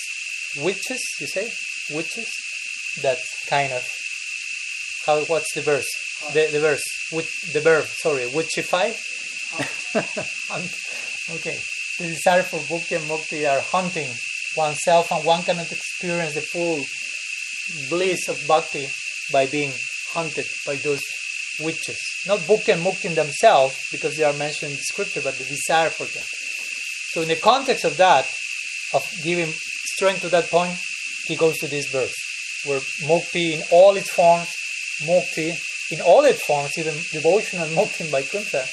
witches, 0.62 1.02
you 1.20 1.28
say? 1.28 1.52
Witches? 1.94 2.32
That 3.02 3.18
kind 3.50 3.74
of. 3.74 3.86
How, 5.06 5.20
what's 5.26 5.54
the 5.54 5.62
verse? 5.62 5.88
The, 6.32 6.50
the 6.52 6.60
verse. 6.60 6.84
With 7.12 7.30
the 7.52 7.60
verb, 7.60 7.86
sorry. 7.86 8.26
Witchify? 8.28 8.96
Um, 10.52 10.64
okay. 11.36 11.60
The 12.00 12.08
desire 12.08 12.42
for 12.42 12.58
bhukti 12.58 12.96
and 12.96 13.06
mukti 13.06 13.48
are 13.48 13.62
hunting 13.62 14.10
oneself, 14.58 15.12
and 15.12 15.24
one 15.24 15.44
cannot 15.44 15.72
experience 15.72 16.34
the 16.34 16.42
full 16.42 16.84
bliss 17.90 18.28
of 18.28 18.42
bhakti 18.48 18.88
by 19.32 19.46
being 19.46 19.72
hunted 20.14 20.46
by 20.66 20.76
those 20.78 21.02
witches. 21.60 22.00
Not 22.26 22.40
bhukti 22.40 22.74
and 22.74 22.84
mukti 22.84 23.06
in 23.06 23.16
themselves, 23.16 23.76
because 23.92 24.16
they 24.16 24.24
are 24.24 24.34
mentioned 24.34 24.72
in 24.72 24.78
the 24.78 24.84
scripture, 24.84 25.22
but 25.22 25.38
the 25.38 25.44
desire 25.44 25.90
for 25.90 26.06
them. 26.06 26.24
So, 27.12 27.22
in 27.22 27.28
the 27.28 27.36
context 27.36 27.84
of 27.84 27.98
that, 27.98 28.26
of 28.94 29.04
giving 29.24 29.52
strength 29.52 30.22
to 30.22 30.30
that 30.30 30.50
point, 30.50 30.78
he 31.26 31.36
goes 31.36 31.58
to 31.58 31.68
this 31.68 31.88
verse, 31.92 32.16
where 32.66 32.80
mukti 33.04 33.54
in 33.54 33.64
all 33.72 33.96
its 33.96 34.10
forms, 34.10 34.50
mukti 35.02 35.54
in 35.92 36.02
all 36.02 36.24
its 36.24 36.44
forms, 36.44 36.72
even 36.78 36.94
devotion 37.12 37.62
and 37.62 37.72
mukti 37.78 38.10
by 38.10 38.22
vaikuntha, 38.22 38.66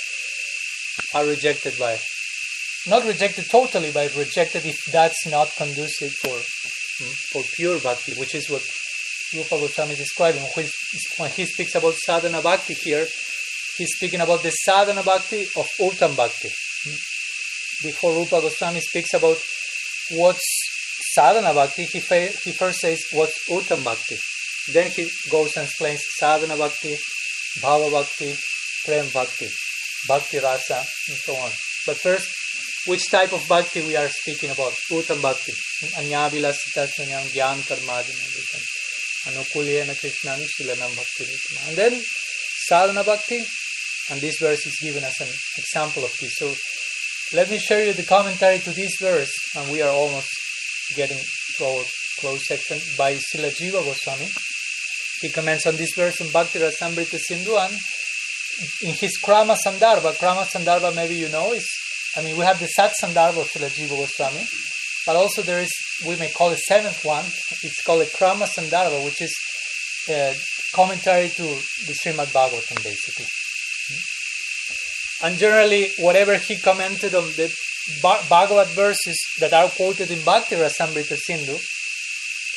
are 1.14 1.26
rejected 1.26 1.76
by, 1.78 1.98
not 2.86 3.05
rejected 3.05 3.51
totally, 3.51 3.90
but 3.90 4.14
rejected 4.16 4.64
if 4.64 4.78
that's 4.92 5.26
not 5.26 5.51
conducive 5.57 6.12
for 6.12 6.36
hmm, 6.36 7.12
for 7.32 7.42
pure 7.57 7.80
bhakti, 7.80 8.14
which 8.14 8.34
is 8.34 8.48
what 8.48 8.62
Rupa 9.34 9.59
Goswami 9.59 9.92
is 9.92 9.98
describing. 9.98 10.42
When 10.55 11.30
he 11.30 11.46
speaks 11.46 11.74
about 11.74 11.94
sadhana 11.94 12.42
bhakti 12.42 12.74
here, 12.74 13.07
he's 13.81 13.95
speaking 13.97 14.22
about 14.26 14.43
the 14.47 14.53
sadhana 14.64 15.05
bhakti 15.12 15.43
of 15.61 15.66
uttam 15.89 16.18
bhakti 16.22 16.51
before 17.83 18.12
Rupa 18.12 18.41
Goswami 18.41 18.81
speaks 18.81 19.14
about 19.14 19.39
what's 20.12 20.45
sadhana 21.14 21.55
bhakti, 21.55 21.85
he, 21.85 21.99
he 21.99 22.53
first 22.53 22.81
says 22.81 23.01
what's 23.12 23.39
uttam 23.49 23.85
bhakti. 23.85 24.16
Then 24.72 24.91
he 24.91 25.09
goes 25.31 25.57
and 25.57 25.64
explains 25.64 26.03
sadhana 26.18 26.57
bhakti, 26.57 26.97
bhava 27.62 27.91
bhakti, 27.91 28.37
prem 28.85 29.09
bhakti, 29.09 29.49
bhakti 30.07 30.39
rasa, 30.39 30.85
and 31.09 31.16
so 31.16 31.35
on. 31.37 31.51
But 31.87 31.97
first, 31.97 32.28
which 32.87 33.09
type 33.11 33.33
of 33.33 33.47
bhakti 33.49 33.81
we 33.81 33.97
are 33.97 34.09
speaking 34.09 34.51
about? 34.51 34.74
Uttam 34.91 35.22
bhakti. 35.22 35.53
Anyavilasita 35.97 36.87
sunyam 36.87 37.24
gyan 37.33 37.59
karmadinam 37.64 38.64
anukulyena 39.28 39.95
krishnani 39.95 40.47
shilanam 40.49 40.95
bhakti 40.97 41.24
And 41.68 41.76
then 41.76 42.03
sadhana 42.68 43.05
bhakti, 43.05 43.45
and 44.11 44.20
this 44.20 44.38
verse 44.38 44.66
is 44.66 44.76
given 44.80 45.04
as 45.04 45.14
an 45.20 45.28
example 45.56 46.04
of 46.04 46.12
this. 46.20 46.34
So 46.36 46.52
let 47.32 47.50
me 47.50 47.58
show 47.58 47.78
you 47.78 47.92
the 47.92 48.02
commentary 48.02 48.58
to 48.58 48.70
this 48.70 48.96
verse, 49.00 49.32
and 49.56 49.70
we 49.70 49.82
are 49.82 49.90
almost 49.90 50.28
getting 50.96 51.18
to 51.58 51.64
our 51.64 51.84
close 52.18 52.46
section 52.46 52.78
by 52.98 53.14
Srila 53.14 53.50
Jiva 53.54 53.84
Goswami. 53.84 54.28
He 55.20 55.28
comments 55.28 55.66
on 55.66 55.76
this 55.76 55.92
verse 55.94 56.20
in 56.20 56.30
Bhakti 56.30 56.58
Rasamrita 56.58 57.18
Sindhu 57.18 57.56
and 57.56 57.74
in 58.82 58.94
his 58.94 59.18
Krama 59.22 59.56
Sandarbha. 59.64 60.16
Krama 60.18 60.44
Sandarbha, 60.44 60.94
maybe 60.94 61.14
you 61.14 61.28
know, 61.28 61.52
is 61.52 61.68
I 62.16 62.22
mean, 62.22 62.36
we 62.36 62.44
have 62.44 62.58
the 62.58 62.66
Sat 62.66 62.92
Sandarbha 63.00 63.40
of 63.42 63.50
Srila 63.50 63.70
Jiva 63.70 63.96
Goswami, 63.96 64.44
but 65.06 65.14
also 65.14 65.42
there 65.42 65.61
is, 65.61 65.70
we 66.06 66.16
may 66.16 66.30
call 66.30 66.50
the 66.50 66.56
seventh 66.56 67.04
one, 67.04 67.24
it's 67.62 67.82
called 67.82 68.02
a 68.02 68.06
Krama 68.06 68.48
Sandarbha, 68.48 69.04
which 69.04 69.22
is 69.22 69.32
a 70.08 70.34
commentary 70.74 71.28
to 71.28 71.42
the 71.42 71.94
Srimad 71.94 72.32
Bhagavatam, 72.32 72.82
basically. 72.82 73.26
And 75.22 75.36
generally, 75.36 75.90
whatever 75.98 76.36
he 76.36 76.56
commented 76.56 77.14
on 77.14 77.24
the 77.36 77.52
Bhagavad 78.02 78.68
verses 78.68 79.18
that 79.40 79.52
are 79.52 79.68
quoted 79.68 80.10
in 80.10 80.22
Bhakti 80.24 80.56
Rasamrita 80.56 81.16
Sindhu, 81.16 81.58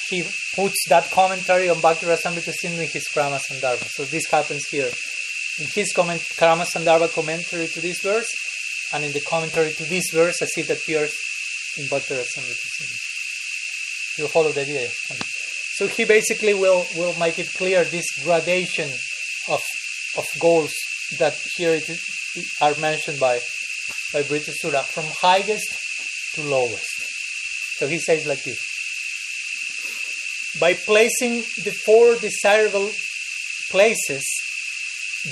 he 0.10 0.24
puts 0.56 0.88
that 0.90 1.10
commentary 1.12 1.70
on 1.70 1.82
Bhakti 1.82 2.06
Rasamrita 2.06 2.54
Sindhu 2.54 2.82
in 2.82 2.88
his 2.88 3.08
Krama 3.14 3.40
Sandarbha. 3.40 3.88
So 3.88 4.06
this 4.06 4.30
happens 4.30 4.66
here. 4.70 4.92
In 5.60 5.68
his 5.74 5.92
comment, 5.94 6.22
Krama 6.22 6.66
Sandarbha 6.66 7.14
commentary 7.14 7.68
to 7.68 7.82
this 7.82 8.02
verse, 8.02 8.30
and 8.94 9.04
in 9.04 9.12
the 9.12 9.22
commentary 9.22 9.72
to 9.74 9.84
this 9.86 10.12
verse 10.12 10.42
as 10.42 10.52
it 10.56 10.70
appears 10.70 11.14
in 11.78 11.88
Bhakti 11.88 12.14
Rasamrita 12.14 12.68
Sindhu. 12.78 12.96
You 14.20 14.28
follow 14.28 14.52
the 14.52 14.62
idea? 14.62 14.88
So 15.76 15.88
he 15.88 16.06
basically 16.06 16.54
will, 16.54 16.86
will 16.96 17.18
make 17.20 17.40
it 17.40 17.52
clear 17.54 17.84
this 17.84 18.06
gradation 18.24 18.90
of, 19.50 19.62
of 20.18 20.26
goals 20.40 20.74
that 21.18 21.36
here 21.58 21.74
it 21.74 21.90
are 22.62 22.76
mentioned 22.80 23.20
by 23.20 23.40
by 24.14 24.22
Sura 24.22 24.84
from 24.84 25.06
highest 25.22 25.68
to 26.36 26.42
lowest. 26.44 26.86
So 27.78 27.88
he 27.88 27.98
says 27.98 28.26
like 28.26 28.44
this 28.44 28.60
By 30.60 30.76
placing 30.76 31.42
the 31.66 31.74
four 31.86 32.16
desirable 32.16 32.92
places, 33.72 34.24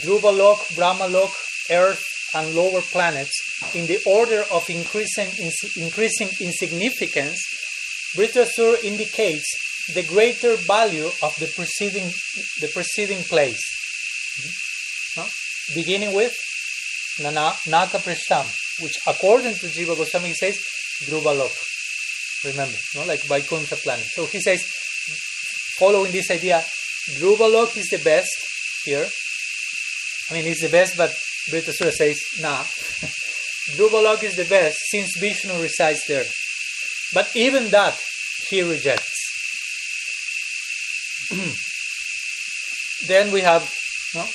Dhruvalok, 0.04 0.74
Brahmalok, 0.76 1.32
Earth, 1.70 2.04
and 2.34 2.56
lower 2.56 2.82
planets, 2.82 3.38
in 3.76 3.86
the 3.86 4.00
order 4.06 4.44
of 4.52 4.68
increasing, 4.70 5.30
increasing 5.78 6.30
in 6.40 6.52
significance, 6.52 7.40
Vritrasura 8.16 8.84
indicates 8.84 9.46
the 9.94 10.04
greater 10.04 10.56
value 10.56 11.10
of 11.22 11.36
the 11.40 11.52
preceding, 11.56 12.10
the 12.60 12.70
preceding 12.74 13.24
place. 13.24 13.62
No? 15.18 15.26
Beginning 15.76 16.14
with 16.14 16.36
Naka 17.24 17.98
Prishtam, 17.98 18.46
which 18.82 18.98
according 19.08 19.54
to 19.56 19.68
Jiva 19.68 19.96
Goswami 19.98 20.34
says 20.34 20.60
Dhruvalok. 21.06 21.52
Remember, 22.46 22.78
no? 22.96 23.06
like 23.06 23.22
Vaikuntha 23.24 23.76
planet. 23.76 24.06
So 24.06 24.26
he 24.26 24.40
says, 24.40 24.64
following 25.78 26.12
this 26.12 26.32
idea, 26.32 26.64
Dhruvalok 27.18 27.78
is 27.78 27.90
the 27.90 28.00
best 28.00 28.32
here. 28.86 29.08
I 30.30 30.34
mean, 30.34 30.48
it's 30.48 30.62
the 30.62 30.70
best, 30.70 30.98
but 30.98 31.12
Vritrasura 31.50 31.92
says, 31.92 32.20
nah. 32.40 32.64
Dhruvalok 33.76 34.24
is 34.24 34.36
the 34.36 34.46
best 34.46 34.78
since 34.90 35.18
Vishnu 35.20 35.62
resides 35.62 36.02
there. 36.08 36.26
But 37.14 37.30
even 37.36 37.70
that, 37.70 38.00
he 38.50 38.62
rejects. 38.64 39.20
then 43.08 43.32
we 43.32 43.42
have 43.42 43.72
no, 44.16 44.26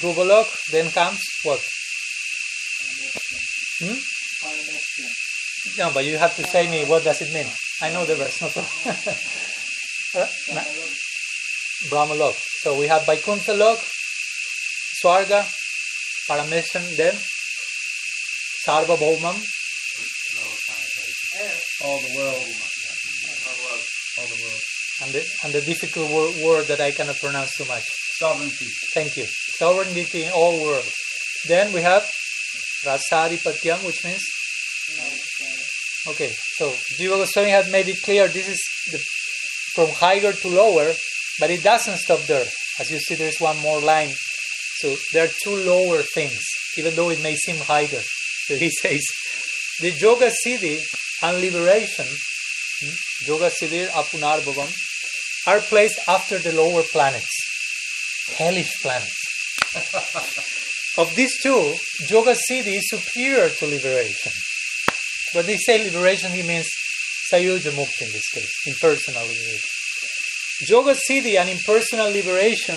Dhruvalok, 0.00 0.70
then 0.70 0.90
comes 0.90 1.20
what? 1.44 1.60
Hmm? 3.80 3.98
No, 5.78 5.90
but 5.92 6.04
you 6.04 6.18
have 6.18 6.34
to 6.36 6.44
say 6.44 6.68
me 6.70 6.84
what 6.84 7.04
does 7.04 7.20
it 7.22 7.32
mean. 7.32 7.46
I 7.80 7.92
know 7.92 8.04
the 8.04 8.16
verse, 8.16 8.40
no 8.40 8.48
problem. 8.48 8.68
Brahmalok. 11.90 12.34
So 12.34 12.76
we 12.78 12.88
have 12.88 13.06
Vaikuntha 13.06 13.54
Lok, 13.54 13.78
Swarga, 14.98 15.46
Parameshan, 16.28 16.96
then 16.96 17.14
Sarva 18.66 18.96
Sarvabhaumam. 18.96 19.36
All 21.84 22.00
the 22.00 22.14
world. 22.16 22.46
All 24.18 24.26
the 24.26 24.42
world. 24.42 24.62
And 25.00 25.12
the, 25.12 25.22
and 25.44 25.52
the 25.52 25.60
difficult 25.60 26.10
word, 26.10 26.34
word 26.44 26.66
that 26.66 26.80
I 26.80 26.90
cannot 26.90 27.20
pronounce 27.20 27.56
too 27.56 27.64
much. 27.66 27.84
Sovereignty. 28.18 28.66
Thank 28.92 29.16
you. 29.16 29.26
Sovereignty 29.26 30.24
in 30.24 30.32
all 30.32 30.60
worlds. 30.60 30.92
Then 31.46 31.72
we 31.72 31.82
have 31.82 32.10
Rasadipatyam, 32.84 33.84
which 33.84 34.04
means 34.04 34.24
Okay, 36.08 36.30
so 36.56 36.70
Jiva 36.96 37.18
Goswami 37.18 37.50
had 37.50 37.70
made 37.70 37.88
it 37.88 38.00
clear 38.02 38.28
this 38.28 38.48
is 38.48 38.62
the, 38.90 38.98
from 39.74 39.94
higher 39.94 40.32
to 40.32 40.48
lower, 40.48 40.92
but 41.38 41.50
it 41.50 41.62
doesn't 41.62 41.98
stop 41.98 42.20
there. 42.20 42.46
As 42.80 42.90
you 42.90 42.98
see, 42.98 43.14
there's 43.14 43.38
one 43.40 43.58
more 43.58 43.80
line. 43.80 44.12
So 44.78 44.96
there 45.12 45.26
are 45.26 45.32
two 45.42 45.54
lower 45.54 46.02
things, 46.02 46.40
even 46.78 46.94
though 46.94 47.10
it 47.10 47.22
may 47.22 47.34
seem 47.34 47.56
higher. 47.56 48.02
So 48.46 48.56
he 48.56 48.70
says, 48.82 49.04
the 49.80 49.90
Yoga 49.90 50.30
Siddhi 50.30 50.80
and 51.22 51.40
liberation, 51.40 52.06
hmm, 52.06 52.94
Yoga 53.26 53.50
Siddhi 53.50 53.88
Apunarbhavam, 53.88 54.72
are 55.46 55.60
placed 55.60 55.98
after 56.08 56.38
the 56.38 56.52
lower 56.52 56.82
planets, 56.90 58.32
hellish 58.38 58.80
planets. 58.80 60.54
of 60.98 61.14
these 61.14 61.40
two, 61.40 61.74
Yoga 62.10 62.34
Siddhi 62.34 62.76
is 62.76 62.90
superior 62.90 63.48
to 63.48 63.66
liberation. 63.66 64.32
When 65.32 65.46
they 65.46 65.56
say 65.56 65.82
liberation, 65.82 66.32
he 66.32 66.42
means 66.42 66.68
Sayuja 67.32 67.70
Mukti 67.70 68.02
in 68.02 68.12
this 68.12 68.28
case, 68.28 68.52
impersonal 68.66 69.22
liberation. 69.22 69.70
Yoga 70.68 70.94
Siddhi 70.94 71.38
and 71.38 71.48
impersonal 71.48 72.10
liberation, 72.10 72.76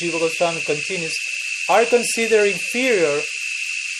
Jiva 0.00 0.18
Goswami 0.18 0.60
continues, 0.62 1.14
are 1.70 1.84
considered 1.84 2.48
inferior 2.48 3.20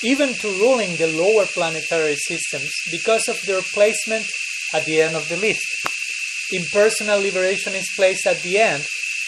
even 0.03 0.34
to 0.34 0.49
ruling 0.49 0.97
the 0.97 1.07
lower 1.07 1.47
planetary 1.47 2.16
systems 2.16 2.72
because 2.91 3.28
of 3.28 3.41
their 3.43 3.62
placement 3.62 4.26
at 4.74 4.84
the 4.84 5.01
end 5.01 5.14
of 5.14 5.28
the 5.28 5.36
list. 5.36 5.66
Impersonal 6.53 7.20
liberation 7.20 7.74
is 7.74 7.89
placed 7.95 8.26
at 8.26 8.41
the 8.43 8.59
end 8.59 8.84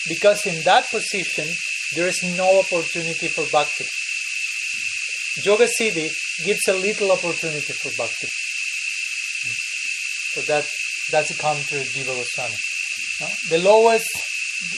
because 0.09 0.47
in 0.47 0.63
that 0.65 0.89
position 0.91 1.47
there 1.95 2.09
is 2.09 2.23
no 2.37 2.61
opportunity 2.61 3.29
for 3.29 3.45
bhakti. 3.53 3.85
Yoga 5.45 5.67
Siddhi 5.67 6.11
gives 6.45 6.67
a 6.69 6.75
little 6.75 7.13
opportunity 7.13 7.73
for 7.73 7.91
bhakti. 7.97 8.29
So 10.33 10.41
that 10.43 10.67
that's 11.11 11.31
a 11.31 11.39
commentary 11.39 11.83
of 11.83 11.89
Jiva 11.89 12.15
Goswami. 12.15 12.57
The 13.49 13.59
lowest 13.59 14.09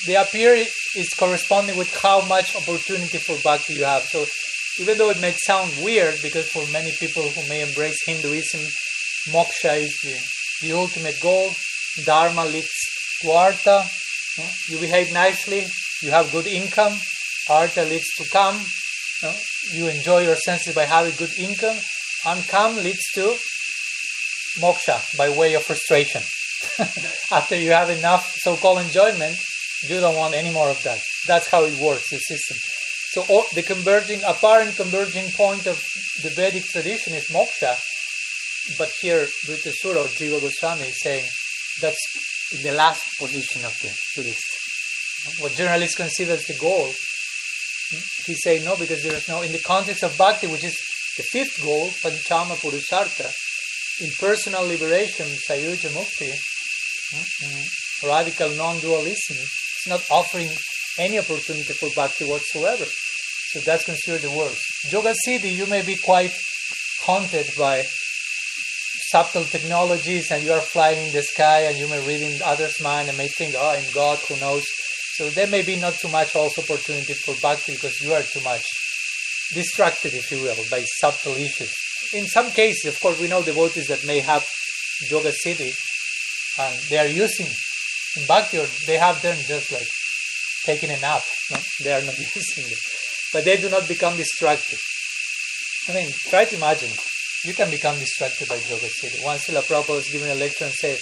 the 0.06 0.14
appear 0.14 0.54
is 0.54 1.08
corresponding 1.16 1.76
with 1.76 1.94
how 2.00 2.24
much 2.26 2.54
opportunity 2.54 3.18
for 3.18 3.36
bhakti 3.42 3.74
you 3.74 3.84
have. 3.84 4.02
So 4.04 4.26
even 4.80 4.96
though 4.96 5.10
it 5.10 5.20
may 5.20 5.32
sound 5.32 5.72
weird, 5.82 6.16
because 6.22 6.48
for 6.48 6.64
many 6.72 6.92
people 6.92 7.22
who 7.22 7.46
may 7.48 7.62
embrace 7.62 7.98
Hinduism, 8.06 8.60
moksha 9.32 9.76
is 9.76 9.98
the, 10.02 10.66
the 10.66 10.72
ultimate 10.72 11.20
goal. 11.20 11.52
Dharma 12.04 12.44
leads 12.44 12.72
to 13.20 13.30
artha. 13.30 13.86
You 14.68 14.78
behave 14.78 15.12
nicely, 15.12 15.66
you 16.00 16.10
have 16.10 16.32
good 16.32 16.46
income. 16.46 16.98
Artha 17.50 17.84
leads 17.84 18.08
to 18.16 18.24
kam. 18.30 18.58
You 19.70 19.88
enjoy 19.88 20.20
your 20.20 20.36
senses 20.36 20.74
by 20.74 20.84
having 20.84 21.14
good 21.16 21.32
income. 21.38 21.76
And 22.24 22.76
leads 22.76 23.10
to 23.14 23.36
moksha 24.60 25.00
by 25.16 25.28
way 25.30 25.54
of 25.54 25.64
frustration. 25.64 26.22
After 27.32 27.56
you 27.56 27.72
have 27.72 27.90
enough 27.90 28.34
so 28.38 28.56
called 28.56 28.78
enjoyment, 28.78 29.36
you 29.82 29.98
don't 30.00 30.16
want 30.16 30.34
any 30.34 30.50
more 30.50 30.70
of 30.70 30.80
that. 30.84 31.00
That's 31.26 31.48
how 31.48 31.64
it 31.64 31.74
works, 31.80 32.10
the 32.10 32.18
system. 32.18 32.56
So 33.12 33.24
all, 33.28 33.44
the 33.54 33.62
converging, 33.62 34.22
apparent 34.26 34.76
converging 34.76 35.30
point 35.32 35.66
of 35.66 35.82
the 36.22 36.30
Vedic 36.30 36.64
tradition 36.64 37.14
is 37.14 37.28
moksha, 37.28 37.76
but 38.78 38.90
here 39.00 39.26
Vritrasura 39.46 40.04
or 40.04 40.08
Jiva 40.08 40.40
Goswami 40.40 40.86
is 40.86 41.00
saying 41.00 41.24
that's 41.80 42.62
the 42.62 42.72
last 42.72 43.02
position 43.18 43.64
of 43.64 43.76
the 43.80 44.22
list. 44.22 44.46
What 45.40 45.54
generally 45.54 45.86
is 45.86 45.94
considered 45.94 46.38
as 46.38 46.46
the 46.46 46.54
goal, 46.54 46.92
he's 48.26 48.42
saying 48.42 48.64
no 48.64 48.76
because 48.76 49.02
there 49.02 49.14
is 49.14 49.28
no, 49.28 49.42
in 49.42 49.52
the 49.52 49.60
context 49.60 50.02
of 50.02 50.16
bhakti, 50.16 50.46
which 50.46 50.64
is 50.64 50.76
the 51.16 51.22
fifth 51.22 51.62
goal, 51.62 51.88
Panchama 52.02 52.56
Purushartha, 52.56 53.30
in 54.00 54.10
personal 54.18 54.66
liberation, 54.66 55.26
Sayuja 55.48 55.90
Mukti, 55.90 56.32
mm-hmm, 57.12 58.08
radical 58.08 58.50
non 58.56 58.78
dualism, 58.80 59.36
it's 59.36 59.86
not 59.88 60.02
offering 60.10 60.48
any 60.98 61.18
opportunity 61.18 61.72
for 61.72 61.90
bhakti 61.94 62.24
whatsoever. 62.24 62.84
So 62.84 63.60
that's 63.60 63.84
considered 63.84 64.22
the 64.22 64.30
worst. 64.30 64.62
Yoga 64.90 65.14
Siddhi, 65.26 65.54
you 65.54 65.66
may 65.66 65.82
be 65.82 65.96
quite 65.96 66.32
haunted 67.04 67.46
by 67.58 67.84
subtle 69.12 69.44
technologies 69.44 70.30
and 70.30 70.42
you 70.42 70.52
are 70.52 70.60
flying 70.60 71.06
in 71.06 71.12
the 71.12 71.22
sky 71.22 71.62
and 71.68 71.76
you 71.76 71.86
may 71.88 72.00
read 72.06 72.22
in 72.22 72.40
others' 72.42 72.80
mind 72.80 73.08
and 73.08 73.18
may 73.18 73.28
think, 73.28 73.54
oh, 73.58 73.76
I'm 73.76 73.84
God, 73.92 74.18
who 74.20 74.40
knows. 74.40 74.64
So 75.14 75.28
there 75.28 75.46
may 75.46 75.60
be 75.62 75.76
not 75.76 75.94
too 75.94 76.08
much 76.08 76.34
also 76.34 76.62
opportunity 76.62 77.12
for 77.12 77.34
bhakti 77.42 77.72
because 77.72 78.00
you 78.00 78.14
are 78.14 78.22
too 78.22 78.40
much 78.40 78.64
distracted, 79.52 80.14
if 80.14 80.30
you 80.30 80.42
will, 80.42 80.56
by 80.70 80.82
subtle 80.84 81.34
issues. 81.36 81.72
In 82.14 82.26
some 82.26 82.50
cases, 82.50 82.94
of 82.94 83.00
course, 83.00 83.20
we 83.20 83.28
know 83.28 83.42
devotees 83.42 83.88
that 83.88 84.06
may 84.06 84.20
have 84.20 84.46
Yoga 85.10 85.32
Siddhi 85.32 85.74
and 86.58 86.78
they 86.88 86.98
are 86.98 87.06
using 87.06 87.46
in 88.16 88.26
bhakti 88.26 88.58
or 88.58 88.66
they 88.86 88.96
have 88.96 89.20
them 89.20 89.36
just 89.46 89.70
like 89.72 89.86
taking 90.64 90.90
a 90.90 90.98
nap. 91.00 91.22
No? 91.50 91.58
They 91.80 91.92
are 91.92 92.02
not 92.02 92.18
using 92.34 92.64
it. 92.72 92.78
But 93.32 93.44
they 93.44 93.56
do 93.56 93.68
not 93.68 93.88
become 93.88 94.16
distracted. 94.16 94.78
I 95.88 95.92
mean, 95.94 96.10
try 96.28 96.44
to 96.44 96.56
imagine. 96.56 96.90
You 97.44 97.54
can 97.54 97.70
become 97.70 97.98
distracted 97.98 98.48
by 98.48 98.54
Yoga 98.54 98.86
Siddhi. 98.86 99.24
Once 99.24 99.48
Srila 99.48 99.66
Prabhupada 99.66 99.96
was 99.96 100.08
giving 100.08 100.30
a 100.30 100.34
lecture 100.34 100.64
and 100.64 100.72
said, 100.72 100.98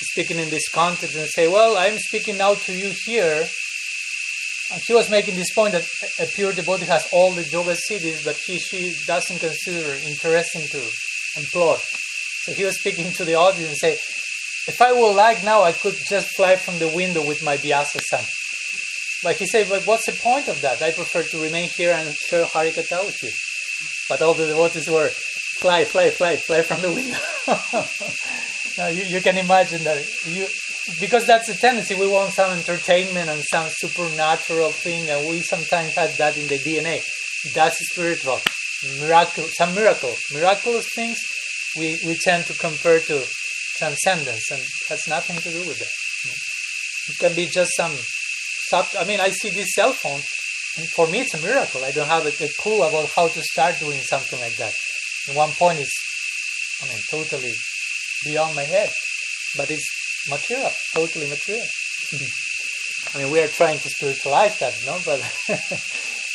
speaking 0.00 0.38
in 0.38 0.50
this 0.50 0.68
context 0.68 1.16
and 1.16 1.28
say, 1.28 1.48
well, 1.48 1.76
I'm 1.76 1.98
speaking 1.98 2.38
now 2.38 2.54
to 2.54 2.72
you 2.72 2.92
here. 3.04 3.46
And 4.72 4.82
he 4.86 4.94
was 4.94 5.10
making 5.10 5.36
this 5.36 5.52
point 5.52 5.72
that 5.72 5.86
a 6.18 6.26
pure 6.26 6.52
devotee 6.52 6.86
has 6.86 7.06
all 7.12 7.32
the 7.32 7.44
yoga 7.44 7.76
siddhis, 7.88 8.24
but 8.24 8.36
he, 8.36 8.58
she 8.58 8.94
doesn't 9.06 9.38
consider 9.38 9.94
interesting 10.06 10.66
to 10.68 10.78
employ. 11.36 11.76
So 12.44 12.52
he 12.52 12.64
was 12.64 12.78
speaking 12.78 13.12
to 13.12 13.24
the 13.24 13.34
audience 13.34 13.68
and 13.68 13.76
say, 13.76 13.92
if 14.66 14.80
I 14.80 14.92
would 14.92 15.12
like 15.12 15.44
now, 15.44 15.62
I 15.62 15.72
could 15.72 15.96
just 16.08 16.34
fly 16.34 16.56
from 16.56 16.78
the 16.78 16.88
window 16.88 17.26
with 17.26 17.42
my 17.42 17.56
Vyasasana. 17.56 18.26
But 19.22 19.36
he 19.36 19.46
said, 19.46 19.68
but 19.68 19.86
what's 19.86 20.06
the 20.06 20.12
point 20.12 20.48
of 20.48 20.60
that? 20.62 20.82
I 20.82 20.92
prefer 20.92 21.22
to 21.22 21.42
remain 21.42 21.68
here 21.68 21.92
and 21.92 22.14
share 22.14 22.44
Harikatha 22.44 23.04
with 23.06 23.22
you. 23.22 23.30
But 24.08 24.22
all 24.22 24.34
the 24.34 24.46
devotees 24.46 24.88
were, 24.88 25.08
fly, 25.08 25.84
fly, 25.84 26.10
fly, 26.10 26.36
fly 26.36 26.62
from 26.62 26.82
the 26.82 26.92
window. 26.92 27.18
you, 28.78 29.04
you 29.04 29.20
can 29.20 29.38
imagine 29.38 29.84
that 29.84 30.04
you, 30.26 30.46
because 31.00 31.26
that's 31.26 31.46
the 31.46 31.54
tendency. 31.54 31.94
We 31.94 32.08
want 32.08 32.32
some 32.32 32.50
entertainment 32.50 33.30
and 33.30 33.42
some 33.44 33.68
supernatural 33.68 34.70
thing, 34.70 35.08
and 35.08 35.28
we 35.28 35.40
sometimes 35.40 35.94
have 35.94 36.16
that 36.16 36.36
in 36.36 36.48
the 36.48 36.58
DNA. 36.58 37.02
That's 37.54 37.78
spiritual, 37.90 38.40
miracle, 39.00 39.44
some 39.44 39.74
miracle, 39.74 40.14
miraculous 40.32 40.88
things. 40.94 41.18
We 41.76 42.00
we 42.04 42.16
tend 42.16 42.46
to 42.46 42.54
compare 42.54 42.98
to 43.00 43.24
transcendence, 43.78 44.50
and 44.50 44.60
has 44.88 45.06
nothing 45.06 45.36
to 45.36 45.50
do 45.50 45.68
with 45.68 45.78
that. 45.78 45.94
It 47.12 47.18
can 47.18 47.34
be 47.36 47.46
just 47.46 47.70
some. 47.76 47.94
I 48.98 49.04
mean, 49.04 49.20
I 49.20 49.30
see 49.30 49.50
this 49.50 49.74
cell 49.74 49.92
phone, 49.92 50.20
and 50.78 50.88
for 50.90 51.06
me, 51.06 51.20
it's 51.20 51.34
a 51.34 51.40
miracle. 51.40 51.84
I 51.84 51.92
don't 51.92 52.08
have 52.08 52.26
a, 52.26 52.44
a 52.44 52.48
clue 52.58 52.82
about 52.82 53.08
how 53.14 53.28
to 53.28 53.42
start 53.42 53.78
doing 53.78 54.00
something 54.00 54.40
like 54.40 54.56
that. 54.56 54.74
And 55.28 55.36
one 55.36 55.50
point 55.50 55.78
is, 55.78 55.92
I 56.82 56.88
mean, 56.88 56.98
totally 57.08 57.54
beyond 58.24 58.54
my 58.54 58.62
head, 58.62 58.90
but 59.56 59.70
it's 59.70 59.86
material, 60.28 60.70
totally 60.94 61.28
material. 61.28 61.66
I 63.14 63.18
mean, 63.18 63.30
we 63.30 63.40
are 63.40 63.48
trying 63.48 63.78
to 63.78 63.88
spiritualize 63.88 64.58
that, 64.58 64.74
no? 64.86 64.98
But 65.04 65.20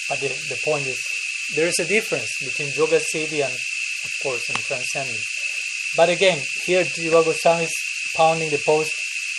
but 0.09 0.19
the, 0.19 0.29
the 0.49 0.59
point 0.63 0.87
is, 0.87 0.99
there 1.55 1.67
is 1.67 1.79
a 1.79 1.85
difference 1.85 2.29
between 2.39 2.69
yoga 2.73 2.99
siddhi 2.99 3.43
and, 3.43 3.53
of 3.53 4.11
course, 4.23 4.49
and 4.49 4.57
transcendence. 4.59 5.25
But 5.95 6.09
again, 6.09 6.39
here 6.65 6.83
Jiva 6.83 7.25
Goswami 7.25 7.65
is 7.65 7.73
pounding 8.15 8.49
the 8.49 8.61
post, 8.65 8.91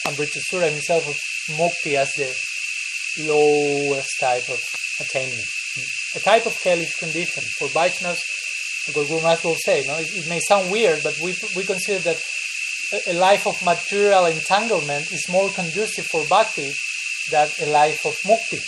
and 0.06 0.16
Vritrasura 0.16 0.70
himself 0.70 1.06
of 1.08 1.16
mukti 1.56 1.94
as 1.94 2.12
the 2.14 2.34
lowest 3.24 4.10
type 4.20 4.48
of 4.48 4.60
attainment, 5.00 5.44
a 6.14 6.20
type 6.20 6.46
of 6.46 6.60
hellish 6.62 6.94
condition. 6.96 7.44
For 7.58 7.68
Vaishnavas, 7.68 8.18
because 8.86 9.08
Guru 9.08 9.20
Maharaj 9.20 9.44
will 9.44 9.56
say, 9.56 9.80
it, 9.80 10.16
it, 10.16 10.28
may 10.28 10.40
sound 10.40 10.70
weird, 10.70 11.00
but 11.02 11.14
we, 11.22 11.34
we 11.56 11.64
consider 11.64 11.98
that 12.00 12.20
a, 12.92 13.12
a 13.12 13.14
life 13.14 13.46
of 13.46 13.62
material 13.64 14.26
entanglement 14.26 15.12
is 15.12 15.28
more 15.28 15.50
conducive 15.50 16.06
for 16.06 16.24
bhakti 16.28 16.72
than 17.30 17.48
a 17.60 17.66
life 17.66 18.04
of 18.06 18.16
mukti. 18.24 18.60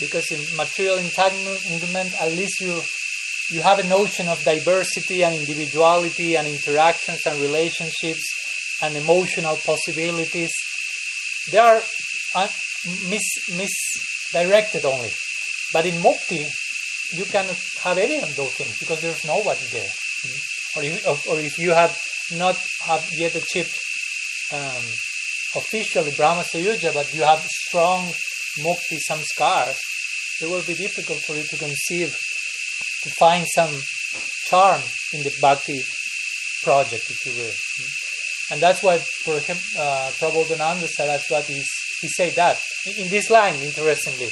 Because 0.00 0.30
in 0.32 0.56
material 0.56 0.98
entanglement, 0.98 2.20
at 2.20 2.32
least 2.32 2.60
you 2.60 2.80
you 3.50 3.60
have 3.60 3.78
a 3.78 3.86
notion 3.86 4.26
of 4.28 4.42
diversity 4.42 5.22
and 5.22 5.34
individuality 5.34 6.34
and 6.36 6.48
interactions 6.48 7.26
and 7.26 7.40
relationships 7.42 8.24
and 8.80 8.96
emotional 8.96 9.56
possibilities. 9.56 10.50
They 11.50 11.58
are 11.58 11.82
uh, 12.34 12.48
mis- 13.08 13.50
misdirected 13.52 14.86
only. 14.86 15.10
But 15.72 15.84
in 15.84 15.94
mukti, 16.00 16.48
you 17.14 17.24
cannot 17.24 17.56
have 17.82 17.98
any 17.98 18.18
of 18.18 18.34
those 18.36 18.54
things 18.54 18.78
because 18.78 19.00
there's 19.00 19.24
nobody 19.24 19.64
there. 19.72 19.90
Or, 20.76 20.82
if, 20.82 21.28
or 21.28 21.38
if 21.38 21.58
you 21.58 21.70
have 21.70 21.96
not 22.32 22.56
have 22.82 23.06
yet 23.12 23.34
achieved 23.34 23.76
um, 24.52 24.84
officially 25.56 26.12
Brahma 26.16 26.42
Sayuja, 26.42 26.92
but 26.92 27.12
you 27.14 27.22
have 27.22 27.40
strong 27.46 28.12
mukti 28.58 28.98
samskars, 29.08 29.78
it 30.40 30.50
will 30.50 30.62
be 30.62 30.74
difficult 30.74 31.18
for 31.20 31.34
you 31.34 31.44
to 31.44 31.56
conceive 31.56 32.16
to 33.02 33.10
find 33.10 33.46
some 33.54 33.70
charm 34.46 34.80
in 35.12 35.22
the 35.22 35.32
bhakti 35.40 35.82
project, 36.62 37.04
if 37.10 37.26
you 37.26 37.32
will. 37.32 37.54
And 38.50 38.60
that's 38.60 38.82
why 38.82 38.98
for 38.98 39.38
him, 39.38 39.56
uh, 39.78 40.10
Saraswati, 40.10 41.62
he 42.00 42.08
said 42.08 42.34
that. 42.34 42.60
In 42.98 43.08
this 43.08 43.30
line, 43.30 43.54
interestingly, 43.56 44.28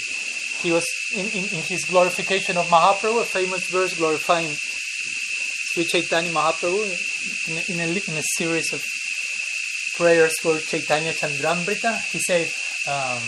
he 0.60 0.72
was 0.72 0.86
in, 1.15 1.25
in, 1.27 1.45
in 1.45 1.63
his 1.63 1.85
glorification 1.85 2.57
of 2.57 2.67
Mahaprabhu, 2.67 3.21
a 3.21 3.25
famous 3.25 3.69
verse 3.69 3.97
glorifying 3.97 4.49
Sri 4.51 5.85
Chaitanya 5.85 6.31
Mahaprabhu 6.31 6.83
in, 7.49 7.57
in, 7.73 7.79
a, 7.79 7.87
in 7.91 8.17
a 8.17 8.23
series 8.37 8.73
of 8.73 8.83
prayers 9.95 10.37
for 10.39 10.57
Chaitanya 10.57 11.13
Chandramrita. 11.13 11.99
He 12.11 12.19
said, 12.19 12.51
um, 12.87 13.21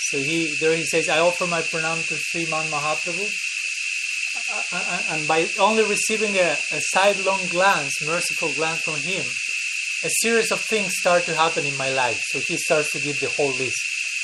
So 0.08 0.18
he 0.18 0.54
there 0.58 0.74
he 0.74 0.86
says, 0.86 1.10
I 1.10 1.18
offer 1.18 1.46
my 1.46 1.60
pranam 1.60 2.06
to 2.08 2.14
Sriman 2.14 2.70
Mahaprabhu. 2.70 3.28
And 5.12 5.28
by 5.28 5.46
only 5.60 5.84
receiving 5.84 6.34
a, 6.36 6.56
a 6.72 6.80
sidelong 6.80 7.46
glance, 7.48 7.92
merciful 8.06 8.50
glance 8.54 8.80
from 8.80 8.94
him, 8.94 9.26
a 10.04 10.10
series 10.22 10.50
of 10.50 10.62
things 10.62 10.94
start 10.98 11.24
to 11.24 11.34
happen 11.34 11.66
in 11.66 11.76
my 11.76 11.90
life. 11.90 12.22
So 12.28 12.40
he 12.40 12.56
starts 12.56 12.90
to 12.92 13.00
give 13.00 13.20
the 13.20 13.28
whole 13.28 13.52
list. 13.52 13.76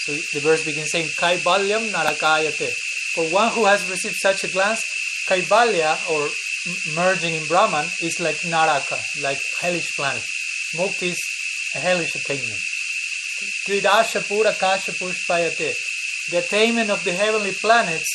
So 0.05 0.13
the 0.33 0.39
verse 0.39 0.65
begins 0.65 0.91
saying, 0.91 1.07
Kaibalyam 1.17 1.91
narakayate. 1.91 2.71
For 3.13 3.23
one 3.25 3.51
who 3.51 3.65
has 3.65 3.89
received 3.89 4.15
such 4.15 4.43
a 4.43 4.47
glance, 4.47 4.83
Kaibalya, 5.27 5.97
or 6.11 6.29
merging 6.95 7.35
in 7.35 7.45
Brahman, 7.47 7.85
is 8.01 8.19
like 8.19 8.37
Naraka, 8.45 8.97
like 9.21 9.39
hellish 9.61 9.95
planet. 9.95 10.23
Mukti 10.75 11.09
is 11.09 11.19
a 11.75 11.79
hellish 11.79 12.15
attainment. 12.15 12.59
Tridasha 13.67 14.27
Pura 14.27 14.53
Kasha 14.53 14.91
Pushpayate. 14.91 15.73
The 16.31 16.39
attainment 16.39 16.89
of 16.89 17.03
the 17.03 17.13
heavenly 17.13 17.53
planets 17.53 18.07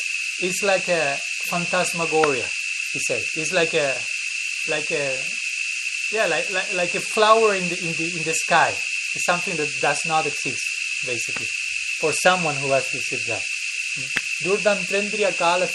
is 0.42 0.62
like 0.62 0.88
a 0.88 1.16
phantasmagoria, 1.48 2.46
he 2.92 3.00
says. 3.00 3.26
It's 3.36 3.52
like 3.52 3.74
a 3.74 3.96
like 4.68 4.90
a 4.90 5.16
yeah, 6.12 6.26
like, 6.26 6.50
like, 6.52 6.74
like 6.74 6.94
a 6.94 7.00
flower 7.00 7.54
in 7.54 7.68
the 7.68 7.78
in 7.84 7.92
the 7.92 8.16
in 8.16 8.22
the 8.22 8.34
sky. 8.34 8.70
It's 8.70 9.24
something 9.24 9.56
that 9.56 9.68
does 9.80 10.04
not 10.06 10.26
exist, 10.26 10.62
basically, 11.06 11.46
for 12.04 12.12
someone 12.12 12.56
who 12.56 12.70
has 12.76 12.84
received 12.92 13.26
that. 13.28 13.40
Kala 15.38 15.66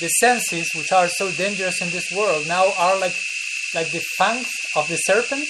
The 0.00 0.08
senses, 0.20 0.74
which 0.74 0.92
are 0.92 1.08
so 1.08 1.30
dangerous 1.32 1.80
in 1.80 1.88
this 1.88 2.10
world, 2.12 2.46
now 2.46 2.66
are 2.76 2.98
like 2.98 3.16
like 3.74 3.90
the 3.90 4.04
fangs 4.18 4.50
of 4.76 4.86
the 4.88 4.96
serpent 4.96 5.48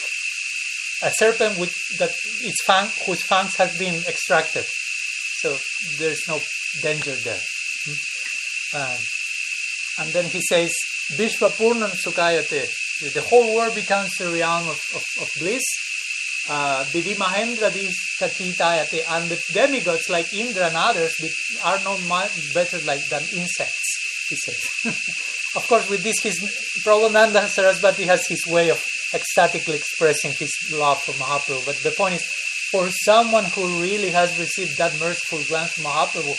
a 1.03 1.11
serpent 1.19 1.59
with 1.59 1.75
that 1.99 2.13
its 2.41 2.63
fang 2.65 2.89
whose 3.05 3.23
fangs 3.23 3.55
has 3.57 3.77
been 3.79 3.97
extracted. 4.09 4.65
So 5.41 5.59
there's 5.99 6.23
no 6.29 6.41
danger 6.83 7.15
there. 7.17 7.43
Um, 8.75 8.99
and 9.99 10.09
then 10.13 10.25
he 10.25 10.41
says, 10.41 10.73
Vishwapurnam 11.19 11.93
Sukayate. 12.03 12.65
The 13.13 13.27
whole 13.29 13.55
world 13.55 13.75
becomes 13.75 14.19
a 14.21 14.33
realm 14.33 14.69
of, 14.69 14.81
of, 14.95 15.05
of 15.21 15.29
bliss. 15.39 15.63
Uh, 16.49 16.85
Mahendra 16.85 17.71
Kakitayate. 18.21 19.03
And 19.11 19.29
the 19.29 19.43
demigods 19.53 20.09
like 20.09 20.33
Indra 20.33 20.67
and 20.67 20.77
others 20.77 21.15
are 21.65 21.79
no 21.85 21.99
better 22.55 22.79
like 22.85 23.05
than 23.09 23.23
insects, 23.35 24.27
he 24.29 24.37
says. 24.37 24.95
of 25.57 25.67
course, 25.69 25.89
with 25.89 26.03
this, 26.03 26.21
his 26.23 26.39
Prabhupada 26.85 27.47
Saraswati 27.49 28.05
has 28.05 28.27
his 28.27 28.47
way 28.47 28.71
of 28.71 28.83
ecstatically 29.15 29.77
expressing 29.77 30.33
his 30.33 30.53
love 30.73 31.01
for 31.03 31.13
Mahaprabhu. 31.13 31.67
But 31.67 31.77
the 31.83 31.91
point 31.91 32.15
is, 32.15 32.23
for 32.71 32.89
someone 32.91 33.45
who 33.45 33.81
really 33.81 34.11
has 34.11 34.39
received 34.39 34.77
that 34.79 34.99
merciful 35.01 35.43
glance 35.49 35.73
from 35.73 35.85
Mahaprabhu, 35.85 36.35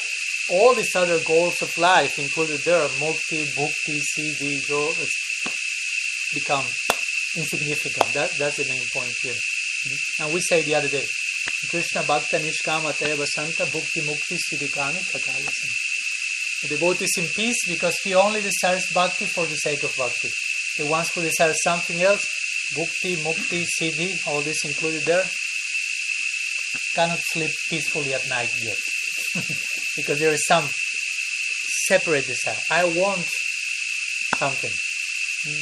all 0.49 0.73
these 0.73 0.95
other 0.95 1.19
goals 1.25 1.61
of 1.61 1.77
life 1.77 2.19
included 2.19 2.61
there, 2.61 2.87
mukti, 2.99 3.45
bhukti, 3.55 3.99
siddhi, 3.99 4.63
become 6.33 6.65
insignificant. 7.35 8.13
That, 8.13 8.31
that's 8.37 8.57
the 8.57 8.65
main 8.65 8.83
point 8.93 9.13
here. 9.21 9.35
And 10.19 10.33
we 10.33 10.41
say 10.41 10.61
the 10.61 10.75
other 10.75 10.87
day, 10.87 11.05
Krishna 11.69 12.03
Bhakta 12.03 12.37
Nishkama 12.37 12.93
Teva 12.93 13.25
Santa 13.25 13.63
Bhukti 13.71 14.01
Mukti 14.01 14.37
Siddhikami 14.37 14.99
Sakali 14.99 15.47
The 16.61 16.75
devotee 16.75 17.05
is 17.05 17.15
in 17.17 17.25
peace 17.35 17.67
because 17.67 17.97
he 18.03 18.15
only 18.15 18.41
desires 18.41 18.85
bhakti 18.93 19.25
for 19.25 19.45
the 19.45 19.55
sake 19.55 19.83
of 19.83 19.95
bhakti. 19.97 20.29
The 20.77 20.85
ones 20.85 21.09
who 21.13 21.21
desire 21.21 21.53
something 21.53 22.01
else 22.01 22.25
bhukti, 22.75 23.17
mukti, 23.17 23.65
siddhi, 23.79 24.27
all 24.27 24.41
this 24.41 24.65
included 24.65 25.03
there, 25.03 25.23
cannot 26.95 27.19
sleep 27.19 27.51
peacefully 27.69 28.13
at 28.13 28.27
night 28.29 28.51
yet. 28.61 28.77
because 29.95 30.19
there 30.19 30.33
is 30.33 30.45
some 30.45 30.67
separate 31.87 32.27
desire. 32.27 32.55
I 32.69 32.85
want 32.85 33.27
something. 34.37 34.71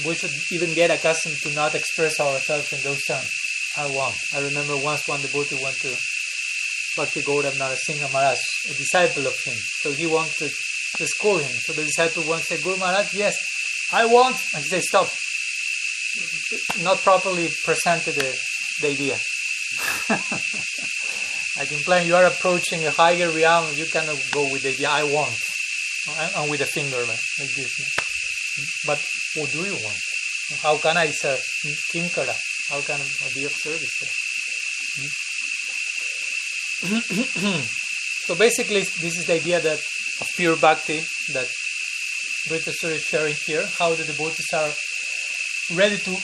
We 0.07 0.15
should 0.15 0.31
even 0.51 0.73
get 0.73 0.91
accustomed 0.91 1.37
to 1.43 1.53
not 1.53 1.75
express 1.75 2.19
ourselves 2.19 2.73
in 2.73 2.81
those 2.81 3.03
terms. 3.03 3.29
I 3.77 3.87
want. 3.87 4.15
I 4.33 4.41
remember 4.41 4.77
once 4.77 5.05
devotee 5.05 5.59
went 5.61 5.75
to 5.81 5.95
Bhakti 6.95 7.21
Gaurava 7.21 7.57
Narasingha 7.57 8.11
Maharaj, 8.13 8.39
a 8.69 8.73
disciple 8.73 9.27
of 9.27 9.35
him. 9.43 9.55
So 9.81 9.91
he 9.91 10.07
wanted 10.07 10.51
to 10.97 11.07
school 11.07 11.37
him. 11.37 11.51
So 11.51 11.73
the 11.73 11.83
disciple 11.83 12.23
once 12.27 12.47
said, 12.47 12.63
Guru 12.63 12.77
Maharaj, 12.77 13.13
yes, 13.13 13.35
I 13.91 14.05
want. 14.05 14.37
And 14.53 14.63
he 14.63 14.69
said, 14.69 14.83
stop 14.83 15.09
not 16.83 16.97
properly 16.99 17.49
presented 17.63 18.15
the, 18.15 18.39
the 18.81 18.87
idea. 18.87 19.17
like 21.57 21.71
implying 21.71 22.07
you 22.07 22.15
are 22.15 22.25
approaching 22.25 22.85
a 22.85 22.91
higher 22.91 23.29
realm, 23.31 23.65
you 23.75 23.85
cannot 23.85 24.17
go 24.31 24.43
with 24.51 24.63
the 24.63 24.69
idea 24.69 24.89
I 24.89 25.03
want, 25.03 25.35
and 26.37 26.49
with 26.49 26.61
a 26.61 26.65
finger 26.65 26.97
like 26.97 27.53
this. 27.55 27.73
But 28.85 29.03
what 29.35 29.51
do 29.51 29.59
you 29.59 29.73
want? 29.73 29.99
How 30.61 30.77
can 30.77 30.97
I 30.97 31.07
serve? 31.07 31.41
Kinkara. 31.91 32.35
How 32.69 32.81
can 32.81 32.99
I 32.99 33.29
be 33.33 33.45
of 33.45 33.51
service? 33.51 33.95
so 38.25 38.35
basically, 38.35 38.81
this 38.81 39.17
is 39.17 39.25
the 39.25 39.33
idea 39.33 39.59
that 39.61 39.79
of 40.21 40.27
pure 40.35 40.55
bhakti 40.57 41.03
that 41.33 41.47
Vritra 42.47 42.91
is 42.91 43.01
sharing 43.01 43.35
here. 43.45 43.65
How 43.77 43.93
the 43.95 44.03
devotees 44.03 44.51
are 44.53 44.71
ready 45.75 45.97
to 45.97 46.17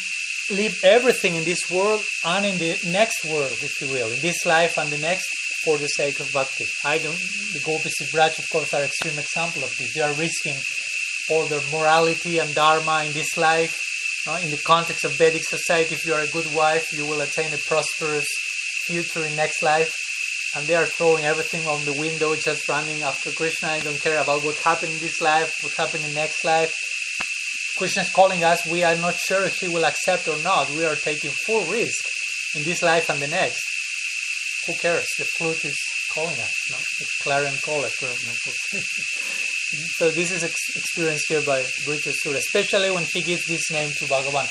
leave 0.51 0.79
everything 0.83 1.35
in 1.35 1.43
this 1.43 1.69
world 1.69 2.03
and 2.25 2.45
in 2.45 2.57
the 2.57 2.77
next 2.87 3.25
world, 3.25 3.51
if 3.61 3.81
you 3.81 3.87
will, 3.87 4.11
in 4.11 4.19
this 4.21 4.45
life 4.45 4.77
and 4.77 4.89
the 4.89 4.97
next, 4.97 5.27
for 5.63 5.77
the 5.77 5.87
sake 5.87 6.19
of 6.19 6.31
bhakti. 6.33 6.65
I 6.83 6.97
don't. 6.97 7.17
The 7.53 7.61
Gopis 7.63 8.11
Braj, 8.11 8.39
of 8.39 8.49
course, 8.49 8.73
are 8.73 8.81
extreme 8.81 9.19
example 9.19 9.63
of 9.63 9.75
this. 9.77 9.93
They 9.93 10.01
are 10.01 10.13
risking 10.13 10.57
all 11.29 11.45
their 11.45 11.61
morality 11.71 12.39
and 12.39 12.53
dharma 12.55 13.03
in 13.05 13.13
this 13.13 13.37
life. 13.37 13.90
Uh, 14.27 14.39
in 14.43 14.51
the 14.51 14.57
context 14.57 15.03
of 15.03 15.17
Vedic 15.17 15.43
society, 15.43 15.95
if 15.95 16.05
you 16.05 16.13
are 16.13 16.21
a 16.21 16.27
good 16.27 16.53
wife, 16.53 16.93
you 16.93 17.05
will 17.05 17.21
attain 17.21 17.53
a 17.53 17.57
prosperous 17.57 18.27
future 18.85 19.25
in 19.25 19.35
next 19.35 19.63
life. 19.63 19.93
And 20.55 20.67
they 20.67 20.75
are 20.75 20.85
throwing 20.85 21.25
everything 21.25 21.65
on 21.65 21.83
the 21.85 21.93
window, 21.93 22.35
just 22.35 22.67
running 22.67 23.01
after 23.03 23.31
Krishna. 23.31 23.69
I 23.69 23.79
don't 23.79 23.99
care 23.99 24.21
about 24.21 24.43
what 24.43 24.57
happened 24.57 24.91
in 24.91 24.99
this 24.99 25.21
life, 25.21 25.55
what 25.63 25.73
happened 25.73 26.03
in 26.05 26.13
next 26.13 26.43
life 26.43 26.75
Krishna 27.77 28.03
is 28.03 28.11
calling 28.11 28.43
us, 28.43 28.65
we 28.67 28.83
are 28.83 28.95
not 28.97 29.15
sure 29.15 29.43
if 29.43 29.59
he 29.59 29.67
will 29.67 29.85
accept 29.85 30.27
or 30.27 30.37
not. 30.43 30.69
We 30.69 30.85
are 30.85 30.95
taking 30.95 31.31
full 31.31 31.65
risk 31.65 32.05
in 32.55 32.63
this 32.63 32.83
life 32.83 33.09
and 33.09 33.19
the 33.19 33.27
next. 33.27 33.63
Who 34.67 34.75
cares? 34.75 35.07
The 35.17 35.23
flute 35.23 35.65
is 35.65 35.77
calling 36.13 36.39
us, 36.39 36.53
no? 36.69 36.77
the 36.77 37.07
clarion 37.23 37.55
call 37.65 37.81
well. 37.81 37.89
so 39.71 40.11
this 40.11 40.31
is 40.31 40.43
ex- 40.43 40.75
experienced 40.75 41.25
here 41.29 41.41
by 41.41 41.61
Vritrasura, 41.85 42.37
especially 42.37 42.91
when 42.91 43.05
he 43.13 43.21
gives 43.21 43.45
this 43.45 43.71
name 43.71 43.89
to 43.97 44.05
Bhagavan, 44.05 44.49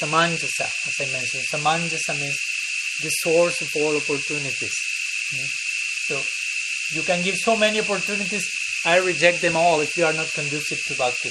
Samanjasa, 0.00 0.68
as 0.88 0.96
I 1.00 1.12
mentioned. 1.12 1.44
Samanjasa 1.50 2.18
means 2.18 2.38
the 3.02 3.10
source 3.10 3.60
of 3.60 3.68
all 3.76 3.96
opportunities. 3.96 4.74
Mm-hmm. 5.34 5.46
So 6.08 6.22
you 6.92 7.02
can 7.02 7.22
give 7.22 7.36
so 7.36 7.56
many 7.56 7.80
opportunities, 7.80 8.48
I 8.84 8.98
reject 8.98 9.42
them 9.42 9.56
all 9.56 9.80
if 9.80 9.92
they 9.94 10.02
are 10.02 10.12
not 10.12 10.32
conducive 10.32 10.82
to 10.86 10.94
bhakti. 10.94 11.30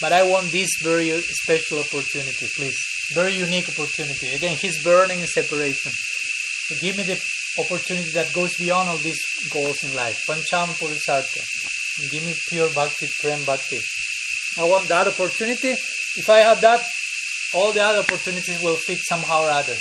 But 0.00 0.12
I 0.12 0.22
want 0.22 0.50
this 0.52 0.70
very 0.82 1.10
special 1.20 1.80
opportunity, 1.80 2.46
please. 2.56 2.78
Very 3.12 3.34
unique 3.34 3.68
opportunity. 3.68 4.34
Again, 4.34 4.56
he's 4.56 4.82
burning 4.82 5.20
in 5.20 5.26
separation. 5.26 5.92
So 5.92 6.76
give 6.80 6.96
me 6.96 7.02
the 7.02 7.20
opportunity 7.58 8.10
that 8.10 8.32
goes 8.32 8.56
beyond 8.56 8.88
all 8.88 8.98
these 8.98 9.20
goals 9.50 9.82
in 9.82 9.94
life. 9.94 10.22
Pancham 10.28 10.68
Purusartha. 10.78 11.42
Give 12.10 12.24
me 12.24 12.34
pure 12.48 12.70
bhakti, 12.74 13.08
prem 13.20 13.44
bhakti. 13.44 13.80
I 14.58 14.64
want 14.64 14.88
that 14.88 15.08
opportunity. 15.08 15.72
If 16.16 16.28
I 16.30 16.38
have 16.38 16.60
that, 16.60 16.84
all 17.54 17.72
the 17.72 17.82
other 17.82 18.00
opportunities 18.00 18.62
will 18.62 18.76
fit 18.76 18.98
somehow 18.98 19.44
or 19.44 19.50
other. 19.50 19.76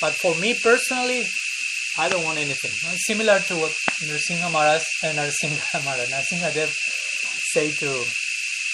But 0.00 0.14
for 0.14 0.34
me 0.36 0.54
personally, 0.62 1.24
I 1.98 2.08
don't 2.08 2.24
want 2.24 2.38
anything. 2.38 2.70
Similar 2.96 3.40
to 3.48 3.56
what 3.56 3.72
Nrsimha 4.04 4.52
Maharaj 4.52 4.82
eh, 5.02 5.08
and 5.10 5.18
Nrsimha 5.18 5.84
Maharaj, 5.84 6.10
Nrsimha 6.10 6.54
Dev 6.54 6.72
say 7.52 7.70
to 7.70 8.04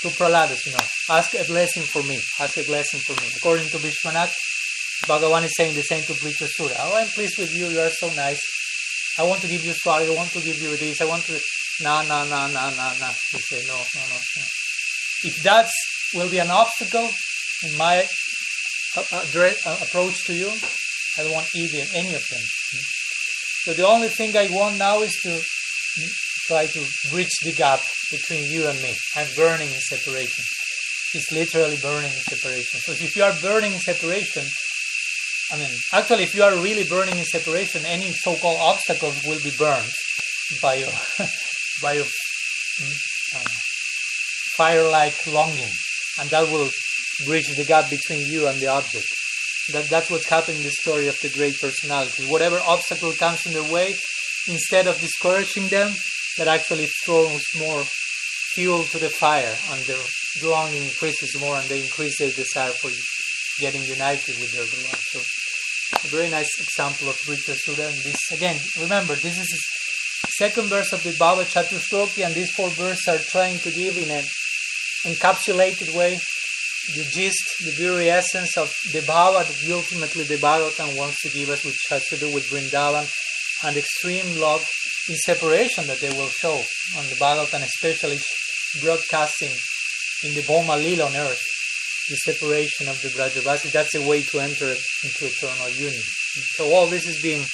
to 0.03 0.09
Praladas, 0.11 0.67
you 0.67 0.73
know, 0.73 0.85
ask 1.09 1.33
a 1.35 1.45
blessing 1.45 1.83
for 1.83 2.03
me, 2.03 2.21
ask 2.39 2.59
a 2.59 2.65
blessing 2.65 3.01
for 3.01 3.15
me. 3.23 3.29
According 3.37 3.69
to 3.69 3.79
Vishwanath, 3.79 4.35
Bhagavan 5.07 5.45
is 5.45 5.57
saying 5.57 5.75
the 5.75 5.83
same 5.83 6.03
to 6.05 6.13
Vritrasura. 6.13 6.77
Oh, 6.79 6.97
I'm 6.97 7.07
pleased 7.09 7.39
with 7.39 7.55
you, 7.55 7.69
you 7.69 7.81
are 7.81 7.89
so 7.89 8.11
nice. 8.13 8.41
I 9.19 9.23
want 9.23 9.41
to 9.41 9.49
give 9.49 9.65
you 9.65 9.73
Swarga, 9.73 10.13
I 10.13 10.15
want 10.15 10.31
to 10.33 10.41
give 10.41 10.61
you 10.61 10.77
this, 10.77 11.01
I 11.01 11.07
want 11.07 11.25
to 11.25 11.41
nah 11.81 12.03
nah 12.03 12.25
nah 12.25 12.47
nah 12.49 12.71
nah 12.71 12.93
nah. 13.01 13.13
You 13.33 13.41
say 13.41 13.63
no, 13.67 13.75
no, 13.75 14.03
no, 14.09 14.17
no. 14.17 14.45
If 15.25 15.43
that 15.43 15.69
will 16.15 16.31
be 16.31 16.39
an 16.39 16.51
obstacle 16.51 17.11
in 17.63 17.77
my 17.77 18.07
uh, 18.97 19.05
address, 19.23 19.67
uh, 19.67 19.79
approach 19.83 20.25
to 20.27 20.35
you, 20.35 20.51
I 21.19 21.23
don't 21.23 21.33
want 21.33 21.49
either 21.55 21.83
any 21.95 22.15
of 22.15 22.23
them. 22.29 22.43
So 23.65 23.73
the 23.73 23.87
only 23.87 24.09
thing 24.09 24.37
I 24.37 24.49
want 24.51 24.79
now 24.79 25.01
is 25.01 25.19
to 25.23 25.41
try 26.47 26.67
to 26.67 26.87
bridge 27.11 27.35
the 27.43 27.53
gap 27.53 27.81
between 28.11 28.51
you 28.51 28.69
and 28.69 28.81
me. 28.83 28.95
I'm 29.17 29.29
burning 29.35 29.69
in 29.69 29.81
separation. 29.81 30.45
It's 31.15 31.33
literally 31.33 31.79
burning 31.81 32.13
in 32.13 32.19
separation. 32.19 32.81
So 32.81 32.93
if 32.93 33.17
you 33.17 33.23
are 33.23 33.33
burning 33.41 33.73
in 33.73 33.81
separation, 33.81 34.45
I 35.53 35.57
mean, 35.57 35.71
actually, 35.93 36.25
if 36.25 36.35
you 36.35 36.43
are 36.43 36.55
really 36.57 36.85
burning 36.85 37.19
in 37.19 37.25
separation, 37.25 37.87
any 37.87 38.13
so-called 38.13 38.59
obstacles 38.61 39.23
will 39.25 39.41
be 39.43 39.53
burned 39.57 39.93
by 40.61 40.75
your 40.75 40.93
by 41.85 41.99
uh, 41.99 43.45
fire-like 44.57 45.19
longing, 45.27 45.75
and 46.19 46.31
that 46.31 46.49
will 46.51 46.71
bridge 47.27 47.49
the 47.55 47.65
gap 47.65 47.91
between 47.91 48.25
you 48.27 48.49
and 48.49 48.59
the 48.61 48.69
object. 48.69 49.07
That 49.73 49.89
that's 49.93 50.11
what's 50.11 50.29
happened 50.29 50.59
in 50.59 50.65
the 50.65 50.81
story 50.83 51.09
of 51.09 51.19
the 51.21 51.29
great 51.29 51.57
personality. 51.61 52.25
Whatever 52.25 52.59
obstacle 52.75 53.13
comes 53.13 53.45
in 53.47 53.53
their 53.53 53.71
way, 53.73 53.95
instead 54.49 54.87
of 54.87 55.01
discouraging 55.01 55.69
them, 55.69 55.93
that 56.39 56.49
actually 56.49 56.89
throws 57.05 57.45
more 57.59 57.85
fuel 58.55 58.85
to 58.93 58.99
the 58.99 59.11
fire, 59.11 59.57
and 59.73 59.81
their 59.85 60.05
longing 60.43 60.85
increases 60.85 61.39
more, 61.39 61.57
and 61.57 61.69
they 61.69 61.83
increase 61.83 62.19
their 62.19 62.33
desire 62.33 62.73
for 62.81 62.91
getting 63.61 63.83
united 63.83 64.35
with 64.41 64.53
their 64.53 64.69
beloved. 64.73 65.05
So, 65.13 65.21
a 66.05 66.09
very 66.09 66.31
nice 66.31 66.53
example 66.59 67.09
of 67.09 67.17
Vritrasura. 67.27 67.87
And 67.93 67.99
this 68.03 68.33
again, 68.33 68.59
remember, 68.81 69.15
this 69.15 69.39
is 69.39 69.53
second 70.37 70.69
verse 70.69 70.93
of 70.93 71.03
the 71.03 71.11
Bhava 71.11 71.45
Chatushloki, 71.45 72.25
and 72.25 72.35
these 72.35 72.51
four 72.51 72.69
verses 72.71 73.09
are 73.09 73.19
trying 73.19 73.59
to 73.61 73.71
give 73.71 73.97
in 73.97 74.11
an 74.11 74.25
encapsulated 75.05 75.95
way 75.95 76.19
the 76.93 77.05
gist, 77.05 77.65
the 77.65 77.73
very 77.73 78.11
essence 78.11 78.57
of 78.57 78.75
the 78.93 79.01
bhava 79.01 79.47
that 79.47 79.73
ultimately 79.73 80.25
the 80.25 80.37
Bhagavatam 80.37 80.99
wants 80.99 81.23
to 81.23 81.31
give 81.31 81.49
us, 81.49 81.65
which 81.65 81.79
has 81.89 82.05
to 82.09 82.17
do 82.17 82.33
with 82.33 82.45
Vrindavan 82.49 83.09
and 83.65 83.77
extreme 83.77 84.39
love 84.39 84.67
in 85.09 85.17
separation 85.17 85.87
that 85.87 86.01
they 86.01 86.11
will 86.11 86.29
show 86.29 86.55
on 86.99 87.05
the 87.09 87.17
Bhagavatam, 87.17 87.63
especially 87.63 88.19
broadcasting 88.83 89.53
in 90.25 90.35
the 90.35 90.43
Bhauma 90.43 90.77
Lila 90.77 91.07
on 91.07 91.17
earth, 91.17 91.43
the 92.11 92.17
separation 92.17 92.89
of 92.89 93.01
the 93.01 93.09
Brajavasi. 93.09 93.73
That's 93.73 93.95
a 93.95 94.07
way 94.07 94.23
to 94.23 94.41
enter 94.41 94.69
into 94.69 95.25
eternal 95.25 95.71
union. 95.71 96.03
So 96.57 96.71
all 96.71 96.87
this 96.87 97.07
is 97.07 97.23
being 97.23 97.45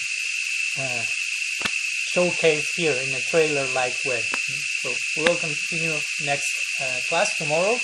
uh, 0.79 1.03
showcased 2.15 2.75
here 2.77 2.97
in 3.07 3.15
a 3.15 3.21
trailer-like 3.31 3.97
way. 4.05 4.23
So 4.83 4.91
we 5.17 5.23
will 5.29 5.37
continue 5.37 5.95
next 6.25 6.51
uh, 6.83 7.01
class 7.09 7.37
tomorrow 7.39 7.79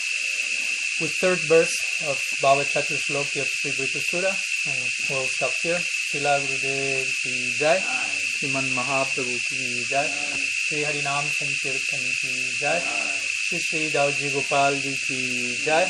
with 1.00 1.12
third 1.20 1.38
verse 1.46 1.76
of 2.08 2.18
Bhava 2.42 2.64
Chatushloki 2.64 3.40
of 3.40 3.48
Sri 3.48 3.70
Vritrasura. 3.72 4.32
And 4.66 4.88
we'll 5.10 5.26
stop 5.26 5.52
here. 5.62 5.78
Srila 6.06 6.40
Gurudev 6.40 7.06
ki 7.22 7.54
jai, 7.58 7.78
Sriman 7.78 8.66
Mahaprabhu 8.74 9.36
ki 9.46 9.84
jai, 9.90 10.06
Sri 10.06 10.82
Harinam 10.82 11.24
Sankirtan 11.36 12.02
ki 12.20 12.32
jai, 12.60 12.78
Sri 12.78 13.58
Sri 13.58 13.90
Dauji 13.90 14.32
Gopal 14.32 14.74
ji 14.74 14.94
ki 14.94 15.56
jai, 15.64 15.84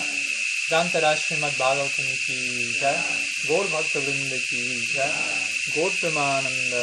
Dantara 0.70 1.14
Srimad 1.16 1.52
Bhagavatam 1.60 2.08
ki 2.26 2.72
jai, 2.80 2.96
Gaur 3.46 3.64
Bhakta 3.64 4.00
Vrinda 4.00 4.40
ki 4.48 4.62
jai, 4.94 5.12
Gaur 5.74 5.90
Premananda 5.90 6.82